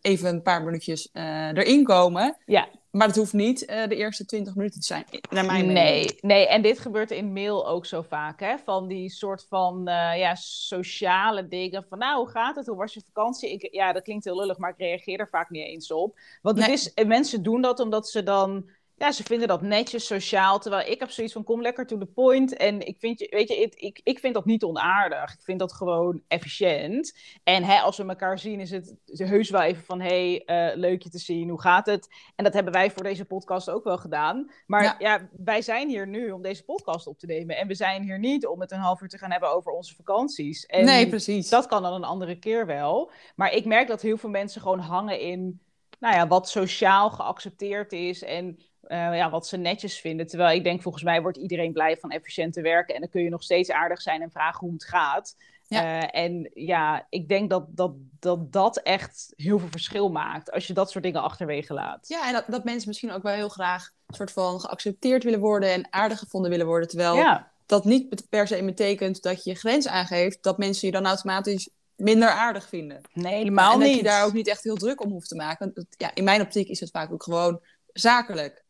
even 0.00 0.28
een 0.28 0.42
paar 0.42 0.62
minuutjes 0.62 1.08
erin 1.12 1.84
komen. 1.84 2.36
Ja. 2.46 2.68
Maar 2.94 3.06
het 3.06 3.16
hoeft 3.16 3.32
niet 3.32 3.70
uh, 3.70 3.86
de 3.86 3.96
eerste 3.96 4.24
20 4.24 4.54
minuten 4.54 4.80
te 4.80 4.86
zijn, 4.86 5.04
naar 5.30 5.44
mijn 5.44 5.66
mening. 5.66 5.72
Nee, 5.72 6.18
nee, 6.20 6.48
en 6.48 6.62
dit 6.62 6.78
gebeurt 6.78 7.10
in 7.10 7.32
mail 7.32 7.68
ook 7.68 7.86
zo 7.86 8.02
vaak, 8.02 8.40
hè? 8.40 8.58
Van 8.64 8.88
die 8.88 9.10
soort 9.10 9.46
van 9.48 9.78
uh, 9.88 10.18
ja, 10.18 10.34
sociale 10.34 11.48
dingen. 11.48 11.84
Van 11.88 11.98
nou, 11.98 12.18
hoe 12.18 12.28
gaat 12.28 12.56
het? 12.56 12.66
Hoe 12.66 12.76
was 12.76 12.94
je 12.94 13.02
vakantie? 13.06 13.43
Ik, 13.50 13.68
ja, 13.72 13.92
dat 13.92 14.02
klinkt 14.02 14.24
heel 14.24 14.36
lullig, 14.36 14.58
maar 14.58 14.70
ik 14.70 14.78
reageer 14.78 15.20
er 15.20 15.28
vaak 15.28 15.50
niet 15.50 15.64
eens 15.66 15.92
op. 15.92 16.18
Want 16.42 16.58
het 16.58 16.68
is, 16.68 16.92
mensen 17.06 17.42
doen 17.42 17.60
dat 17.60 17.80
omdat 17.80 18.08
ze 18.08 18.22
dan 18.22 18.70
ja, 18.96 19.12
ze 19.12 19.22
vinden 19.22 19.48
dat 19.48 19.62
netjes, 19.62 20.06
sociaal. 20.06 20.58
Terwijl 20.58 20.90
ik 20.90 21.00
heb 21.00 21.10
zoiets 21.10 21.32
van, 21.32 21.44
kom 21.44 21.62
lekker 21.62 21.86
to 21.86 21.98
the 21.98 22.06
point. 22.06 22.56
En 22.56 22.86
ik 22.86 22.98
vind, 22.98 23.18
je, 23.18 23.26
weet 23.30 23.48
je, 23.48 23.56
ik, 23.56 23.74
ik, 23.74 24.00
ik 24.02 24.18
vind 24.18 24.34
dat 24.34 24.44
niet 24.44 24.62
onaardig. 24.62 25.32
Ik 25.32 25.42
vind 25.42 25.58
dat 25.58 25.72
gewoon 25.72 26.22
efficiënt. 26.28 27.18
En 27.44 27.64
hè, 27.64 27.78
als 27.78 27.96
we 27.96 28.06
elkaar 28.06 28.38
zien, 28.38 28.60
is 28.60 28.70
het 28.70 28.94
heus 29.06 29.50
wel 29.50 29.60
even 29.60 29.84
van, 29.84 30.00
hey, 30.00 30.42
uh, 30.46 30.76
leuk 30.76 31.02
je 31.02 31.10
te 31.10 31.18
zien, 31.18 31.48
hoe 31.48 31.60
gaat 31.60 31.86
het? 31.86 32.08
En 32.34 32.44
dat 32.44 32.52
hebben 32.52 32.72
wij 32.72 32.90
voor 32.90 33.02
deze 33.02 33.24
podcast 33.24 33.70
ook 33.70 33.84
wel 33.84 33.98
gedaan. 33.98 34.50
Maar 34.66 34.82
ja. 34.82 34.96
ja. 34.98 35.28
wij 35.36 35.62
zijn 35.62 35.88
hier 35.88 36.08
nu 36.08 36.30
om 36.30 36.42
deze 36.42 36.64
podcast 36.64 37.06
op 37.06 37.18
te 37.18 37.26
nemen. 37.26 37.56
En 37.56 37.66
we 37.66 37.74
zijn 37.74 38.02
hier 38.02 38.18
niet 38.18 38.46
om 38.46 38.60
het 38.60 38.70
een 38.70 38.78
half 38.78 39.00
uur 39.00 39.08
te 39.08 39.18
gaan 39.18 39.30
hebben 39.30 39.54
over 39.54 39.72
onze 39.72 39.94
vakanties. 39.94 40.66
En 40.66 40.84
nee, 40.84 41.08
precies. 41.08 41.48
Dat 41.48 41.66
kan 41.66 41.82
dan 41.82 41.92
een 41.92 42.04
andere 42.04 42.38
keer 42.38 42.66
wel. 42.66 43.10
Maar 43.36 43.52
ik 43.52 43.64
merk 43.64 43.88
dat 43.88 44.02
heel 44.02 44.16
veel 44.16 44.30
mensen 44.30 44.60
gewoon 44.60 44.78
hangen 44.78 45.20
in 45.20 45.60
nou 45.98 46.16
ja, 46.16 46.26
wat 46.26 46.48
sociaal 46.48 47.10
geaccepteerd 47.10 47.92
is 47.92 48.22
en 48.22 48.58
uh, 48.88 49.16
ja, 49.16 49.30
wat 49.30 49.46
ze 49.46 49.56
netjes 49.56 50.00
vinden. 50.00 50.26
Terwijl 50.26 50.56
ik 50.56 50.64
denk, 50.64 50.82
volgens 50.82 51.04
mij 51.04 51.22
wordt 51.22 51.38
iedereen 51.38 51.72
blij 51.72 51.96
van 51.96 52.10
efficiënt 52.10 52.52
te 52.52 52.62
werken. 52.62 52.94
En 52.94 53.00
dan 53.00 53.10
kun 53.10 53.22
je 53.22 53.28
nog 53.28 53.42
steeds 53.42 53.70
aardig 53.70 54.02
zijn 54.02 54.22
en 54.22 54.30
vragen 54.30 54.60
hoe 54.60 54.72
het 54.72 54.84
gaat. 54.84 55.36
Ja. 55.68 56.02
Uh, 56.02 56.24
en 56.24 56.50
ja, 56.54 57.06
ik 57.08 57.28
denk 57.28 57.50
dat 57.50 57.66
dat, 57.68 57.92
dat 58.18 58.52
dat 58.52 58.76
echt 58.76 59.32
heel 59.36 59.58
veel 59.58 59.68
verschil 59.70 60.08
maakt. 60.08 60.52
Als 60.52 60.66
je 60.66 60.72
dat 60.72 60.90
soort 60.90 61.04
dingen 61.04 61.22
achterwege 61.22 61.74
laat. 61.74 62.08
Ja, 62.08 62.26
en 62.26 62.32
dat, 62.32 62.44
dat 62.48 62.64
mensen 62.64 62.88
misschien 62.88 63.12
ook 63.12 63.22
wel 63.22 63.34
heel 63.34 63.48
graag 63.48 63.90
een 64.06 64.14
soort 64.14 64.32
van 64.32 64.60
geaccepteerd 64.60 65.24
willen 65.24 65.40
worden 65.40 65.72
en 65.72 65.86
aardig 65.90 66.18
gevonden 66.18 66.50
willen 66.50 66.66
worden. 66.66 66.88
Terwijl 66.88 67.16
ja. 67.16 67.52
dat 67.66 67.84
niet 67.84 68.28
per 68.28 68.46
se 68.46 68.64
betekent 68.64 69.22
dat 69.22 69.44
je 69.44 69.50
je 69.50 69.56
grens 69.56 69.88
aangeeft, 69.88 70.42
dat 70.42 70.58
mensen 70.58 70.86
je 70.86 70.92
dan 70.92 71.06
automatisch 71.06 71.68
minder 71.96 72.28
aardig 72.28 72.68
vinden. 72.68 73.00
Nee, 73.12 73.34
helemaal 73.34 73.72
en 73.72 73.78
niet. 73.78 73.88
dat 73.88 73.96
je 73.96 74.02
daar 74.02 74.24
ook 74.24 74.32
niet 74.32 74.48
echt 74.48 74.64
heel 74.64 74.76
druk 74.76 75.02
om 75.02 75.10
hoeft 75.10 75.28
te 75.28 75.34
maken. 75.34 75.72
Want 75.74 75.86
ja, 75.96 76.10
in 76.14 76.24
mijn 76.24 76.40
optiek 76.40 76.68
is 76.68 76.80
het 76.80 76.90
vaak 76.90 77.12
ook 77.12 77.22
gewoon 77.22 77.60
zakelijk. 77.92 78.63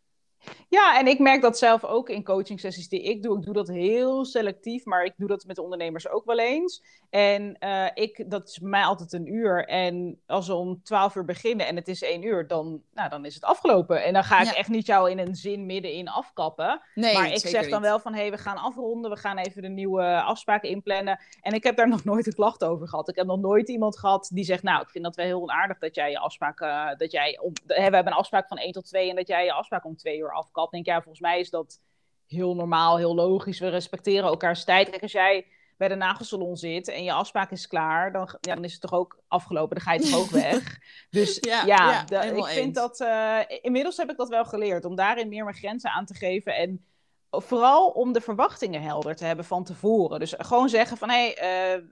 Ja, 0.68 0.98
en 0.98 1.06
ik 1.06 1.18
merk 1.18 1.42
dat 1.42 1.58
zelf 1.58 1.84
ook 1.84 2.08
in 2.08 2.24
coaching 2.24 2.60
sessies 2.60 2.88
die 2.88 3.02
ik 3.02 3.22
doe. 3.22 3.38
Ik 3.38 3.44
doe 3.44 3.54
dat 3.54 3.68
heel 3.68 4.24
selectief, 4.24 4.84
maar 4.84 5.04
ik 5.04 5.14
doe 5.16 5.28
dat 5.28 5.44
met 5.44 5.56
de 5.56 5.62
ondernemers 5.62 6.08
ook 6.08 6.24
wel 6.24 6.38
eens. 6.38 6.82
En 7.10 7.56
uh, 7.60 7.86
ik, 7.94 8.24
dat 8.30 8.48
is 8.48 8.58
mij 8.58 8.84
altijd 8.84 9.12
een 9.12 9.34
uur. 9.34 9.64
En 9.66 10.20
als 10.26 10.46
we 10.46 10.54
om 10.54 10.82
twaalf 10.82 11.14
uur 11.14 11.24
beginnen 11.24 11.66
en 11.66 11.76
het 11.76 11.88
is 11.88 12.02
één 12.02 12.22
uur, 12.22 12.46
dan, 12.46 12.82
nou, 12.94 13.08
dan 13.08 13.24
is 13.24 13.34
het 13.34 13.44
afgelopen. 13.44 14.04
En 14.04 14.12
dan 14.12 14.24
ga 14.24 14.42
ik 14.42 14.48
echt 14.48 14.68
niet 14.68 14.86
jou 14.86 15.10
in 15.10 15.18
een 15.18 15.34
zin 15.34 15.66
middenin 15.66 16.08
afkappen. 16.08 16.80
Nee, 16.94 17.14
maar 17.14 17.32
ik 17.32 17.46
zeg 17.46 17.68
dan 17.68 17.80
wel 17.80 17.98
van, 17.98 18.12
hé, 18.14 18.20
hey, 18.20 18.30
we 18.30 18.38
gaan 18.38 18.56
afronden. 18.56 19.10
We 19.10 19.16
gaan 19.16 19.38
even 19.38 19.62
de 19.62 19.68
nieuwe 19.68 20.22
afspraken 20.22 20.68
inplannen. 20.68 21.20
En 21.40 21.52
ik 21.52 21.62
heb 21.62 21.76
daar 21.76 21.88
nog 21.94 22.04
nooit 22.04 22.26
een 22.26 22.34
klacht 22.34 22.64
over 22.64 22.88
gehad. 22.88 23.08
Ik 23.08 23.16
heb 23.16 23.26
nog 23.26 23.40
nooit 23.40 23.68
iemand 23.68 23.98
gehad 23.98 24.30
die 24.32 24.44
zegt, 24.44 24.62
nou, 24.62 24.82
ik 24.82 24.90
vind 24.90 25.04
dat 25.04 25.16
wel 25.16 25.26
heel 25.26 25.42
onaardig 25.42 25.78
dat 25.78 25.94
jij 25.94 26.10
je 26.10 26.18
afspraken... 26.18 26.68
Uh, 26.68 26.96
dat 26.96 27.12
jij 27.12 27.38
om, 27.38 27.52
we 27.66 27.80
hebben 27.80 28.06
een 28.06 28.18
afspraak 28.18 28.48
van 28.48 28.56
één 28.56 28.72
tot 28.72 28.84
twee 28.86 29.10
en 29.10 29.16
dat 29.16 29.28
jij 29.28 29.44
je 29.44 29.52
afspraak 29.52 29.84
om 29.84 29.96
twee 29.96 30.18
uur 30.18 30.32
afkapt. 30.34 30.72
denk 30.72 30.86
ja, 30.86 30.94
volgens 30.94 31.20
mij 31.20 31.40
is 31.40 31.50
dat 31.50 31.80
heel 32.26 32.54
normaal, 32.54 32.96
heel 32.96 33.14
logisch. 33.14 33.58
We 33.58 33.68
respecteren 33.68 34.28
elkaars 34.28 34.64
tijd. 34.64 34.90
Kijk, 34.90 35.02
als 35.02 35.12
jij 35.12 35.46
bij 35.76 35.88
de 35.88 35.94
nagelsalon 35.94 36.56
zit 36.56 36.88
en 36.88 37.04
je 37.04 37.12
afspraak 37.12 37.50
is 37.50 37.66
klaar, 37.66 38.12
dan, 38.12 38.28
ja, 38.40 38.54
dan 38.54 38.64
is 38.64 38.72
het 38.72 38.80
toch 38.80 38.92
ook 38.92 39.22
afgelopen. 39.28 39.76
Dan 39.76 39.84
ga 39.84 39.92
je 39.92 40.00
toch 40.00 40.20
ook 40.20 40.30
weg. 40.30 40.78
Dus 41.10 41.38
ja, 41.40 41.64
ja, 41.64 42.04
de, 42.04 42.16
ik 42.16 42.44
vind 42.44 42.66
eens. 42.66 42.74
dat. 42.74 43.00
Uh, 43.00 43.38
inmiddels 43.60 43.96
heb 43.96 44.10
ik 44.10 44.16
dat 44.16 44.28
wel 44.28 44.44
geleerd 44.44 44.84
om 44.84 44.94
daarin 44.96 45.28
meer 45.28 45.44
mijn 45.44 45.56
grenzen 45.56 45.90
aan 45.90 46.04
te 46.04 46.14
geven. 46.14 46.56
En 46.56 46.84
vooral 47.30 47.88
om 47.88 48.12
de 48.12 48.20
verwachtingen 48.20 48.82
helder 48.82 49.16
te 49.16 49.24
hebben 49.24 49.44
van 49.44 49.64
tevoren. 49.64 50.18
Dus 50.18 50.34
gewoon 50.38 50.68
zeggen 50.68 50.96
van 50.96 51.10
hé, 51.10 51.32
hey, 51.34 51.76
uh, 51.76 51.84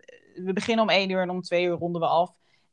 we 0.44 0.52
beginnen 0.52 0.84
om 0.84 0.90
één 0.90 1.10
uur 1.10 1.20
en 1.20 1.30
om 1.30 1.42
twee 1.42 1.64
uur 1.64 1.76
ronden 1.76 2.00
we 2.00 2.06
af. 2.06 2.32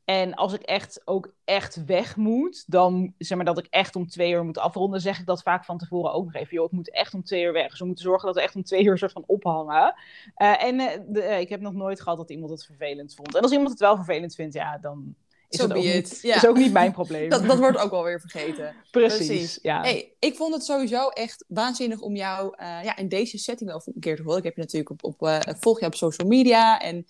En 0.09 0.33
als 0.33 0.53
ik 0.53 0.61
echt 0.61 1.01
ook 1.05 1.33
echt 1.45 1.85
weg 1.85 2.15
moet, 2.15 2.63
dan 2.67 3.13
zeg 3.17 3.37
maar 3.37 3.45
dat 3.45 3.57
ik 3.57 3.67
echt 3.69 3.95
om 3.95 4.07
twee 4.07 4.31
uur 4.31 4.45
moet 4.45 4.57
afronden, 4.57 5.01
zeg 5.01 5.19
ik 5.19 5.25
dat 5.25 5.41
vaak 5.41 5.65
van 5.65 5.77
tevoren 5.77 6.13
ook 6.13 6.25
nog 6.25 6.33
even. 6.33 6.53
Joh, 6.53 6.65
ik 6.65 6.71
moet 6.71 6.91
echt 6.91 7.13
om 7.13 7.23
twee 7.23 7.43
uur 7.43 7.53
weg. 7.53 7.69
Dus 7.69 7.79
we 7.79 7.85
moeten 7.85 8.03
zorgen 8.03 8.25
dat 8.25 8.35
we 8.35 8.41
echt 8.41 8.55
om 8.55 8.63
twee 8.63 8.83
uur 8.83 8.97
soort 8.97 9.11
van 9.11 9.23
ophangen. 9.27 9.93
Uh, 10.37 10.63
en 10.63 10.79
uh, 10.79 10.87
de, 11.07 11.21
uh, 11.21 11.39
ik 11.39 11.49
heb 11.49 11.61
nog 11.61 11.73
nooit 11.73 12.01
gehad 12.01 12.17
dat 12.17 12.29
iemand 12.29 12.51
het 12.51 12.65
vervelend 12.65 13.15
vond. 13.15 13.35
En 13.35 13.41
als 13.41 13.51
iemand 13.51 13.69
het 13.69 13.79
wel 13.79 13.95
vervelend 13.95 14.35
vindt, 14.35 14.53
ja, 14.53 14.77
dan 14.77 15.15
is 15.49 15.59
so 15.59 15.67
dat 15.67 15.77
ook 15.77 15.83
niet, 15.83 16.19
ja. 16.21 16.35
is 16.35 16.47
ook 16.47 16.57
niet 16.57 16.73
mijn 16.73 16.91
probleem. 16.91 17.29
dat, 17.29 17.45
dat 17.45 17.57
wordt 17.57 17.77
ook 17.77 17.91
wel 17.91 18.03
weer 18.03 18.19
vergeten. 18.19 18.75
Precies, 18.91 19.27
Precies. 19.27 19.59
Ja. 19.61 19.81
Hey, 19.81 20.13
ik 20.19 20.35
vond 20.35 20.53
het 20.53 20.63
sowieso 20.63 21.07
echt 21.07 21.45
waanzinnig 21.47 21.99
om 21.99 22.15
jou 22.15 22.53
ja, 22.57 22.97
in 22.97 23.07
deze 23.07 23.37
setting 23.37 23.69
wel 23.69 23.81
een 23.85 23.99
keer 23.99 24.15
te 24.15 24.23
horen. 24.23 24.37
Ik 24.37 24.43
heb 24.43 24.55
je 24.55 24.61
natuurlijk 24.61 24.89
op, 24.89 25.03
op 25.03 25.41
volg 25.59 25.79
je 25.79 25.85
op 25.85 25.95
social 25.95 26.27
media 26.27 26.79
en 26.79 27.05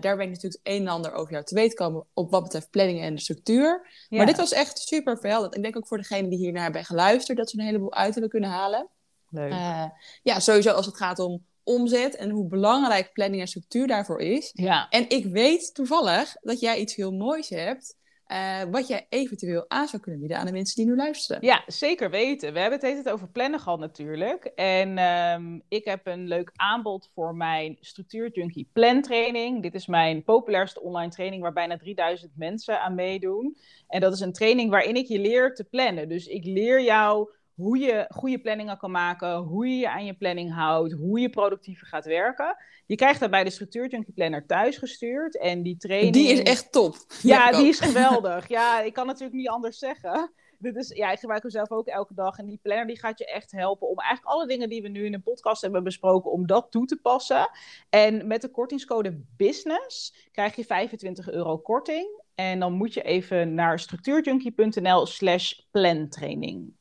daar 0.00 0.16
ben 0.16 0.20
ik 0.20 0.30
natuurlijk 0.30 0.60
een 0.62 0.80
en 0.80 0.88
ander 0.88 1.12
over 1.12 1.32
jou 1.32 1.44
te 1.44 1.54
weten 1.54 1.76
komen 1.76 2.06
op 2.14 2.30
wat 2.30 2.42
betreft 2.42 2.70
planning 2.70 3.00
en 3.00 3.14
de 3.14 3.20
structuur. 3.20 3.88
Ja. 4.08 4.16
Maar 4.16 4.26
dit 4.26 4.36
was 4.36 4.52
echt 4.52 4.78
super 4.78 5.18
verhelderend. 5.18 5.56
Ik 5.56 5.62
denk 5.62 5.76
ook 5.76 5.86
voor 5.86 5.98
degenen 5.98 6.30
die 6.30 6.38
hiernaar 6.38 6.62
hebben 6.62 6.84
geluisterd, 6.84 7.38
dat 7.38 7.50
ze 7.50 7.58
een 7.58 7.64
heleboel 7.64 7.94
uit 7.94 8.12
hebben 8.12 8.30
kunnen 8.30 8.50
halen. 8.50 8.88
Leuk. 9.30 9.52
Uh, 9.52 9.84
ja, 10.22 10.40
sowieso 10.40 10.70
als 10.70 10.86
het 10.86 10.96
gaat 10.96 11.18
om 11.18 11.44
omzet 11.62 12.16
en 12.16 12.30
hoe 12.30 12.46
belangrijk 12.46 13.12
planning 13.12 13.40
en 13.40 13.48
structuur 13.48 13.86
daarvoor 13.86 14.20
is. 14.20 14.50
Ja. 14.52 14.88
En 14.88 15.08
ik 15.08 15.26
weet 15.26 15.74
toevallig 15.74 16.36
dat 16.40 16.60
jij 16.60 16.78
iets 16.78 16.94
heel 16.94 17.12
moois 17.12 17.48
hebt 17.48 17.96
uh, 18.28 18.62
wat 18.70 18.88
jij 18.88 19.06
eventueel 19.08 19.64
aan 19.68 19.88
zou 19.88 20.02
kunnen 20.02 20.20
bieden 20.20 20.38
aan 20.38 20.46
de 20.46 20.52
mensen 20.52 20.76
die 20.76 20.92
nu 20.92 20.96
luisteren. 20.96 21.44
Ja, 21.44 21.62
zeker 21.66 22.10
weten. 22.10 22.52
We 22.52 22.58
hebben 22.58 22.80
het 22.80 22.96
het 22.96 23.10
over 23.10 23.28
plannen 23.28 23.60
gehad 23.60 23.78
natuurlijk. 23.78 24.44
En 24.44 24.98
um, 24.98 25.62
ik 25.68 25.84
heb 25.84 26.06
een 26.06 26.28
leuk 26.28 26.50
aanbod 26.54 27.10
voor 27.14 27.34
mijn 27.34 27.76
Structuur 27.80 28.30
Junkie 28.32 28.68
Plan 28.72 29.02
training. 29.02 29.62
Dit 29.62 29.74
is 29.74 29.86
mijn 29.86 30.24
populairste 30.24 30.80
online 30.80 31.10
training 31.10 31.42
waar 31.42 31.52
bijna 31.52 31.76
3000 31.76 32.32
mensen 32.36 32.80
aan 32.80 32.94
meedoen. 32.94 33.56
En 33.88 34.00
dat 34.00 34.12
is 34.12 34.20
een 34.20 34.32
training 34.32 34.70
waarin 34.70 34.96
ik 34.96 35.06
je 35.06 35.18
leer 35.18 35.54
te 35.54 35.64
plannen. 35.64 36.08
Dus 36.08 36.26
ik 36.26 36.44
leer 36.44 36.82
jou 36.82 37.30
hoe 37.56 37.78
je 37.78 38.06
goede 38.08 38.38
planningen 38.38 38.78
kan 38.78 38.90
maken, 38.90 39.36
hoe 39.36 39.68
je 39.68 39.76
je 39.76 39.90
aan 39.90 40.04
je 40.04 40.14
planning 40.14 40.54
houdt, 40.54 40.92
hoe 40.92 41.20
je 41.20 41.30
productiever 41.30 41.86
gaat 41.86 42.04
werken. 42.04 42.56
Je 42.86 42.94
krijgt 42.94 43.20
daarbij 43.20 43.44
de 43.44 43.50
Structuur 43.50 43.88
Junkie 43.88 44.14
Planner 44.14 44.46
thuis 44.46 44.76
gestuurd 44.76 45.38
en 45.38 45.62
die 45.62 45.76
training... 45.76 46.12
Die 46.12 46.28
is 46.28 46.42
echt 46.42 46.72
top. 46.72 46.96
Ja, 47.22 47.52
die 47.52 47.68
is 47.68 47.80
geweldig. 47.80 48.48
Ja, 48.56 48.80
ik 48.80 48.92
kan 48.92 49.06
natuurlijk 49.06 49.36
niet 49.36 49.48
anders 49.48 49.78
zeggen. 49.78 50.32
Dit 50.58 50.76
is, 50.76 50.88
ja, 50.88 51.12
ik 51.12 51.18
gebruik 51.18 51.42
hem 51.42 51.50
zelf 51.50 51.70
ook 51.70 51.86
elke 51.86 52.14
dag. 52.14 52.38
En 52.38 52.46
die 52.46 52.58
planner 52.62 52.86
die 52.86 52.98
gaat 52.98 53.18
je 53.18 53.26
echt 53.26 53.52
helpen 53.52 53.88
om 53.88 53.98
eigenlijk 53.98 54.34
alle 54.34 54.46
dingen 54.46 54.68
die 54.68 54.82
we 54.82 54.88
nu 54.88 55.04
in 55.04 55.12
de 55.12 55.20
podcast 55.20 55.62
hebben 55.62 55.84
besproken, 55.84 56.30
om 56.30 56.46
dat 56.46 56.70
toe 56.70 56.86
te 56.86 56.96
passen. 56.96 57.50
En 57.88 58.26
met 58.26 58.40
de 58.40 58.50
kortingscode 58.50 59.22
BUSINESS 59.36 60.28
krijg 60.32 60.56
je 60.56 60.64
25 60.64 61.30
euro 61.30 61.58
korting. 61.58 62.22
En 62.34 62.60
dan 62.60 62.72
moet 62.72 62.94
je 62.94 63.02
even 63.02 63.54
naar 63.54 63.78
structuurjunkie.nl 63.78 65.06
slash 65.06 65.52
plantraining. 65.70 66.75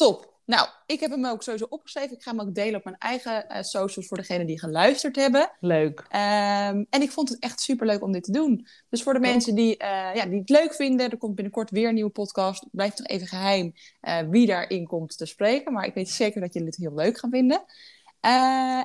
Top. 0.00 0.38
Nou, 0.44 0.68
ik 0.86 1.00
heb 1.00 1.10
hem 1.10 1.26
ook 1.26 1.42
sowieso 1.42 1.66
opgeschreven. 1.68 2.16
Ik 2.16 2.22
ga 2.22 2.30
hem 2.30 2.40
ook 2.40 2.54
delen 2.54 2.74
op 2.74 2.84
mijn 2.84 2.98
eigen 2.98 3.44
uh, 3.48 3.62
socials 3.62 4.06
voor 4.06 4.16
degenen 4.16 4.46
die 4.46 4.58
geluisterd 4.58 5.16
hebben. 5.16 5.50
Leuk. 5.60 5.98
Um, 6.00 6.86
en 6.90 7.02
ik 7.02 7.10
vond 7.10 7.28
het 7.28 7.38
echt 7.38 7.60
super 7.60 7.86
leuk 7.86 8.02
om 8.02 8.12
dit 8.12 8.24
te 8.24 8.32
doen. 8.32 8.66
Dus 8.88 9.02
voor 9.02 9.12
de 9.12 9.20
mensen 9.20 9.54
die, 9.54 9.82
uh, 9.82 10.14
ja, 10.14 10.26
die 10.26 10.38
het 10.38 10.48
leuk 10.48 10.74
vinden, 10.74 11.10
er 11.10 11.16
komt 11.16 11.34
binnenkort 11.34 11.70
weer 11.70 11.88
een 11.88 11.94
nieuwe 11.94 12.10
podcast. 12.10 12.66
Blijft 12.70 12.98
nog 12.98 13.06
even 13.06 13.26
geheim 13.26 13.72
uh, 14.02 14.18
wie 14.28 14.46
daarin 14.46 14.86
komt 14.86 15.16
te 15.16 15.26
spreken. 15.26 15.72
Maar 15.72 15.86
ik 15.86 15.94
weet 15.94 16.10
zeker 16.10 16.40
dat 16.40 16.52
jullie 16.52 16.68
het 16.68 16.76
heel 16.76 16.94
leuk 16.94 17.18
gaan 17.18 17.30
vinden. 17.30 17.64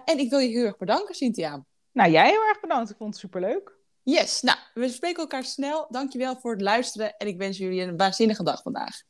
en 0.06 0.18
ik 0.20 0.30
wil 0.30 0.40
je 0.40 0.50
heel 0.50 0.66
erg 0.66 0.78
bedanken, 0.78 1.16
Cynthia. 1.16 1.66
Nou, 1.92 2.12
jij 2.12 2.30
heel 2.30 2.48
erg 2.48 2.60
bedankt. 2.60 2.90
Ik 2.90 2.98
vond 2.98 3.10
het 3.10 3.20
super 3.20 3.42
leuk. 3.42 3.72
Yes, 4.04 4.42
nou, 4.42 4.58
we 4.74 4.90
spreken 4.90 5.22
elkaar 5.22 5.44
snel. 5.44 5.88
Dankjewel 5.90 6.36
voor 6.36 6.52
het 6.52 6.62
luisteren 6.62 7.18
en 7.18 7.28
ik 7.28 7.38
wens 7.38 7.58
jullie 7.58 7.82
een 7.82 7.98
waanzinnige 7.98 8.44
dag 8.44 8.62
vandaag. 8.62 9.04